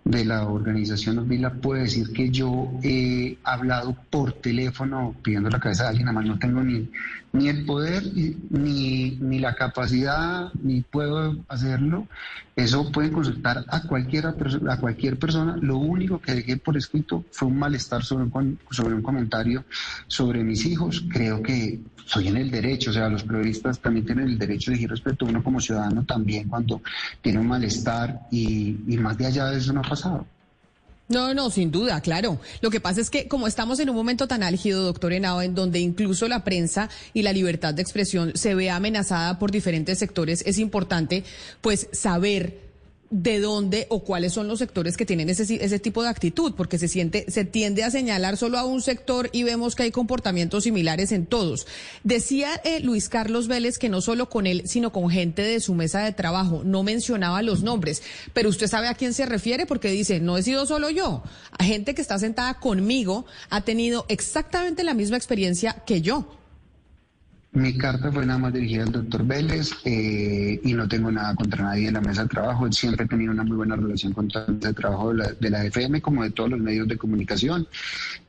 de 0.03 0.25
la 0.25 0.45
organización 0.47 1.27
Vila 1.29 1.53
puede 1.53 1.83
decir 1.83 2.11
que 2.11 2.29
yo 2.29 2.71
he 2.83 3.37
hablado 3.45 3.95
por 4.09 4.33
teléfono 4.33 5.15
pidiendo 5.23 5.49
la 5.49 5.61
cabeza 5.61 5.83
de 5.83 5.89
alguien, 5.89 6.09
además 6.09 6.25
no 6.25 6.39
tengo 6.39 6.61
ni, 6.61 6.89
ni 7.33 7.49
el 7.49 7.65
poder, 7.65 8.03
ni, 8.13 9.17
ni 9.19 9.39
la 9.39 9.55
capacidad, 9.55 10.53
ni 10.61 10.81
puedo 10.81 11.35
hacerlo. 11.47 12.07
Eso 12.55 12.91
pueden 12.91 13.11
consultar 13.11 13.65
a, 13.67 13.81
cualquiera, 13.81 14.35
a 14.69 14.77
cualquier 14.77 15.17
persona. 15.17 15.57
Lo 15.59 15.77
único 15.77 16.21
que 16.21 16.35
dejé 16.35 16.57
por 16.57 16.77
escrito 16.77 17.25
fue 17.31 17.47
un 17.47 17.57
malestar 17.57 18.03
sobre 18.03 18.25
un, 18.25 18.59
sobre 18.69 18.93
un 18.93 19.01
comentario 19.01 19.65
sobre 20.05 20.43
mis 20.43 20.63
hijos. 20.67 21.05
Creo 21.09 21.41
que 21.41 21.79
soy 22.05 22.27
en 22.27 22.37
el 22.37 22.51
derecho, 22.51 22.91
o 22.91 22.93
sea, 22.93 23.09
los 23.09 23.23
periodistas 23.23 23.79
también 23.79 24.05
tienen 24.05 24.27
el 24.27 24.37
derecho 24.37 24.69
de 24.69 24.75
decir 24.75 24.91
respeto 24.91 25.25
a 25.25 25.29
uno 25.29 25.43
como 25.43 25.59
ciudadano 25.59 26.05
también 26.05 26.47
cuando 26.47 26.81
tiene 27.21 27.39
un 27.39 27.47
malestar 27.47 28.27
y, 28.29 28.77
y 28.87 28.97
más 28.97 29.17
de 29.17 29.25
allá 29.25 29.45
de 29.45 29.57
eso 29.57 29.73
no 29.73 29.79
ha 29.79 29.89
pasado. 29.89 30.27
No, 31.09 31.33
no, 31.33 31.49
sin 31.49 31.69
duda, 31.69 31.99
claro. 32.01 32.39
Lo 32.61 32.69
que 32.69 32.79
pasa 32.79 33.01
es 33.01 33.09
que 33.09 33.27
como 33.27 33.47
estamos 33.47 33.79
en 33.79 33.89
un 33.89 33.95
momento 33.95 34.27
tan 34.27 34.41
álgido, 34.41 34.83
doctor 34.83 35.11
Henao, 35.11 35.41
en 35.41 35.53
donde 35.53 35.79
incluso 35.79 36.27
la 36.27 36.43
prensa 36.43 36.89
y 37.13 37.23
la 37.23 37.33
libertad 37.33 37.73
de 37.73 37.81
expresión 37.81 38.31
se 38.35 38.55
ve 38.55 38.69
amenazada 38.69 39.37
por 39.37 39.51
diferentes 39.51 39.99
sectores, 39.99 40.43
es 40.45 40.57
importante 40.57 41.23
pues 41.61 41.89
saber 41.91 42.72
de 43.13 43.39
dónde 43.39 43.85
o 43.89 44.03
cuáles 44.03 44.33
son 44.33 44.47
los 44.47 44.57
sectores 44.57 44.97
que 44.97 45.05
tienen 45.05 45.29
ese, 45.29 45.43
ese 45.63 45.77
tipo 45.77 46.01
de 46.01 46.09
actitud, 46.09 46.55
porque 46.57 46.79
se 46.79 46.87
siente, 46.87 47.29
se 47.29 47.45
tiende 47.45 47.83
a 47.83 47.91
señalar 47.91 48.37
solo 48.37 48.57
a 48.57 48.65
un 48.65 48.81
sector 48.81 49.29
y 49.31 49.43
vemos 49.43 49.75
que 49.75 49.83
hay 49.83 49.91
comportamientos 49.91 50.63
similares 50.63 51.11
en 51.11 51.27
todos. 51.27 51.67
Decía 52.03 52.59
eh, 52.63 52.79
Luis 52.79 53.09
Carlos 53.09 53.47
Vélez 53.47 53.77
que 53.77 53.87
no 53.87 54.01
solo 54.01 54.29
con 54.29 54.47
él, 54.47 54.63
sino 54.65 54.91
con 54.91 55.11
gente 55.11 55.43
de 55.43 55.59
su 55.59 55.75
mesa 55.75 55.99
de 55.99 56.11
trabajo, 56.11 56.63
no 56.65 56.81
mencionaba 56.81 57.43
los 57.43 57.61
nombres, 57.61 58.01
pero 58.33 58.49
usted 58.49 58.65
sabe 58.65 58.87
a 58.87 58.95
quién 58.95 59.13
se 59.13 59.27
refiere 59.27 59.67
porque 59.67 59.89
dice, 59.89 60.19
no 60.19 60.35
he 60.35 60.41
sido 60.41 60.65
solo 60.65 60.89
yo, 60.89 61.21
gente 61.59 61.93
que 61.93 62.01
está 62.01 62.17
sentada 62.17 62.55
conmigo 62.55 63.27
ha 63.51 63.61
tenido 63.61 64.05
exactamente 64.09 64.83
la 64.83 64.95
misma 64.95 65.17
experiencia 65.17 65.83
que 65.85 66.01
yo. 66.01 66.42
Mi 67.53 67.77
carta 67.77 68.11
fue 68.11 68.25
nada 68.25 68.39
más 68.39 68.53
dirigida 68.53 68.81
al 68.81 68.91
doctor 68.91 69.23
Vélez 69.27 69.71
eh, 69.85 70.59
y 70.63 70.73
no 70.73 70.87
tengo 70.87 71.11
nada 71.11 71.35
contra 71.35 71.63
nadie 71.63 71.87
en 71.87 71.93
la 71.93 72.01
mesa 72.01 72.23
de 72.23 72.29
trabajo. 72.29 72.71
Siempre 72.71 73.05
he 73.05 73.07
tenido 73.07 73.31
una 73.31 73.43
muy 73.43 73.57
buena 73.57 73.75
relación 73.75 74.11
con 74.11 74.27
la 74.33 74.45
mesa 74.47 74.69
de 74.69 74.73
trabajo 74.73 75.09
de 75.09 75.15
la, 75.15 75.33
de 75.33 75.49
la 75.51 75.65
FM 75.65 76.01
como 76.01 76.23
de 76.23 76.31
todos 76.31 76.49
los 76.49 76.59
medios 76.59 76.87
de 76.87 76.97
comunicación. 76.97 77.67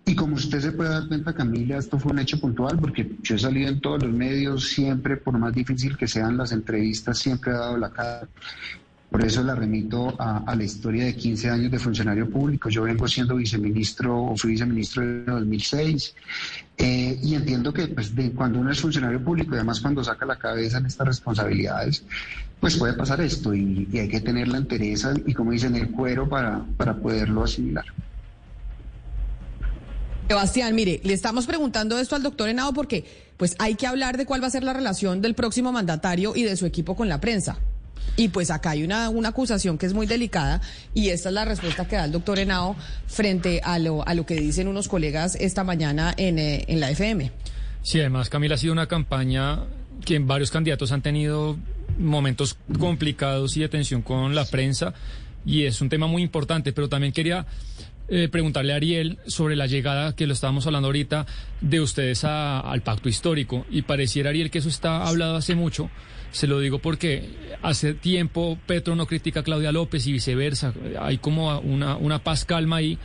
Y 0.04 0.14
como 0.14 0.34
usted 0.34 0.60
se 0.60 0.72
puede 0.72 0.90
dar 0.90 1.08
cuenta, 1.08 1.32
Camila, 1.32 1.78
esto 1.78 1.98
fue 1.98 2.12
un 2.12 2.18
hecho 2.18 2.38
puntual 2.38 2.78
porque 2.78 3.16
yo 3.22 3.36
he 3.36 3.38
salido 3.38 3.70
en 3.70 3.80
todos 3.80 4.02
los 4.02 4.12
medios 4.12 4.68
siempre, 4.68 5.16
por 5.16 5.38
más 5.38 5.54
difícil 5.54 5.96
que 5.96 6.06
sean 6.06 6.36
las 6.36 6.52
entrevistas, 6.52 7.18
siempre 7.18 7.52
he 7.52 7.54
dado 7.54 7.78
la 7.78 7.90
cara. 7.90 8.28
Por 9.14 9.24
eso 9.24 9.44
la 9.44 9.54
remito 9.54 10.12
a, 10.18 10.56
la 10.56 10.64
historia 10.64 11.04
de 11.04 11.14
15 11.14 11.48
años 11.48 11.70
de 11.70 11.78
funcionario 11.78 12.28
público. 12.28 12.68
Yo 12.68 12.82
vengo 12.82 13.06
siendo 13.06 13.36
viceministro 13.36 14.20
o 14.20 14.36
fui 14.36 14.50
viceministro 14.50 15.04
en 15.04 15.26
2006 15.26 16.16
eh, 16.78 17.20
y 17.22 17.36
entiendo 17.36 17.72
que 17.72 17.86
pues, 17.86 18.12
cuando 18.34 18.58
uno 18.58 18.72
es 18.72 18.80
funcionario 18.80 19.22
público 19.22 19.52
y 19.52 19.54
además 19.54 19.80
cuando 19.80 20.02
saca 20.02 20.26
la 20.26 20.34
cabeza 20.34 20.78
en 20.78 20.86
estas 20.86 21.06
responsabilidades, 21.06 22.02
pues 22.58 22.76
puede 22.76 22.94
pasar 22.94 23.20
esto 23.20 23.54
y, 23.54 23.86
hay 23.92 24.08
que 24.08 24.20
tener 24.20 24.48
la 24.48 24.58
entereza 24.58 25.14
y 25.24 25.32
como 25.32 25.52
dicen 25.52 25.76
el 25.76 25.92
cuero 25.92 26.28
para, 26.28 26.64
para 26.76 26.96
poderlo 26.96 27.44
asimilar. 27.44 27.84
Sebastián, 30.26 30.74
mire, 30.74 31.00
le 31.04 31.12
estamos 31.12 31.46
preguntando 31.46 32.00
esto 32.00 32.16
al 32.16 32.24
doctor 32.24 32.48
Henao 32.48 32.72
porque 32.72 33.04
pues 33.36 33.54
hay 33.60 33.76
que 33.76 33.86
hablar 33.86 34.16
de 34.16 34.26
cuál 34.26 34.42
va 34.42 34.48
a 34.48 34.50
ser 34.50 34.64
la 34.64 34.72
relación 34.72 35.22
del 35.22 35.36
próximo 35.36 35.70
mandatario 35.70 36.34
y 36.34 36.42
de 36.42 36.56
su 36.56 36.66
equipo 36.66 36.96
con 36.96 37.08
la 37.08 37.20
prensa. 37.20 37.60
Y 38.16 38.28
pues 38.28 38.50
acá 38.50 38.70
hay 38.70 38.84
una, 38.84 39.08
una 39.08 39.30
acusación 39.30 39.78
que 39.78 39.86
es 39.86 39.94
muy 39.94 40.06
delicada 40.06 40.60
y 40.94 41.08
esta 41.08 41.30
es 41.30 41.34
la 41.34 41.44
respuesta 41.44 41.86
que 41.86 41.96
da 41.96 42.04
el 42.04 42.12
doctor 42.12 42.38
Henao 42.38 42.76
frente 43.06 43.60
a 43.64 43.78
lo, 43.78 44.06
a 44.06 44.14
lo 44.14 44.24
que 44.24 44.36
dicen 44.36 44.68
unos 44.68 44.88
colegas 44.88 45.36
esta 45.36 45.64
mañana 45.64 46.14
en, 46.16 46.38
eh, 46.38 46.64
en 46.68 46.80
la 46.80 46.90
FM. 46.90 47.32
Sí, 47.82 48.00
además 48.00 48.30
Camila 48.30 48.54
ha 48.54 48.58
sido 48.58 48.72
una 48.72 48.86
campaña 48.86 49.64
que 50.04 50.18
varios 50.18 50.50
candidatos 50.50 50.92
han 50.92 51.02
tenido 51.02 51.56
momentos 51.98 52.56
complicados 52.78 53.56
y 53.56 53.60
de 53.60 53.68
tensión 53.68 54.02
con 54.02 54.34
la 54.34 54.44
prensa 54.44 54.94
y 55.46 55.64
es 55.64 55.80
un 55.80 55.88
tema 55.88 56.06
muy 56.06 56.22
importante, 56.22 56.72
pero 56.72 56.88
también 56.88 57.12
quería 57.12 57.46
eh, 58.08 58.28
preguntarle 58.28 58.72
a 58.72 58.76
Ariel 58.76 59.18
sobre 59.26 59.56
la 59.56 59.66
llegada, 59.66 60.14
que 60.14 60.26
lo 60.26 60.32
estábamos 60.32 60.66
hablando 60.66 60.88
ahorita, 60.88 61.26
de 61.60 61.80
ustedes 61.80 62.24
al 62.24 62.82
pacto 62.82 63.08
histórico. 63.08 63.66
Y 63.70 63.82
pareciera, 63.82 64.30
Ariel, 64.30 64.50
que 64.50 64.58
eso 64.58 64.68
está 64.68 65.06
hablado 65.06 65.36
hace 65.36 65.54
mucho. 65.54 65.90
Se 66.30 66.46
lo 66.46 66.58
digo 66.58 66.80
porque 66.80 67.30
hace 67.62 67.94
tiempo 67.94 68.58
Petro 68.66 68.96
no 68.96 69.06
critica 69.06 69.40
a 69.40 69.42
Claudia 69.44 69.72
López 69.72 70.06
y 70.06 70.12
viceversa. 70.12 70.74
Hay 71.00 71.18
como 71.18 71.58
una, 71.60 71.96
una 71.96 72.22
paz 72.22 72.44
calma 72.44 72.76
ahí. 72.76 72.98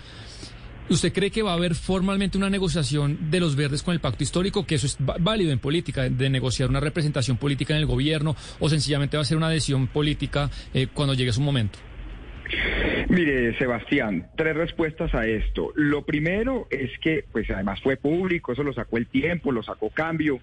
¿Usted 0.89 1.13
cree 1.13 1.29
que 1.29 1.43
va 1.43 1.51
a 1.51 1.53
haber 1.53 1.75
formalmente 1.75 2.39
una 2.39 2.49
negociación 2.49 3.29
de 3.29 3.39
los 3.39 3.55
verdes 3.55 3.83
con 3.83 3.93
el 3.93 3.99
pacto 3.99 4.23
histórico? 4.23 4.65
Que 4.65 4.75
eso 4.75 4.87
es 4.87 4.97
válido 4.99 5.51
en 5.51 5.59
política, 5.59 6.09
de 6.09 6.29
negociar 6.31 6.67
una 6.69 6.79
representación 6.79 7.37
política 7.37 7.75
en 7.75 7.81
el 7.81 7.85
gobierno, 7.85 8.35
o 8.59 8.67
sencillamente 8.67 9.15
va 9.15 9.21
a 9.21 9.25
ser 9.25 9.37
una 9.37 9.47
adhesión 9.47 9.85
política 9.87 10.49
eh, 10.73 10.87
cuando 10.91 11.13
llegue 11.13 11.31
su 11.31 11.41
momento? 11.41 11.77
Mire, 13.09 13.57
Sebastián, 13.57 14.27
tres 14.35 14.55
respuestas 14.55 15.13
a 15.13 15.25
esto. 15.25 15.71
Lo 15.75 16.05
primero 16.05 16.67
es 16.69 16.91
que, 16.99 17.23
pues 17.31 17.49
además 17.49 17.81
fue 17.81 17.97
público, 17.97 18.53
eso 18.53 18.63
lo 18.63 18.73
sacó 18.73 18.97
el 18.97 19.07
tiempo, 19.07 19.51
lo 19.51 19.63
sacó 19.63 19.89
cambio. 19.89 20.39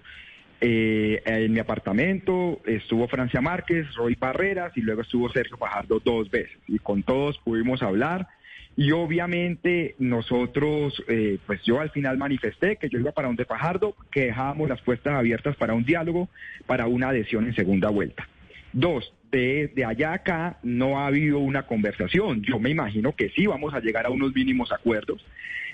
Eh, 0.59 1.21
en 1.25 1.53
mi 1.53 1.59
apartamento 1.59 2.61
estuvo 2.65 3.07
Francia 3.07 3.41
Márquez, 3.41 3.93
Roy 3.95 4.15
Barreras 4.15 4.75
y 4.75 4.81
luego 4.81 5.01
estuvo 5.01 5.29
Sergio 5.29 5.57
Fajardo 5.57 6.01
dos 6.03 6.29
veces. 6.31 6.57
Y 6.67 6.79
con 6.79 7.03
todos 7.03 7.37
pudimos 7.39 7.81
hablar. 7.83 8.27
Y 8.75 8.91
obviamente 8.91 9.95
nosotros, 9.97 11.03
eh, 11.07 11.39
pues 11.47 11.61
yo 11.63 11.79
al 11.79 11.89
final 11.89 12.17
manifesté 12.17 12.75
que 12.75 12.89
yo 12.89 12.99
iba 12.99 13.11
para 13.11 13.27
donde 13.27 13.45
Fajardo, 13.45 13.95
que 14.11 14.25
dejábamos 14.25 14.69
las 14.69 14.81
puertas 14.81 15.15
abiertas 15.15 15.55
para 15.55 15.73
un 15.73 15.83
diálogo, 15.83 16.29
para 16.67 16.85
una 16.85 17.09
adhesión 17.09 17.45
en 17.45 17.55
segunda 17.55 17.89
vuelta. 17.89 18.27
Dos, 18.73 19.11
de, 19.31 19.71
de, 19.75 19.85
allá 19.85 20.13
acá 20.13 20.57
no 20.63 20.99
ha 20.99 21.07
habido 21.07 21.39
una 21.39 21.63
conversación. 21.63 22.41
Yo 22.43 22.59
me 22.59 22.69
imagino 22.69 23.15
que 23.15 23.29
sí 23.29 23.47
vamos 23.47 23.73
a 23.73 23.79
llegar 23.79 24.05
a 24.05 24.09
unos 24.09 24.33
mínimos 24.33 24.71
acuerdos. 24.71 25.25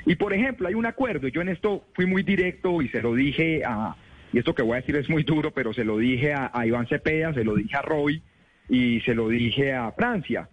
Y 0.06 0.16
por 0.16 0.34
ejemplo, 0.34 0.68
hay 0.68 0.74
un 0.74 0.86
acuerdo, 0.86 1.28
yo 1.30 1.42
en 1.42 1.50
esto 1.50 1.86
fui 1.94 2.06
muy 2.06 2.24
directo 2.24 2.82
y 2.82 2.89
se 2.89 3.02
lo 3.02 3.13
dije 3.13 3.63
a, 3.66 3.96
y 4.34 4.39
esto 4.39 4.56
que 4.56 4.63
voy 4.63 4.74
a 4.74 4.82
decir 4.82 4.96
es 4.96 5.10
muy 5.10 5.24
duro, 5.24 5.52
pero 5.52 5.74
se 5.74 5.86
lo 5.86 5.98
dije 5.98 6.34
a, 6.34 6.52
Iván 6.66 6.88
Cepeda, 6.88 7.34
se 7.34 7.44
lo 7.44 7.56
dije 7.56 7.78
a 7.78 7.82
Roy 7.82 8.22
y 8.68 9.00
se 9.02 9.13
lo 9.13 9.30
dije 9.30 9.74
a 9.74 9.92
Francia. 9.92 10.50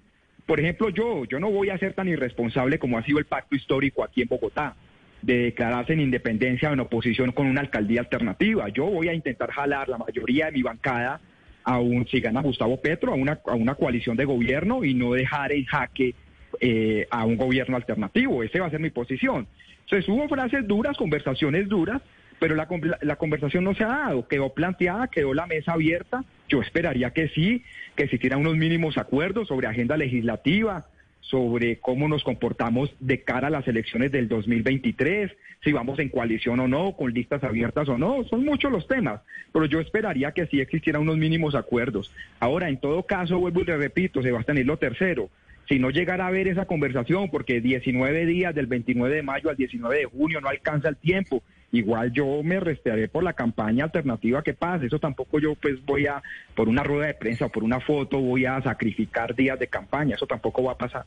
Por 0.46 0.60
ejemplo, 0.60 0.90
yo, 0.90 1.24
yo 1.24 1.40
no 1.40 1.50
voy 1.50 1.70
a 1.70 1.78
ser 1.78 1.94
tan 1.94 2.06
irresponsable 2.06 2.78
como 2.78 2.98
ha 2.98 3.04
sido 3.04 3.18
el 3.18 3.24
pacto 3.24 3.56
histórico 3.56 4.04
aquí 4.04 4.22
en 4.22 4.28
Bogotá, 4.28 4.76
de 5.22 5.44
declararse 5.44 5.94
en 5.94 6.00
independencia 6.00 6.70
o 6.70 6.72
en 6.74 6.80
oposición 6.80 7.32
con 7.32 7.46
una 7.46 7.60
alcaldía 7.60 8.00
alternativa. 8.00 8.68
Yo 8.68 8.86
voy 8.86 9.08
a 9.08 9.14
intentar 9.14 9.50
jalar 9.50 9.88
la 9.88 9.98
mayoría 9.98 10.46
de 10.46 10.52
mi 10.52 10.62
bancada 10.62 11.20
a 11.64 11.78
un, 11.78 12.06
si 12.06 12.20
gana 12.20 12.42
Gustavo 12.42 12.80
Petro, 12.80 13.12
a 13.12 13.16
una, 13.16 13.40
a 13.46 13.54
una 13.54 13.74
coalición 13.74 14.16
de 14.16 14.24
gobierno 14.24 14.84
y 14.84 14.94
no 14.94 15.12
dejar 15.12 15.52
en 15.52 15.64
jaque 15.64 16.14
eh, 16.60 17.06
a 17.10 17.24
un 17.24 17.36
gobierno 17.36 17.76
alternativo. 17.76 18.42
Esa 18.42 18.60
va 18.60 18.66
a 18.66 18.70
ser 18.70 18.80
mi 18.80 18.90
posición. 18.90 19.46
Entonces 19.80 20.08
hubo 20.08 20.28
frases 20.28 20.66
duras, 20.66 20.96
conversaciones 20.96 21.68
duras, 21.68 22.00
pero 22.38 22.54
la, 22.54 22.66
la, 23.02 23.16
conversación 23.16 23.64
no 23.64 23.74
se 23.74 23.84
ha 23.84 23.88
dado, 23.88 24.26
quedó 24.26 24.54
planteada, 24.54 25.08
quedó 25.08 25.34
la 25.34 25.46
mesa 25.46 25.72
abierta, 25.72 26.24
yo 26.48 26.62
esperaría 26.62 27.10
que 27.10 27.28
sí, 27.28 27.62
que 27.94 28.04
existieran 28.04 28.40
unos 28.40 28.56
mínimos 28.56 28.96
acuerdos 28.96 29.48
sobre 29.48 29.66
agenda 29.66 29.96
legislativa, 29.96 30.86
sobre 31.20 31.78
cómo 31.78 32.08
nos 32.08 32.24
comportamos 32.24 32.94
de 32.98 33.22
cara 33.22 33.48
a 33.48 33.50
las 33.50 33.68
elecciones 33.68 34.10
del 34.12 34.28
2023, 34.28 35.30
si 35.62 35.72
vamos 35.72 35.98
en 35.98 36.08
coalición 36.08 36.60
o 36.60 36.68
no, 36.68 36.92
con 36.96 37.12
listas 37.12 37.44
abiertas 37.44 37.88
o 37.88 37.98
no, 37.98 38.24
son 38.24 38.44
muchos 38.44 38.72
los 38.72 38.88
temas, 38.88 39.20
pero 39.52 39.66
yo 39.66 39.80
esperaría 39.80 40.32
que 40.32 40.46
sí 40.46 40.60
existieran 40.60 41.02
unos 41.02 41.18
mínimos 41.18 41.54
acuerdos. 41.54 42.12
Ahora, 42.40 42.68
en 42.68 42.78
todo 42.78 43.02
caso, 43.04 43.38
vuelvo 43.38 43.60
y 43.60 43.64
le 43.64 43.76
repito, 43.76 44.22
Sebastián, 44.22 44.58
es 44.58 44.66
lo 44.66 44.78
tercero, 44.78 45.30
si 45.68 45.78
no 45.78 45.90
llegara 45.90 46.26
a 46.26 46.30
ver 46.32 46.48
esa 46.48 46.64
conversación, 46.64 47.30
porque 47.30 47.60
19 47.60 48.26
días 48.26 48.54
del 48.54 48.66
29 48.66 49.14
de 49.14 49.22
mayo 49.22 49.50
al 49.50 49.56
19 49.56 49.98
de 49.98 50.04
junio 50.06 50.40
no 50.40 50.48
alcanza 50.48 50.88
el 50.88 50.96
tiempo, 50.96 51.44
igual 51.72 52.12
yo 52.12 52.42
me 52.42 52.60
respetaré 52.60 53.08
por 53.08 53.22
la 53.22 53.32
campaña 53.32 53.84
alternativa 53.84 54.42
que 54.42 54.54
pase. 54.54 54.86
Eso 54.86 54.98
tampoco 54.98 55.38
yo 55.38 55.54
pues 55.54 55.84
voy 55.84 56.06
a, 56.06 56.22
por 56.54 56.68
una 56.68 56.82
rueda 56.82 57.06
de 57.06 57.14
prensa 57.14 57.46
o 57.46 57.48
por 57.48 57.64
una 57.64 57.80
foto, 57.80 58.20
voy 58.20 58.46
a 58.46 58.60
sacrificar 58.62 59.34
días 59.34 59.58
de 59.58 59.68
campaña. 59.68 60.16
Eso 60.16 60.26
tampoco 60.26 60.62
va 60.64 60.72
a 60.72 60.78
pasar. 60.78 61.04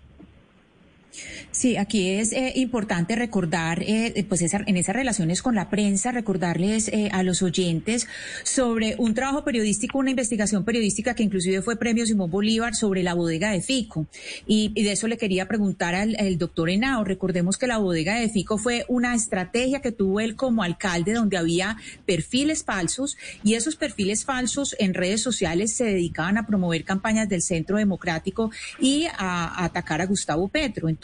Sí, 1.51 1.77
aquí 1.77 2.09
es 2.09 2.31
eh, 2.31 2.53
importante 2.55 3.15
recordar, 3.15 3.83
eh, 3.83 4.25
pues 4.27 4.41
en 4.41 4.77
esas 4.77 4.95
relaciones 4.95 5.43
con 5.43 5.53
la 5.53 5.69
prensa, 5.69 6.11
recordarles 6.11 6.87
eh, 6.87 7.09
a 7.11 7.21
los 7.21 7.43
oyentes 7.43 8.07
sobre 8.43 8.95
un 8.97 9.13
trabajo 9.13 9.43
periodístico, 9.43 9.99
una 9.99 10.09
investigación 10.09 10.65
periodística 10.65 11.13
que 11.13 11.21
inclusive 11.21 11.61
fue 11.61 11.75
premio 11.75 12.05
Simón 12.07 12.31
Bolívar 12.31 12.73
sobre 12.73 13.03
la 13.03 13.13
bodega 13.13 13.51
de 13.51 13.61
Fico. 13.61 14.07
Y, 14.47 14.73
de 14.83 14.91
eso 14.91 15.07
le 15.07 15.17
quería 15.17 15.47
preguntar 15.47 15.93
al, 15.93 16.37
doctor 16.37 16.69
Henao. 16.69 17.03
Recordemos 17.03 17.57
que 17.57 17.67
la 17.67 17.77
bodega 17.77 18.15
de 18.15 18.29
Fico 18.29 18.57
fue 18.57 18.85
una 18.87 19.13
estrategia 19.13 19.81
que 19.81 19.91
tuvo 19.91 20.19
él 20.19 20.35
como 20.35 20.63
alcalde 20.63 21.13
donde 21.13 21.37
había 21.37 21.77
perfiles 22.05 22.63
falsos 22.63 23.17
y 23.43 23.53
esos 23.53 23.75
perfiles 23.75 24.25
falsos 24.25 24.75
en 24.79 24.93
redes 24.93 25.21
sociales 25.21 25.73
se 25.75 25.85
dedicaban 25.85 26.37
a 26.37 26.47
promover 26.47 26.83
campañas 26.83 27.29
del 27.29 27.43
Centro 27.43 27.77
Democrático 27.77 28.51
y 28.79 29.05
a, 29.17 29.63
atacar 29.63 30.01
a 30.01 30.05
Gustavo 30.05 30.47
Petro. 30.47 30.89
Entonces, 30.89 31.02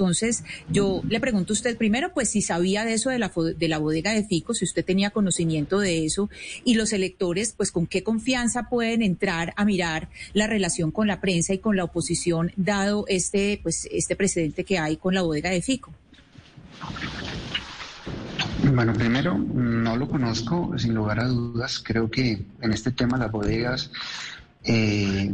yo 0.70 1.02
le 1.08 1.20
pregunto 1.20 1.54
a 1.54 1.56
usted 1.56 1.78
primero, 1.78 2.14
pues 2.14 2.30
si 2.30 2.42
sabía 2.42 2.86
de 2.86 2.94
eso 2.94 3.10
de 3.10 3.20
la, 3.20 3.32
de 3.58 3.68
la 3.68 3.78
bodega 3.78 4.12
de 4.12 4.24
Fico, 4.24 4.54
si 4.54 4.66
usted 4.66 4.86
tenía 4.86 5.10
conocimiento 5.10 5.80
de 5.80 6.06
eso, 6.06 6.30
y 6.64 6.76
los 6.76 6.94
electores, 6.94 7.54
pues 7.56 7.72
con 7.72 7.88
qué 7.88 8.04
confianza 8.04 8.70
pueden 8.70 9.02
entrar 9.02 9.54
a 9.58 9.66
mirar 9.66 10.10
la 10.34 10.48
relación 10.48 10.92
con 10.92 11.08
la 11.08 11.20
prensa 11.22 11.54
y 11.54 11.60
con 11.60 11.76
la 11.76 11.84
oposición, 11.84 12.52
dado 12.56 13.06
este, 13.08 13.60
pues, 13.62 13.88
este 13.92 14.16
precedente 14.16 14.64
que 14.64 14.80
hay 14.80 14.98
con 14.98 15.14
la 15.14 15.22
bodega 15.22 15.50
de 15.50 15.62
Fico. 15.62 15.94
Bueno, 18.74 18.94
primero, 18.94 19.38
no 19.38 19.96
lo 19.96 20.08
conozco, 20.08 20.78
sin 20.78 20.94
lugar 20.94 21.20
a 21.20 21.28
dudas. 21.28 21.80
Creo 21.80 22.10
que 22.10 22.46
en 22.62 22.74
este 22.74 22.92
tema 22.92 23.18
las 23.18 23.32
bodegas 23.32 23.90
eh, 24.64 25.34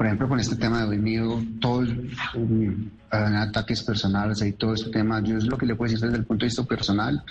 por 0.00 0.06
ejemplo, 0.06 0.30
con 0.30 0.40
este 0.40 0.56
tema 0.56 0.78
de 0.78 0.88
hoy 0.88 0.98
mío, 0.98 1.44
todos 1.60 1.90
um, 2.34 2.88
ataques 3.10 3.82
personales 3.82 4.42
y 4.42 4.52
todo 4.52 4.74
este 4.74 4.90
tema, 4.90 5.20
yo 5.22 5.36
es 5.36 5.44
lo 5.44 5.58
que 5.58 5.66
le 5.66 5.74
puedo 5.74 5.90
decir 5.90 6.04
desde 6.04 6.18
el 6.18 6.24
punto 6.24 6.44
de 6.44 6.48
vista 6.48 6.64
personal, 6.64 7.22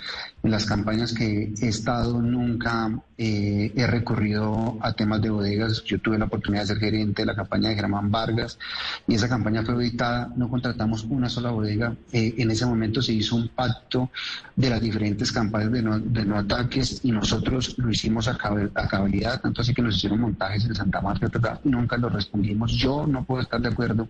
en 0.42 0.50
las 0.50 0.66
campañas 0.66 1.14
que 1.14 1.52
he 1.60 1.68
estado 1.68 2.20
nunca 2.20 2.90
eh, 3.16 3.72
he 3.74 3.86
recurrido 3.86 4.78
a 4.80 4.92
temas 4.92 5.22
de 5.22 5.30
bodegas, 5.30 5.82
yo 5.84 5.98
tuve 5.98 6.18
la 6.18 6.26
oportunidad 6.26 6.62
de 6.62 6.68
ser 6.68 6.78
gerente 6.78 7.22
de 7.22 7.26
la 7.26 7.34
campaña 7.34 7.70
de 7.70 7.76
Germán 7.76 8.10
Vargas 8.10 8.58
y 9.06 9.14
esa 9.14 9.28
campaña 9.28 9.62
fue 9.62 9.74
editada, 9.74 10.30
no 10.36 10.48
contratamos 10.48 11.04
una 11.04 11.28
sola 11.28 11.50
bodega, 11.50 11.94
eh, 12.12 12.34
en 12.38 12.50
ese 12.50 12.66
momento 12.66 13.00
se 13.00 13.12
hizo 13.12 13.36
un 13.36 13.48
pacto 13.48 14.10
de 14.56 14.70
las 14.70 14.80
diferentes 14.80 15.32
campañas 15.32 15.72
de 15.72 15.82
no, 15.82 16.36
ataques 16.36 17.00
y 17.02 17.12
nosotros 17.12 17.74
lo 17.78 17.90
hicimos 17.90 18.28
a, 18.28 18.36
cabalidad, 18.36 19.40
tanto 19.40 19.62
así 19.62 19.72
que 19.72 19.82
nos 19.82 19.96
hicieron 19.96 20.20
montajes 20.20 20.64
en 20.64 20.74
Santa 20.74 21.00
Marta, 21.00 21.28
nunca 21.64 21.96
lo 21.96 22.08
respondimos. 22.08 22.72
Yo 22.72 23.06
no 23.06 23.24
puedo 23.24 23.42
estar 23.42 23.60
de 23.60 23.68
acuerdo. 23.68 24.08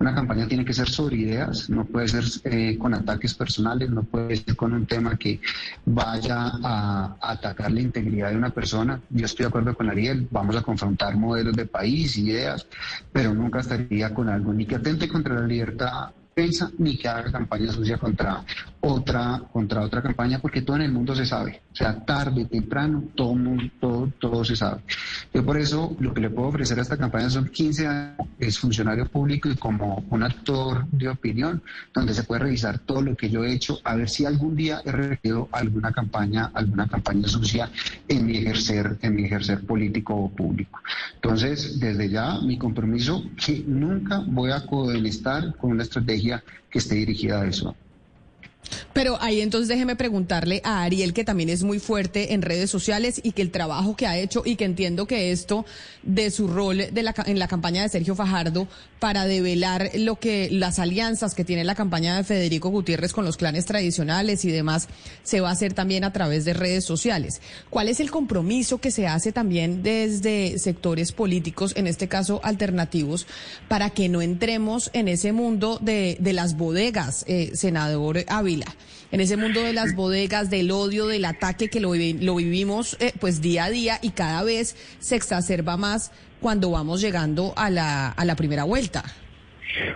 Una 0.00 0.14
campaña 0.14 0.46
tiene 0.46 0.64
que 0.64 0.72
ser 0.72 0.88
sobre 0.88 1.11
ideas, 1.14 1.70
no 1.70 1.84
puede 1.84 2.08
ser 2.08 2.24
eh, 2.44 2.78
con 2.78 2.94
ataques 2.94 3.34
personales, 3.34 3.90
no 3.90 4.02
puede 4.02 4.36
ser 4.36 4.56
con 4.56 4.72
un 4.72 4.86
tema 4.86 5.16
que 5.16 5.40
vaya 5.84 6.52
a, 6.62 7.16
atacar 7.20 7.70
la 7.72 7.80
integridad 7.80 8.30
de 8.30 8.36
una 8.36 8.50
persona. 8.50 9.00
Yo 9.10 9.26
estoy 9.26 9.44
de 9.44 9.48
acuerdo 9.48 9.74
con 9.74 9.90
Ariel, 9.90 10.26
vamos 10.30 10.56
a 10.56 10.62
confrontar 10.62 11.16
modelos 11.16 11.54
de 11.54 11.66
país, 11.66 12.16
ideas, 12.16 12.66
pero 13.12 13.34
nunca 13.34 13.60
estaría 13.60 14.12
con 14.14 14.28
algo 14.28 14.52
ni 14.52 14.66
que 14.66 14.76
atente 14.76 15.08
contra 15.08 15.34
la 15.34 15.46
libertad 15.46 16.10
prensa 16.34 16.70
ni 16.78 16.96
que 16.96 17.08
haga 17.08 17.30
campaña 17.30 17.70
sucia 17.72 17.98
contra 17.98 18.44
otra 18.80 19.42
contra 19.52 19.82
otra 19.82 20.02
campaña 20.02 20.38
porque 20.40 20.62
todo 20.62 20.76
en 20.76 20.82
el 20.82 20.92
mundo 20.92 21.14
se 21.14 21.26
sabe. 21.26 21.62
O 21.72 21.76
sea 21.76 22.04
tarde 22.04 22.46
temprano 22.46 23.04
todo 23.14 23.36
todo 23.80 24.12
todo 24.18 24.44
se 24.44 24.56
sabe. 24.56 24.82
Yo 25.32 25.44
por 25.44 25.56
eso 25.58 25.96
lo 26.00 26.12
que 26.12 26.20
le 26.20 26.30
puedo 26.30 26.48
ofrecer 26.48 26.78
a 26.78 26.82
esta 26.82 26.96
campaña 26.96 27.30
son 27.30 27.48
15 27.48 27.86
años 27.86 28.28
es 28.38 28.58
funcionario 28.58 29.06
público 29.06 29.48
y 29.48 29.56
como 29.56 30.04
un 30.10 30.22
actor 30.22 30.86
de 30.90 31.08
opinión 31.08 31.62
donde 31.94 32.14
se 32.14 32.24
puede 32.24 32.42
revisar 32.42 32.78
todo 32.80 33.02
lo 33.02 33.16
que 33.16 33.30
yo 33.30 33.44
he 33.44 33.52
hecho 33.52 33.78
a 33.84 33.94
ver 33.94 34.08
si 34.08 34.24
algún 34.24 34.56
día 34.56 34.82
he 34.84 34.92
recibido 34.92 35.48
alguna 35.52 35.92
campaña 35.92 36.50
alguna 36.54 36.88
campaña 36.88 37.28
sucia 37.28 37.70
en 38.08 38.26
mi 38.26 38.38
ejercer 38.38 38.98
en 39.02 39.14
mi 39.14 39.24
ejercer 39.24 39.64
político 39.64 40.14
o 40.14 40.30
público 40.30 40.80
entonces 41.14 41.80
desde 41.80 42.08
ya 42.08 42.40
mi 42.40 42.58
compromiso 42.58 43.24
que 43.44 43.64
nunca 43.66 44.22
voy 44.26 44.50
a 44.50 44.66
codenestar 44.66 45.56
con 45.56 45.70
una 45.70 45.82
estrategia 45.82 46.42
que 46.70 46.78
esté 46.78 46.96
dirigida 46.96 47.42
a 47.42 47.46
eso. 47.46 47.76
Pero 48.92 49.16
ahí 49.20 49.40
entonces 49.40 49.68
déjeme 49.68 49.96
preguntarle 49.96 50.60
a 50.64 50.82
Ariel, 50.82 51.14
que 51.14 51.24
también 51.24 51.48
es 51.48 51.62
muy 51.62 51.78
fuerte 51.78 52.34
en 52.34 52.42
redes 52.42 52.70
sociales 52.70 53.20
y 53.22 53.32
que 53.32 53.42
el 53.42 53.50
trabajo 53.50 53.96
que 53.96 54.06
ha 54.06 54.18
hecho 54.18 54.42
y 54.44 54.56
que 54.56 54.64
entiendo 54.64 55.06
que 55.06 55.32
esto 55.32 55.64
de 56.02 56.30
su 56.30 56.48
rol 56.48 56.88
de 56.92 57.02
la, 57.02 57.14
en 57.26 57.38
la 57.38 57.48
campaña 57.48 57.82
de 57.82 57.88
Sergio 57.88 58.14
Fajardo 58.14 58.68
para 58.98 59.24
develar 59.24 59.90
lo 59.94 60.16
que 60.16 60.48
las 60.50 60.78
alianzas 60.78 61.34
que 61.34 61.44
tiene 61.44 61.64
la 61.64 61.74
campaña 61.74 62.16
de 62.16 62.24
Federico 62.24 62.68
Gutiérrez 62.68 63.12
con 63.12 63.24
los 63.24 63.36
clanes 63.36 63.64
tradicionales 63.64 64.44
y 64.44 64.50
demás 64.50 64.88
se 65.22 65.40
va 65.40 65.48
a 65.48 65.52
hacer 65.52 65.72
también 65.72 66.04
a 66.04 66.12
través 66.12 66.44
de 66.44 66.52
redes 66.52 66.84
sociales. 66.84 67.40
¿Cuál 67.70 67.88
es 67.88 68.00
el 68.00 68.10
compromiso 68.10 68.78
que 68.78 68.90
se 68.90 69.06
hace 69.06 69.32
también 69.32 69.82
desde 69.82 70.58
sectores 70.58 71.12
políticos, 71.12 71.72
en 71.76 71.86
este 71.86 72.08
caso 72.08 72.40
alternativos, 72.44 73.26
para 73.68 73.90
que 73.90 74.08
no 74.08 74.22
entremos 74.22 74.90
en 74.92 75.08
ese 75.08 75.32
mundo 75.32 75.78
de, 75.80 76.16
de 76.20 76.32
las 76.32 76.56
bodegas, 76.56 77.24
eh, 77.26 77.52
senador 77.54 78.24
Ávila? 78.28 78.66
En 79.12 79.20
ese 79.20 79.36
mundo 79.36 79.62
de 79.62 79.74
las 79.74 79.94
bodegas, 79.94 80.50
del 80.50 80.70
odio, 80.70 81.06
del 81.06 81.26
ataque 81.26 81.68
que 81.68 81.80
lo, 81.80 81.90
vivimos 81.92 82.96
eh, 82.98 83.12
pues 83.20 83.42
día 83.42 83.66
a 83.66 83.70
día 83.70 83.98
y 84.02 84.10
cada 84.10 84.42
vez 84.42 84.74
se 84.98 85.16
exacerba 85.16 85.76
más 85.76 86.10
cuando 86.40 86.70
vamos 86.70 87.00
llegando 87.00 87.52
a 87.56 87.70
la, 87.70 88.08
a 88.08 88.24
la 88.24 88.34
primera 88.34 88.64
vuelta. 88.64 89.04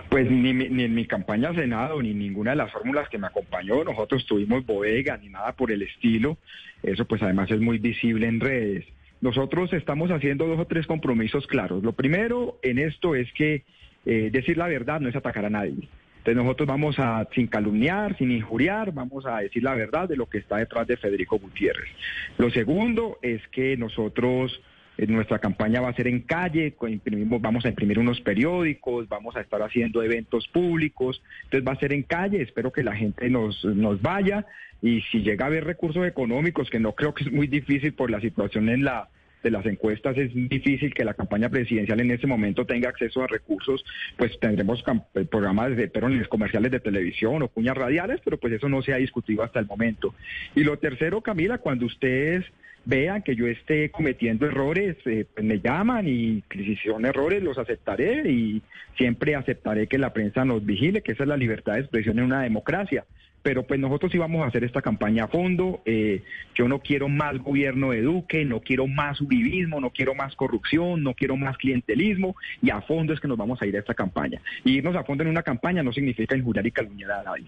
Pues 0.09 0.29
ni, 0.29 0.53
ni, 0.53 0.83
en 0.83 0.93
mi 0.93 1.05
campaña 1.05 1.53
Senado, 1.53 2.01
ni 2.01 2.13
ninguna 2.13 2.51
de 2.51 2.57
las 2.57 2.71
fórmulas 2.71 3.09
que 3.09 3.17
me 3.17 3.27
acompañó, 3.27 3.83
nosotros 3.83 4.25
tuvimos 4.25 4.65
bodega, 4.65 5.17
ni 5.17 5.29
nada 5.29 5.51
por 5.53 5.71
el 5.71 5.81
estilo. 5.81 6.37
Eso 6.83 7.05
pues 7.05 7.21
además 7.23 7.49
es 7.49 7.59
muy 7.59 7.79
visible 7.79 8.27
en 8.27 8.39
redes. 8.39 8.85
Nosotros 9.19 9.73
estamos 9.73 10.11
haciendo 10.11 10.45
dos 10.45 10.59
o 10.59 10.65
tres 10.65 10.85
compromisos 10.85 11.47
claros. 11.47 11.83
Lo 11.83 11.93
primero 11.93 12.59
en 12.61 12.77
esto 12.77 13.15
es 13.15 13.31
que 13.33 13.63
eh, 14.05 14.29
decir 14.31 14.57
la 14.57 14.67
verdad 14.67 14.99
no 14.99 15.09
es 15.09 15.15
atacar 15.15 15.45
a 15.45 15.49
nadie. 15.49 15.89
Entonces 16.27 16.43
nosotros 16.43 16.67
vamos 16.67 16.99
a, 16.99 17.25
sin 17.33 17.47
calumniar, 17.47 18.17
sin 18.17 18.31
injuriar, 18.31 18.91
vamos 18.91 19.25
a 19.25 19.37
decir 19.37 19.63
la 19.63 19.75
verdad 19.75 20.09
de 20.09 20.17
lo 20.17 20.25
que 20.25 20.39
está 20.39 20.57
detrás 20.57 20.85
de 20.85 20.97
Federico 20.97 21.39
Gutiérrez. 21.39 21.87
Lo 22.37 22.49
segundo 22.49 23.17
es 23.21 23.41
que 23.47 23.77
nosotros 23.77 24.61
nuestra 25.07 25.39
campaña 25.39 25.79
va 25.79 25.87
a 25.87 25.93
ser 25.93 26.09
en 26.09 26.19
calle, 26.19 26.75
vamos 27.39 27.63
a 27.63 27.69
imprimir 27.69 27.97
unos 27.97 28.19
periódicos, 28.19 29.07
vamos 29.07 29.37
a 29.37 29.41
estar 29.41 29.61
haciendo 29.61 30.03
eventos 30.03 30.49
públicos, 30.49 31.21
entonces 31.45 31.65
va 31.65 31.71
a 31.71 31.79
ser 31.79 31.93
en 31.93 32.03
calle, 32.03 32.41
espero 32.41 32.73
que 32.73 32.83
la 32.83 32.97
gente 32.97 33.29
nos, 33.29 33.63
nos 33.63 34.01
vaya 34.01 34.45
y 34.81 34.99
si 35.03 35.21
llega 35.21 35.45
a 35.45 35.47
haber 35.47 35.63
recursos 35.63 36.05
económicos, 36.05 36.69
que 36.69 36.81
no 36.81 36.91
creo 36.91 37.13
que 37.13 37.23
es 37.23 37.31
muy 37.31 37.47
difícil 37.47 37.93
por 37.93 38.11
la 38.11 38.19
situación 38.19 38.67
en 38.67 38.83
la 38.83 39.07
de 39.43 39.51
las 39.51 39.65
encuestas 39.65 40.17
es 40.17 40.33
difícil 40.33 40.93
que 40.93 41.05
la 41.05 41.13
campaña 41.13 41.49
presidencial 41.49 41.99
en 41.99 42.11
ese 42.11 42.27
momento 42.27 42.65
tenga 42.65 42.89
acceso 42.89 43.23
a 43.23 43.27
recursos, 43.27 43.83
pues 44.17 44.39
tendremos 44.39 44.83
eh, 45.15 45.25
programas 45.25 45.75
de 45.75 45.87
perones 45.87 46.27
comerciales 46.27 46.71
de 46.71 46.79
televisión 46.79 47.41
o 47.43 47.47
cuñas 47.47 47.77
radiales, 47.77 48.21
pero 48.23 48.37
pues 48.37 48.53
eso 48.53 48.69
no 48.69 48.81
se 48.81 48.93
ha 48.93 48.97
discutido 48.97 49.43
hasta 49.43 49.59
el 49.59 49.65
momento. 49.65 50.13
Y 50.55 50.63
lo 50.63 50.77
tercero, 50.77 51.21
Camila, 51.21 51.59
cuando 51.59 51.85
ustedes 51.85 52.45
vean 52.85 53.21
que 53.21 53.35
yo 53.35 53.47
esté 53.47 53.91
cometiendo 53.91 54.45
errores, 54.45 54.95
eh, 55.05 55.25
pues 55.33 55.45
me 55.45 55.59
llaman 55.59 56.07
y 56.07 56.43
si 56.49 56.75
son 56.77 57.05
errores 57.05 57.43
los 57.43 57.57
aceptaré 57.57 58.29
y 58.29 58.61
siempre 58.95 59.35
aceptaré 59.35 59.87
que 59.87 59.97
la 59.97 60.13
prensa 60.13 60.45
nos 60.45 60.65
vigile, 60.65 61.01
que 61.01 61.11
esa 61.11 61.23
es 61.23 61.29
la 61.29 61.37
libertad 61.37 61.73
de 61.73 61.81
expresión 61.81 62.17
en 62.19 62.25
una 62.25 62.43
democracia 62.43 63.05
pero 63.43 63.63
pues 63.63 63.79
nosotros 63.79 64.11
sí 64.11 64.17
vamos 64.17 64.43
a 64.43 64.47
hacer 64.47 64.63
esta 64.63 64.81
campaña 64.81 65.25
a 65.25 65.27
fondo. 65.27 65.81
Eh, 65.85 66.23
yo 66.55 66.67
no 66.67 66.79
quiero 66.79 67.07
más 67.07 67.37
gobierno 67.37 67.91
de 67.91 68.01
Duque, 68.01 68.45
no 68.45 68.59
quiero 68.59 68.87
más 68.87 69.21
uribismo, 69.21 69.79
no 69.79 69.89
quiero 69.91 70.15
más 70.15 70.35
corrupción, 70.35 71.03
no 71.03 71.13
quiero 71.13 71.37
más 71.37 71.57
clientelismo 71.57 72.35
y 72.61 72.69
a 72.71 72.81
fondo 72.81 73.13
es 73.13 73.19
que 73.19 73.27
nos 73.27 73.37
vamos 73.37 73.61
a 73.61 73.65
ir 73.65 73.75
a 73.75 73.79
esta 73.79 73.93
campaña. 73.93 74.41
Y 74.63 74.77
irnos 74.77 74.95
a 74.95 75.03
fondo 75.03 75.23
en 75.23 75.29
una 75.29 75.43
campaña 75.43 75.83
no 75.83 75.93
significa 75.93 76.35
injuriar 76.35 76.67
y 76.67 76.71
calumniar 76.71 77.11
a 77.11 77.23
nadie. 77.23 77.47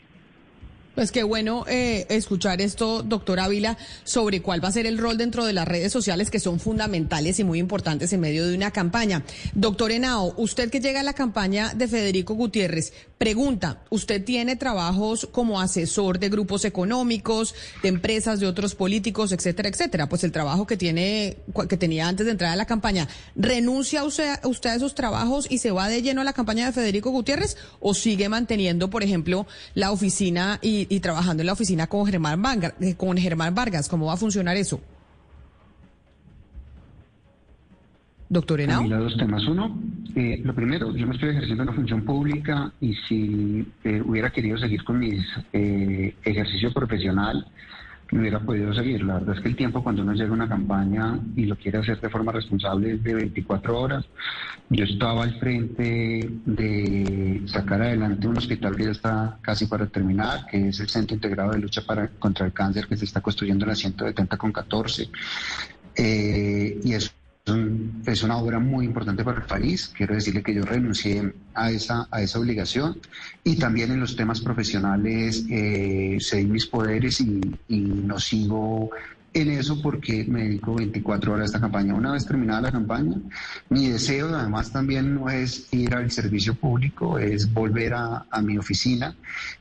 Pues 1.00 1.14
qué 1.14 1.24
bueno 1.24 1.64
eh, 1.70 2.06
escuchar 2.10 2.60
esto, 2.60 3.04
doctor 3.04 3.40
Ávila, 3.40 3.78
sobre 4.04 4.42
cuál 4.42 4.62
va 4.62 4.68
a 4.68 4.74
ser 4.74 4.86
el 4.86 4.98
rol 4.98 5.18
dentro 5.18 5.46
de 5.46 5.54
las 5.54 5.66
redes 5.66 5.94
sociales 5.94 6.30
que 6.30 6.42
son 6.42 6.60
fundamentales 6.60 7.40
y 7.40 7.46
muy 7.46 7.58
importantes 7.58 8.12
en 8.12 8.20
medio 8.20 8.46
de 8.46 8.54
una 8.54 8.72
campaña. 8.72 9.24
Doctor 9.54 9.94
Henao, 9.94 10.34
usted 10.36 10.70
que 10.70 10.82
llega 10.82 11.00
a 11.00 11.04
la 11.04 11.14
campaña 11.14 11.74
de 11.74 11.88
Federico 11.88 12.34
Gutiérrez, 12.34 12.92
pregunta, 13.18 13.82
¿usted 13.90 14.26
tiene 14.26 14.58
trabajos 14.58 15.30
como 15.32 15.62
asesor 15.62 16.20
de 16.20 16.28
grupos 16.28 16.66
económicos, 16.66 17.56
de 17.82 17.88
empresas, 17.88 18.42
de 18.42 18.48
otros 18.48 18.76
políticos, 18.76 19.32
etcétera, 19.32 19.70
etcétera? 19.70 20.10
Pues 20.10 20.26
el 20.26 20.34
trabajo 20.34 20.68
que 20.68 20.76
tiene, 20.76 21.38
que 21.70 21.78
tenía 21.78 22.10
antes 22.10 22.26
de 22.26 22.34
entrar 22.34 22.52
a 22.52 22.58
la 22.58 22.66
campaña, 22.66 23.08
¿renuncia 23.38 24.04
usted, 24.04 24.34
usted 24.44 24.72
a 24.72 24.76
esos 24.76 24.96
trabajos 24.96 25.48
y 25.50 25.60
se 25.60 25.72
va 25.72 25.88
de 25.88 26.02
lleno 26.02 26.20
a 26.20 26.26
la 26.26 26.34
campaña 26.34 26.66
de 26.66 26.74
Federico 26.74 27.10
Gutiérrez 27.10 27.56
o 27.80 27.94
sigue 27.94 28.28
manteniendo, 28.28 28.90
por 28.90 29.02
ejemplo, 29.02 29.48
la 29.76 29.94
oficina 29.94 30.60
y 30.62 30.89
y 30.90 31.00
trabajando 31.00 31.42
en 31.42 31.48
la 31.48 31.54
oficina 31.54 31.88
con 31.88 32.06
Germán, 32.06 32.42
Vargas, 32.42 32.74
eh, 32.82 32.96
con 32.96 33.16
Germán 33.18 33.56
Vargas. 33.56 33.88
¿Cómo 33.88 34.08
va 34.08 34.14
a 34.14 34.18
funcionar 34.18 34.58
eso? 34.58 34.82
Doctor 38.28 38.62
Henao. 38.62 38.88
dos 38.88 39.18
temas. 39.18 39.44
Uno, 39.48 39.80
eh, 40.16 40.40
lo 40.44 40.54
primero, 40.54 40.96
yo 40.96 41.08
me 41.08 41.14
estoy 41.14 41.30
ejerciendo 41.30 41.64
una 41.64 41.74
función 41.74 42.04
pública 42.04 42.72
y 42.80 42.94
si 43.08 43.66
eh, 43.84 44.02
hubiera 44.06 44.30
querido 44.32 44.58
seguir 44.58 44.84
con 44.84 45.00
mi 45.00 45.18
ejercicio 45.52 46.72
profesional, 46.72 47.48
hubiera 48.12 48.40
podido 48.40 48.74
seguir. 48.74 49.04
La 49.04 49.16
verdad 49.16 49.36
es 49.36 49.42
que 49.42 49.50
el 49.50 49.56
tiempo 49.56 49.84
cuando 49.84 50.02
uno 50.02 50.14
llega 50.14 50.30
a 50.30 50.34
una 50.34 50.48
campaña 50.48 51.20
y 51.36 51.46
lo 51.46 51.56
quiere 51.56 51.80
hacer 51.80 52.00
de 52.00 52.10
forma 52.10 52.32
responsable 52.32 52.94
es 52.94 53.04
de 53.04 53.14
24 53.14 53.80
horas. 53.80 54.06
Yo 54.70 54.86
estaba 54.86 55.24
al 55.24 55.40
frente 55.40 56.30
de 56.46 57.42
sacar 57.46 57.82
adelante 57.82 58.28
un 58.28 58.38
hospital 58.38 58.76
que 58.76 58.86
ya 58.86 58.92
está 58.92 59.38
casi 59.42 59.66
para 59.66 59.88
terminar, 59.88 60.46
que 60.46 60.70
es 60.70 60.80
el 60.80 60.90
Centro 60.90 61.16
Integrado 61.16 61.52
de 61.52 61.60
Lucha 61.60 61.82
para, 61.86 62.08
contra 62.08 62.46
el 62.46 62.54
Cáncer 62.54 62.88
que 62.88 62.98
se 62.98 63.06
está 63.06 63.22
construyendo 63.22 63.66
en 63.66 63.70
la 63.70 63.76
170 63.76 64.38
con 64.38 64.52
14. 64.52 65.10
Eh, 65.96 66.80
y 66.84 66.94
eso 66.94 67.12
es 68.06 68.24
una 68.24 68.38
obra 68.38 68.60
muy 68.60 68.86
importante 68.86 69.24
para 69.24 69.40
el 69.40 69.46
país. 69.46 69.92
Quiero 69.96 70.16
decirle 70.16 70.44
que 70.44 70.54
yo 70.54 70.64
renuncié 70.64 71.34
a 71.54 71.72
esa, 71.72 72.08
a 72.12 72.22
esa 72.22 72.40
obligación 72.40 73.00
y 73.44 73.58
también 73.58 73.92
en 73.92 74.00
los 74.00 74.16
temas 74.16 74.42
profesionales 74.42 75.46
eh, 75.50 76.18
mis 76.48 76.66
poderes 76.68 77.22
y, 77.22 77.42
y 77.68 77.80
no 77.80 78.20
sigo 78.20 78.92
en 79.34 79.52
eso 79.52 79.82
porque 79.82 80.26
me 80.28 80.44
dedico 80.44 80.74
24 80.76 81.34
horas 81.34 81.44
a 81.44 81.46
esta 81.46 81.60
campaña. 81.60 81.94
Una 81.94 82.14
vez 82.14 82.26
terminada 82.26 82.62
la 82.62 82.72
campaña, 82.72 83.18
mi 83.70 83.90
deseo 83.90 84.36
además 84.36 84.72
también 84.72 85.16
no 85.16 85.30
es 85.30 85.68
ir 85.72 85.94
al 85.94 86.10
servicio 86.12 86.56
público, 86.56 87.20
es 87.20 87.52
volver 87.52 87.94
a, 87.94 88.26
mi 88.42 88.58
oficina 88.58 89.16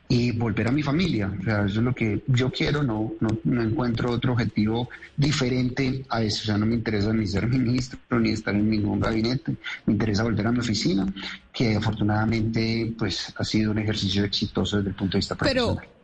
y 0.07 0.31
volver 0.31 0.67
a 0.69 0.71
mi 0.71 0.81
familia. 0.81 1.31
O 1.39 1.43
sea, 1.43 1.65
eso 1.65 1.79
es 1.79 1.85
lo 1.85 1.93
que 1.93 2.23
yo 2.27 2.51
quiero, 2.51 2.81
no, 2.81 3.13
no, 3.19 3.61
encuentro 3.61 4.11
otro 4.11 4.33
objetivo 4.33 4.89
diferente 5.15 6.05
a 6.09 6.21
eso. 6.21 6.43
O 6.43 6.45
sea, 6.45 6.57
no 6.57 6.65
me 6.65 6.75
interesa 6.75 7.13
ni 7.13 7.27
ser 7.27 7.47
ministro 7.47 7.99
ni 8.19 8.31
estar 8.31 8.55
en 8.55 8.69
ningún 8.69 8.99
gabinete, 8.99 9.55
me 9.85 9.93
interesa 9.93 10.23
volver 10.23 10.47
a 10.47 10.51
mi 10.51 10.59
oficina, 10.59 11.05
que 11.53 11.75
afortunadamente 11.75 12.93
pues 12.97 13.33
ha 13.35 13.43
sido 13.43 13.71
un 13.71 13.79
ejercicio 13.79 14.23
exitoso 14.23 14.77
desde 14.77 14.89
el 14.89 14.95
punto 14.95 15.13
de 15.13 15.19
vista 15.19 15.35
profesional. 15.35 15.98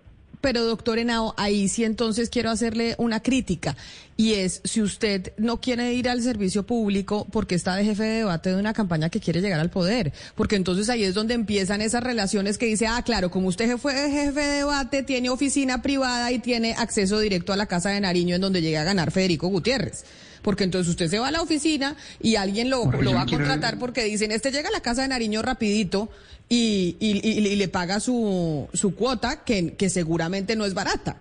Pero 0.46 0.64
doctor 0.64 1.00
Henao, 1.00 1.34
ahí 1.38 1.68
sí 1.68 1.86
entonces 1.86 2.30
quiero 2.30 2.52
hacerle 2.52 2.94
una 3.00 3.20
crítica 3.20 3.76
y 4.16 4.34
es 4.34 4.62
si 4.64 4.84
usted 4.84 5.34
no 5.38 5.60
quiere 5.60 5.92
ir 5.96 6.08
al 6.08 6.22
servicio 6.22 6.62
público 6.68 7.26
porque 7.32 7.56
está 7.56 7.76
de 7.76 7.84
jefe 7.84 8.04
de 8.04 8.18
debate 8.18 8.52
de 8.52 8.58
una 8.58 8.72
campaña 8.72 9.10
que 9.10 9.20
quiere 9.20 9.42
llegar 9.42 9.60
al 9.60 9.72
poder, 9.72 10.14
porque 10.36 10.56
entonces 10.56 10.88
ahí 10.90 11.04
es 11.04 11.16
donde 11.16 11.34
empiezan 11.34 11.82
esas 11.82 12.04
relaciones 12.04 12.60
que 12.60 12.68
dice, 12.68 12.86
ah, 12.86 13.02
claro, 13.04 13.32
como 13.32 13.48
usted 13.48 13.76
fue 13.80 13.94
jefe 14.12 14.40
de 14.40 14.58
debate, 14.58 15.02
tiene 15.02 15.32
oficina 15.32 15.82
privada 15.82 16.32
y 16.32 16.38
tiene 16.38 16.74
acceso 16.74 17.18
directo 17.18 17.52
a 17.52 17.58
la 17.58 17.66
Casa 17.66 17.90
de 17.90 18.00
Nariño 18.00 18.36
en 18.36 18.42
donde 18.42 18.62
llega 18.62 18.82
a 18.82 18.84
ganar 18.84 19.10
Federico 19.10 19.48
Gutiérrez 19.48 20.04
porque 20.46 20.64
entonces 20.64 20.92
usted 20.92 21.10
se 21.10 21.18
va 21.18 21.30
a 21.30 21.32
la 21.32 21.42
oficina 21.42 21.96
y 22.22 22.36
alguien 22.36 22.70
lo, 22.70 22.92
lo 23.02 23.16
va 23.16 23.24
a 23.24 23.26
contratar 23.26 23.80
porque 23.80 24.04
dicen, 24.04 24.32
este 24.32 24.52
llega 24.52 24.70
a 24.70 24.72
la 24.72 24.80
casa 24.80 25.02
de 25.02 25.08
Nariño 25.08 25.42
rapidito 25.42 26.08
y, 26.48 26.96
y, 27.00 27.56
le 27.56 27.68
paga 27.68 28.00
su, 28.00 28.70
su 28.72 28.94
cuota, 28.94 29.44
que, 29.44 29.74
que 29.74 29.90
seguramente 29.90 30.56
no 30.56 30.66
es 30.66 30.76
barata. 30.76 31.20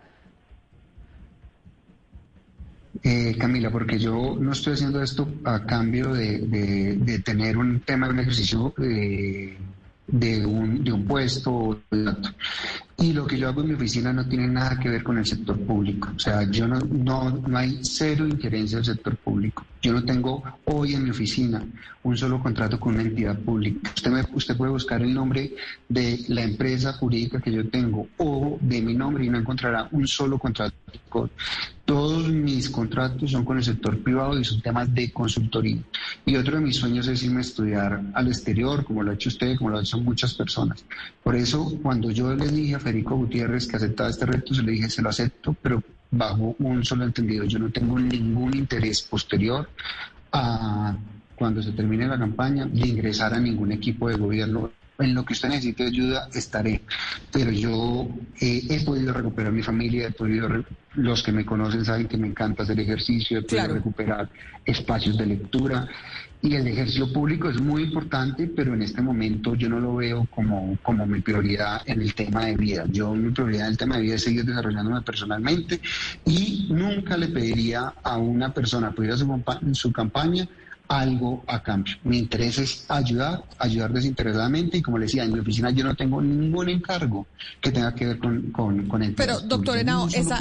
Eh, 3.02 3.34
Camila, 3.38 3.70
porque 3.70 3.98
yo 3.98 4.36
no 4.38 4.52
estoy 4.52 4.74
haciendo 4.74 5.02
esto 5.02 5.26
a 5.44 5.64
cambio 5.64 6.12
de, 6.12 6.40
de, 6.98 7.18
tener 7.20 7.56
un 7.56 7.80
tema 7.80 8.08
de 8.08 8.12
un 8.12 8.20
ejercicio 8.20 8.74
eh, 8.82 9.56
de, 10.06 10.44
un, 10.44 10.84
de 10.84 10.92
un 10.92 11.06
puesto. 11.06 11.80
Y 12.96 13.12
lo 13.12 13.26
que 13.26 13.38
yo 13.38 13.48
hago 13.48 13.62
en 13.62 13.68
mi 13.68 13.74
oficina 13.74 14.12
no 14.12 14.26
tiene 14.26 14.46
nada 14.46 14.78
que 14.78 14.88
ver 14.88 15.02
con 15.02 15.18
el 15.18 15.26
sector 15.26 15.58
público. 15.58 16.10
O 16.14 16.18
sea, 16.18 16.48
yo 16.50 16.68
no, 16.68 16.78
no, 16.80 17.30
no 17.30 17.58
hay 17.58 17.80
cero 17.82 18.26
injerencia 18.26 18.78
del 18.78 18.84
sector 18.84 19.16
público. 19.16 19.64
Yo 19.82 19.92
no 19.92 20.02
tengo 20.02 20.42
hoy 20.64 20.94
en 20.94 21.04
mi 21.04 21.10
oficina 21.10 21.62
un 22.04 22.16
solo 22.16 22.40
contrato 22.40 22.80
con 22.80 22.94
una 22.94 23.02
entidad 23.02 23.38
pública. 23.38 23.90
Usted, 23.94 24.10
me, 24.10 24.24
usted 24.32 24.56
puede 24.56 24.72
buscar 24.72 25.02
el 25.02 25.12
nombre 25.12 25.54
de 25.88 26.24
la 26.28 26.42
empresa 26.42 26.92
jurídica 26.94 27.40
que 27.40 27.52
yo 27.52 27.68
tengo 27.68 28.06
o 28.18 28.58
de 28.60 28.80
mi 28.80 28.94
nombre 28.94 29.24
y 29.24 29.28
no 29.28 29.38
encontrará 29.38 29.88
un 29.90 30.06
solo 30.06 30.38
contrato. 30.38 30.74
Todos 31.84 32.30
mis 32.30 32.70
contratos 32.70 33.30
son 33.30 33.44
con 33.44 33.58
el 33.58 33.64
sector 33.64 33.98
privado 34.02 34.38
y 34.38 34.44
son 34.44 34.62
temas 34.62 34.92
de 34.94 35.12
consultoría. 35.12 35.82
Y 36.24 36.36
otro 36.36 36.56
de 36.56 36.62
mis 36.62 36.76
sueños 36.76 37.06
es 37.08 37.22
irme 37.22 37.38
a 37.38 37.40
estudiar 37.42 38.00
al 38.14 38.28
exterior, 38.28 38.84
como 38.84 39.02
lo 39.02 39.10
ha 39.10 39.14
hecho 39.14 39.28
usted, 39.28 39.56
como 39.56 39.70
lo 39.70 39.78
han 39.78 39.84
hecho 39.84 39.98
muchas 39.98 40.32
personas. 40.32 40.82
Por 41.22 41.36
eso, 41.36 41.78
cuando 41.82 42.10
yo 42.10 42.34
le 42.34 42.48
dije 42.48 42.76
a 42.76 42.80
Federico 42.84 43.16
Gutiérrez 43.16 43.66
que 43.66 43.76
aceptaba 43.76 44.10
este 44.10 44.26
reto, 44.26 44.54
se 44.54 44.62
le 44.62 44.72
dije, 44.72 44.88
se 44.88 45.02
lo 45.02 45.08
acepto, 45.08 45.56
pero 45.60 45.82
bajo 46.10 46.54
un 46.58 46.84
solo 46.84 47.04
entendido. 47.04 47.44
Yo 47.44 47.58
no 47.58 47.70
tengo 47.70 47.98
ningún 47.98 48.56
interés 48.56 49.02
posterior 49.02 49.68
a 50.32 50.96
cuando 51.34 51.62
se 51.62 51.72
termine 51.72 52.06
la 52.06 52.18
campaña 52.18 52.66
de 52.66 52.86
ingresar 52.86 53.34
a 53.34 53.40
ningún 53.40 53.72
equipo 53.72 54.08
de 54.08 54.16
gobierno. 54.16 54.70
En 54.96 55.12
lo 55.12 55.24
que 55.24 55.32
usted 55.32 55.48
necesite 55.48 55.86
ayuda, 55.86 56.28
estaré. 56.32 56.82
Pero 57.32 57.50
yo 57.50 58.08
eh, 58.40 58.62
he 58.70 58.84
podido 58.84 59.12
recuperar 59.12 59.50
mi 59.50 59.62
familia, 59.62 60.06
he 60.06 60.12
podido 60.12 60.48
los 60.94 61.22
que 61.24 61.32
me 61.32 61.44
conocen 61.44 61.84
saben 61.84 62.06
que 62.06 62.16
me 62.16 62.28
encanta 62.28 62.62
hacer 62.62 62.78
ejercicio, 62.78 63.40
he 63.40 63.42
podido 63.42 63.74
recuperar 63.74 64.28
espacios 64.64 65.18
de 65.18 65.26
lectura 65.26 65.88
y 66.44 66.56
el 66.56 66.66
ejercicio 66.66 67.10
público 67.10 67.48
es 67.48 67.58
muy 67.58 67.84
importante, 67.84 68.46
pero 68.46 68.74
en 68.74 68.82
este 68.82 69.00
momento 69.00 69.54
yo 69.54 69.66
no 69.70 69.80
lo 69.80 69.96
veo 69.96 70.28
como, 70.30 70.76
como 70.82 71.06
mi 71.06 71.22
prioridad 71.22 71.80
en 71.86 72.02
el 72.02 72.14
tema 72.14 72.44
de 72.44 72.54
vida. 72.54 72.84
Yo 72.90 73.14
mi 73.14 73.30
prioridad 73.30 73.64
en 73.64 73.72
el 73.72 73.78
tema 73.78 73.96
de 73.96 74.02
vida 74.02 74.16
es 74.16 74.24
seguir 74.24 74.44
desarrollándome 74.44 75.00
personalmente 75.00 75.80
y 76.26 76.68
nunca 76.68 77.16
le 77.16 77.28
pediría 77.28 77.94
a 78.02 78.18
una 78.18 78.52
persona 78.52 78.92
por 78.92 79.06
ir 79.06 79.12
a 79.12 79.16
su, 79.16 79.42
su 79.72 79.90
campaña 79.90 80.46
algo 80.86 81.42
a 81.46 81.62
cambio. 81.62 81.96
Mi 82.04 82.18
interés 82.18 82.58
es 82.58 82.84
ayudar, 82.90 83.42
ayudar 83.58 83.94
desinteresadamente 83.94 84.76
y 84.76 84.82
como 84.82 84.98
le 84.98 85.06
decía, 85.06 85.24
en 85.24 85.32
mi 85.32 85.38
oficina 85.38 85.70
yo 85.70 85.82
no 85.82 85.94
tengo 85.94 86.20
ningún 86.20 86.68
encargo 86.68 87.26
que 87.62 87.72
tenga 87.72 87.94
que 87.94 88.04
ver 88.04 88.18
con, 88.18 88.52
con, 88.52 89.02
el 89.02 89.14
Pero, 89.14 89.40
doctor 89.40 89.78
Henao, 89.78 90.08
esa, 90.08 90.38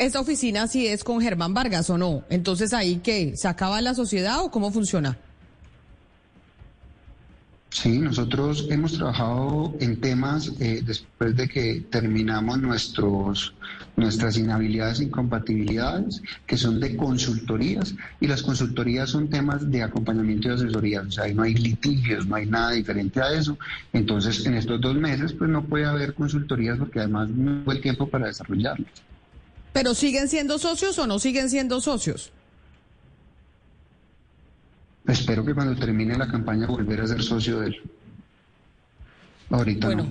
esa 0.00 0.18
oficina 0.18 0.66
sí 0.66 0.86
es 0.86 1.04
con 1.04 1.20
Germán 1.20 1.52
Vargas 1.52 1.90
o 1.90 1.98
no. 1.98 2.24
Entonces 2.30 2.72
ahí 2.72 3.00
qué, 3.04 3.36
¿se 3.36 3.48
acaba 3.48 3.82
la 3.82 3.94
sociedad 3.94 4.42
o 4.42 4.50
cómo 4.50 4.72
funciona? 4.72 5.18
Sí, 7.68 7.98
nosotros 7.98 8.66
hemos 8.70 8.94
trabajado 8.94 9.74
en 9.78 10.00
temas 10.00 10.52
eh, 10.58 10.82
después 10.84 11.36
de 11.36 11.46
que 11.46 11.84
terminamos 11.90 12.58
nuestros, 12.60 13.54
nuestras 13.96 14.38
inhabilidades 14.38 15.00
e 15.00 15.04
incompatibilidades, 15.04 16.22
que 16.46 16.56
son 16.56 16.80
de 16.80 16.96
consultorías, 16.96 17.94
y 18.20 18.26
las 18.26 18.42
consultorías 18.42 19.10
son 19.10 19.28
temas 19.28 19.70
de 19.70 19.82
acompañamiento 19.82 20.48
y 20.48 20.52
asesoría, 20.52 21.02
o 21.02 21.10
sea, 21.12 21.24
ahí 21.24 21.34
no 21.34 21.42
hay 21.42 21.54
litigios, 21.54 22.26
no 22.26 22.36
hay 22.36 22.46
nada 22.46 22.72
diferente 22.72 23.20
a 23.20 23.34
eso. 23.34 23.56
Entonces, 23.92 24.44
en 24.46 24.54
estos 24.54 24.80
dos 24.80 24.96
meses, 24.96 25.34
pues 25.34 25.50
no 25.50 25.62
puede 25.62 25.84
haber 25.84 26.14
consultorías 26.14 26.78
porque 26.78 27.00
además 27.00 27.28
no 27.28 27.62
hubo 27.62 27.72
el 27.72 27.80
tiempo 27.82 28.08
para 28.08 28.26
desarrollarlas. 28.28 28.90
¿Pero 29.72 29.94
siguen 29.94 30.28
siendo 30.28 30.58
socios 30.58 30.98
o 30.98 31.06
no 31.06 31.18
siguen 31.18 31.48
siendo 31.48 31.80
socios? 31.80 32.32
Espero 35.06 35.44
que 35.44 35.54
cuando 35.54 35.78
termine 35.78 36.16
la 36.16 36.28
campaña 36.28 36.66
volver 36.66 37.00
a 37.00 37.06
ser 37.06 37.22
socio 37.22 37.60
de 37.60 37.68
él. 37.68 37.82
Ahorita 39.50 39.86
bueno. 39.86 40.06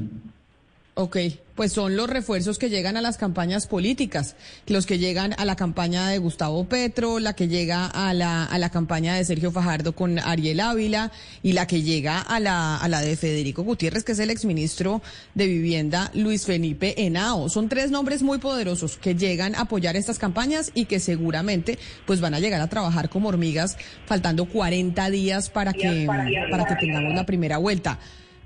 Ok, 1.01 1.15
pues 1.55 1.71
son 1.71 1.95
los 1.95 2.09
refuerzos 2.09 2.59
que 2.59 2.69
llegan 2.69 2.97
a 2.97 3.01
las 3.01 3.17
campañas 3.17 3.67
políticas, 3.67 4.35
los 4.67 4.85
que 4.85 4.97
llegan 4.97 5.33
a 5.37 5.45
la 5.45 5.55
campaña 5.55 6.09
de 6.09 6.17
Gustavo 6.17 6.65
Petro, 6.65 7.19
la 7.19 7.37
que 7.37 7.47
llega 7.47 7.85
a 7.85 8.13
la, 8.13 8.43
a 8.43 8.57
la 8.57 8.69
campaña 8.69 9.15
de 9.15 9.23
Sergio 9.23 9.53
Fajardo 9.53 9.95
con 9.95 10.19
Ariel 10.19 10.59
Ávila 10.59 11.13
y 11.41 11.53
la 11.53 11.67
que 11.67 11.83
llega 11.83 12.19
a 12.19 12.41
la, 12.41 12.75
a 12.75 12.89
la 12.89 12.99
de 12.99 13.15
Federico 13.15 13.63
Gutiérrez, 13.63 14.03
que 14.03 14.11
es 14.11 14.19
el 14.19 14.29
exministro 14.29 15.01
de 15.35 15.45
Vivienda, 15.45 16.11
Luis 16.15 16.45
Felipe 16.45 17.01
Henao. 17.01 17.47
Son 17.47 17.69
tres 17.69 17.91
nombres 17.91 18.21
muy 18.21 18.39
poderosos 18.39 18.97
que 18.97 19.15
llegan 19.15 19.55
a 19.55 19.61
apoyar 19.61 19.95
estas 19.95 20.19
campañas 20.19 20.69
y 20.73 20.83
que 20.83 20.99
seguramente 20.99 21.79
pues 22.05 22.19
van 22.19 22.33
a 22.33 22.41
llegar 22.41 22.59
a 22.59 22.67
trabajar 22.67 23.07
como 23.07 23.29
hormigas, 23.29 23.77
faltando 24.05 24.49
40 24.49 25.09
días 25.11 25.49
para 25.49 25.71
que, 25.71 26.07
para 26.51 26.65
que 26.65 26.75
tengamos 26.75 27.13
la 27.15 27.25
primera 27.25 27.57
vuelta. 27.57 27.99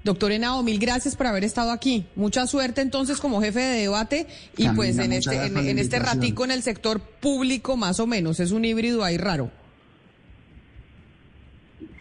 Doctor 0.04 0.34
Henao, 0.34 0.64
mil 0.64 0.80
gracias 0.80 1.16
por 1.16 1.28
haber 1.28 1.46
estado 1.46 1.72
aquí. 1.72 2.06
Mucha 2.16 2.46
suerte 2.46 2.82
entonces 2.82 3.20
como 3.20 3.42
jefe 3.42 3.60
de 3.60 3.82
debate 3.82 4.28
y 4.58 4.68
pues 4.70 4.98
en 4.98 5.14
este, 5.14 5.46
en, 5.46 5.80
este 5.80 6.00
ratico 6.00 6.44
en 6.44 6.52
el 6.52 6.62
sector 6.62 7.00
público 7.00 7.78
más 7.78 8.00
o 8.02 8.08
menos. 8.08 8.42
Es 8.42 8.52
un 8.52 8.66
híbrido 8.66 9.04
ahí 9.04 9.18
raro. 9.18 9.50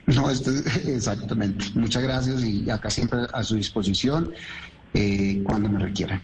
No, 0.07 0.31
esto 0.31 0.51
exactamente. 0.87 1.65
Muchas 1.75 2.03
gracias 2.03 2.43
y 2.43 2.69
acá 2.71 2.91
siempre 2.91 3.21
a 3.33 3.45
su 3.45 3.55
disposición 3.55 4.33
eh, 4.95 5.41
cuando 5.45 5.69
me 5.69 5.79
requieran. 5.79 6.21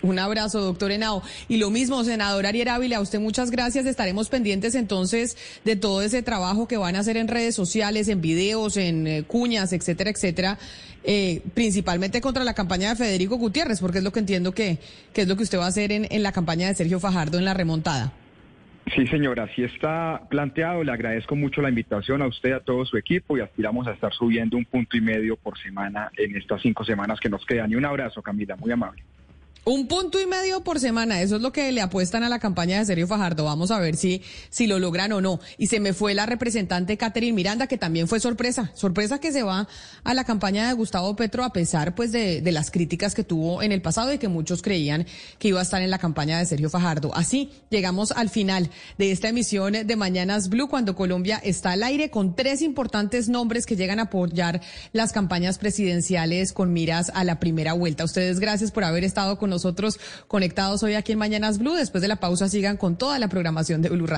Un 0.00 0.18
abrazo, 0.18 0.60
doctor 0.60 0.92
Henao. 0.92 1.22
Y 1.48 1.56
lo 1.56 1.70
mismo, 1.70 2.04
senador 2.04 2.46
Ariel 2.46 2.68
Ávila, 2.68 2.98
a 2.98 3.00
usted 3.00 3.18
muchas 3.18 3.50
gracias. 3.50 3.84
Estaremos 3.84 4.28
pendientes 4.28 4.74
entonces 4.74 5.36
de 5.64 5.74
todo 5.76 6.02
ese 6.02 6.22
trabajo 6.22 6.68
que 6.68 6.76
van 6.76 6.94
a 6.96 7.00
hacer 7.00 7.16
en 7.16 7.26
redes 7.26 7.54
sociales, 7.54 8.08
en 8.08 8.20
videos, 8.20 8.76
en 8.76 9.06
eh, 9.06 9.24
cuñas, 9.26 9.72
etcétera, 9.72 10.10
etcétera, 10.10 10.58
eh, 11.04 11.42
principalmente 11.54 12.20
contra 12.20 12.44
la 12.44 12.54
campaña 12.54 12.90
de 12.90 12.96
Federico 12.96 13.36
Gutiérrez, 13.36 13.80
porque 13.80 13.98
es 13.98 14.04
lo 14.04 14.12
que 14.12 14.20
entiendo 14.20 14.52
que, 14.52 14.78
que 15.12 15.22
es 15.22 15.28
lo 15.28 15.36
que 15.36 15.42
usted 15.42 15.58
va 15.58 15.64
a 15.64 15.68
hacer 15.68 15.90
en, 15.90 16.22
la 16.22 16.32
campaña 16.32 16.68
de 16.68 16.74
Sergio 16.74 17.00
Fajardo 17.00 17.38
en 17.38 17.44
la 17.44 17.54
remontada. 17.54 18.12
Sí, 18.94 19.06
señora, 19.08 19.44
así 19.44 19.64
está 19.64 20.22
planteado. 20.30 20.82
Le 20.82 20.92
agradezco 20.92 21.36
mucho 21.36 21.60
la 21.60 21.68
invitación 21.68 22.22
a 22.22 22.26
usted, 22.26 22.52
a 22.52 22.60
todo 22.60 22.86
su 22.86 22.96
equipo 22.96 23.36
y 23.36 23.40
aspiramos 23.40 23.86
a 23.86 23.92
estar 23.92 24.12
subiendo 24.14 24.56
un 24.56 24.64
punto 24.64 24.96
y 24.96 25.00
medio 25.00 25.36
por 25.36 25.58
semana 25.58 26.10
en 26.16 26.36
estas 26.36 26.62
cinco 26.62 26.84
semanas 26.84 27.20
que 27.20 27.28
nos 27.28 27.44
quedan. 27.44 27.70
Y 27.70 27.74
un 27.74 27.84
abrazo, 27.84 28.22
Camila, 28.22 28.56
muy 28.56 28.70
amable. 28.72 29.02
Un 29.70 29.86
punto 29.86 30.18
y 30.18 30.24
medio 30.24 30.62
por 30.62 30.80
semana, 30.80 31.20
eso 31.20 31.36
es 31.36 31.42
lo 31.42 31.52
que 31.52 31.70
le 31.72 31.82
apuestan 31.82 32.24
a 32.24 32.30
la 32.30 32.38
campaña 32.38 32.78
de 32.78 32.86
Sergio 32.86 33.06
Fajardo. 33.06 33.44
Vamos 33.44 33.70
a 33.70 33.78
ver 33.78 33.96
si, 33.96 34.22
si 34.48 34.66
lo 34.66 34.78
logran 34.78 35.12
o 35.12 35.20
no. 35.20 35.40
Y 35.58 35.66
se 35.66 35.78
me 35.78 35.92
fue 35.92 36.14
la 36.14 36.24
representante 36.24 36.96
Catherine 36.96 37.34
Miranda, 37.34 37.66
que 37.66 37.76
también 37.76 38.08
fue 38.08 38.18
sorpresa. 38.18 38.70
Sorpresa 38.72 39.18
que 39.18 39.30
se 39.30 39.42
va 39.42 39.68
a 40.04 40.14
la 40.14 40.24
campaña 40.24 40.66
de 40.66 40.72
Gustavo 40.72 41.14
Petro 41.16 41.44
a 41.44 41.52
pesar 41.52 41.94
pues 41.94 42.12
de, 42.12 42.40
de 42.40 42.50
las 42.50 42.70
críticas 42.70 43.14
que 43.14 43.24
tuvo 43.24 43.60
en 43.60 43.72
el 43.72 43.82
pasado 43.82 44.10
y 44.10 44.16
que 44.16 44.28
muchos 44.28 44.62
creían 44.62 45.04
que 45.38 45.48
iba 45.48 45.60
a 45.60 45.64
estar 45.64 45.82
en 45.82 45.90
la 45.90 45.98
campaña 45.98 46.38
de 46.38 46.46
Sergio 46.46 46.70
Fajardo. 46.70 47.14
Así 47.14 47.50
llegamos 47.68 48.12
al 48.12 48.30
final 48.30 48.70
de 48.96 49.10
esta 49.10 49.28
emisión 49.28 49.74
de 49.84 49.96
Mañanas 49.96 50.48
Blue, 50.48 50.68
cuando 50.68 50.96
Colombia 50.96 51.42
está 51.44 51.72
al 51.72 51.82
aire 51.82 52.08
con 52.08 52.34
tres 52.34 52.62
importantes 52.62 53.28
nombres 53.28 53.66
que 53.66 53.76
llegan 53.76 53.98
a 53.98 54.04
apoyar 54.04 54.62
las 54.94 55.12
campañas 55.12 55.58
presidenciales 55.58 56.54
con 56.54 56.72
miras 56.72 57.12
a 57.14 57.22
la 57.22 57.38
primera 57.38 57.74
vuelta. 57.74 58.04
Ustedes 58.04 58.40
gracias 58.40 58.70
por 58.70 58.84
haber 58.84 59.04
estado 59.04 59.36
con 59.36 59.50
nosotros 59.50 59.57
nosotros 59.58 59.98
conectados 60.28 60.84
hoy 60.84 60.94
aquí 60.94 61.12
en 61.12 61.18
Mañanas 61.18 61.58
Blue. 61.58 61.74
Después 61.74 62.00
de 62.00 62.06
la 62.06 62.16
pausa 62.16 62.48
sigan 62.48 62.76
con 62.76 62.96
toda 62.96 63.18
la 63.18 63.28
programación 63.28 63.82
de 63.82 63.88
Blue 63.88 64.06
Radio. 64.06 64.16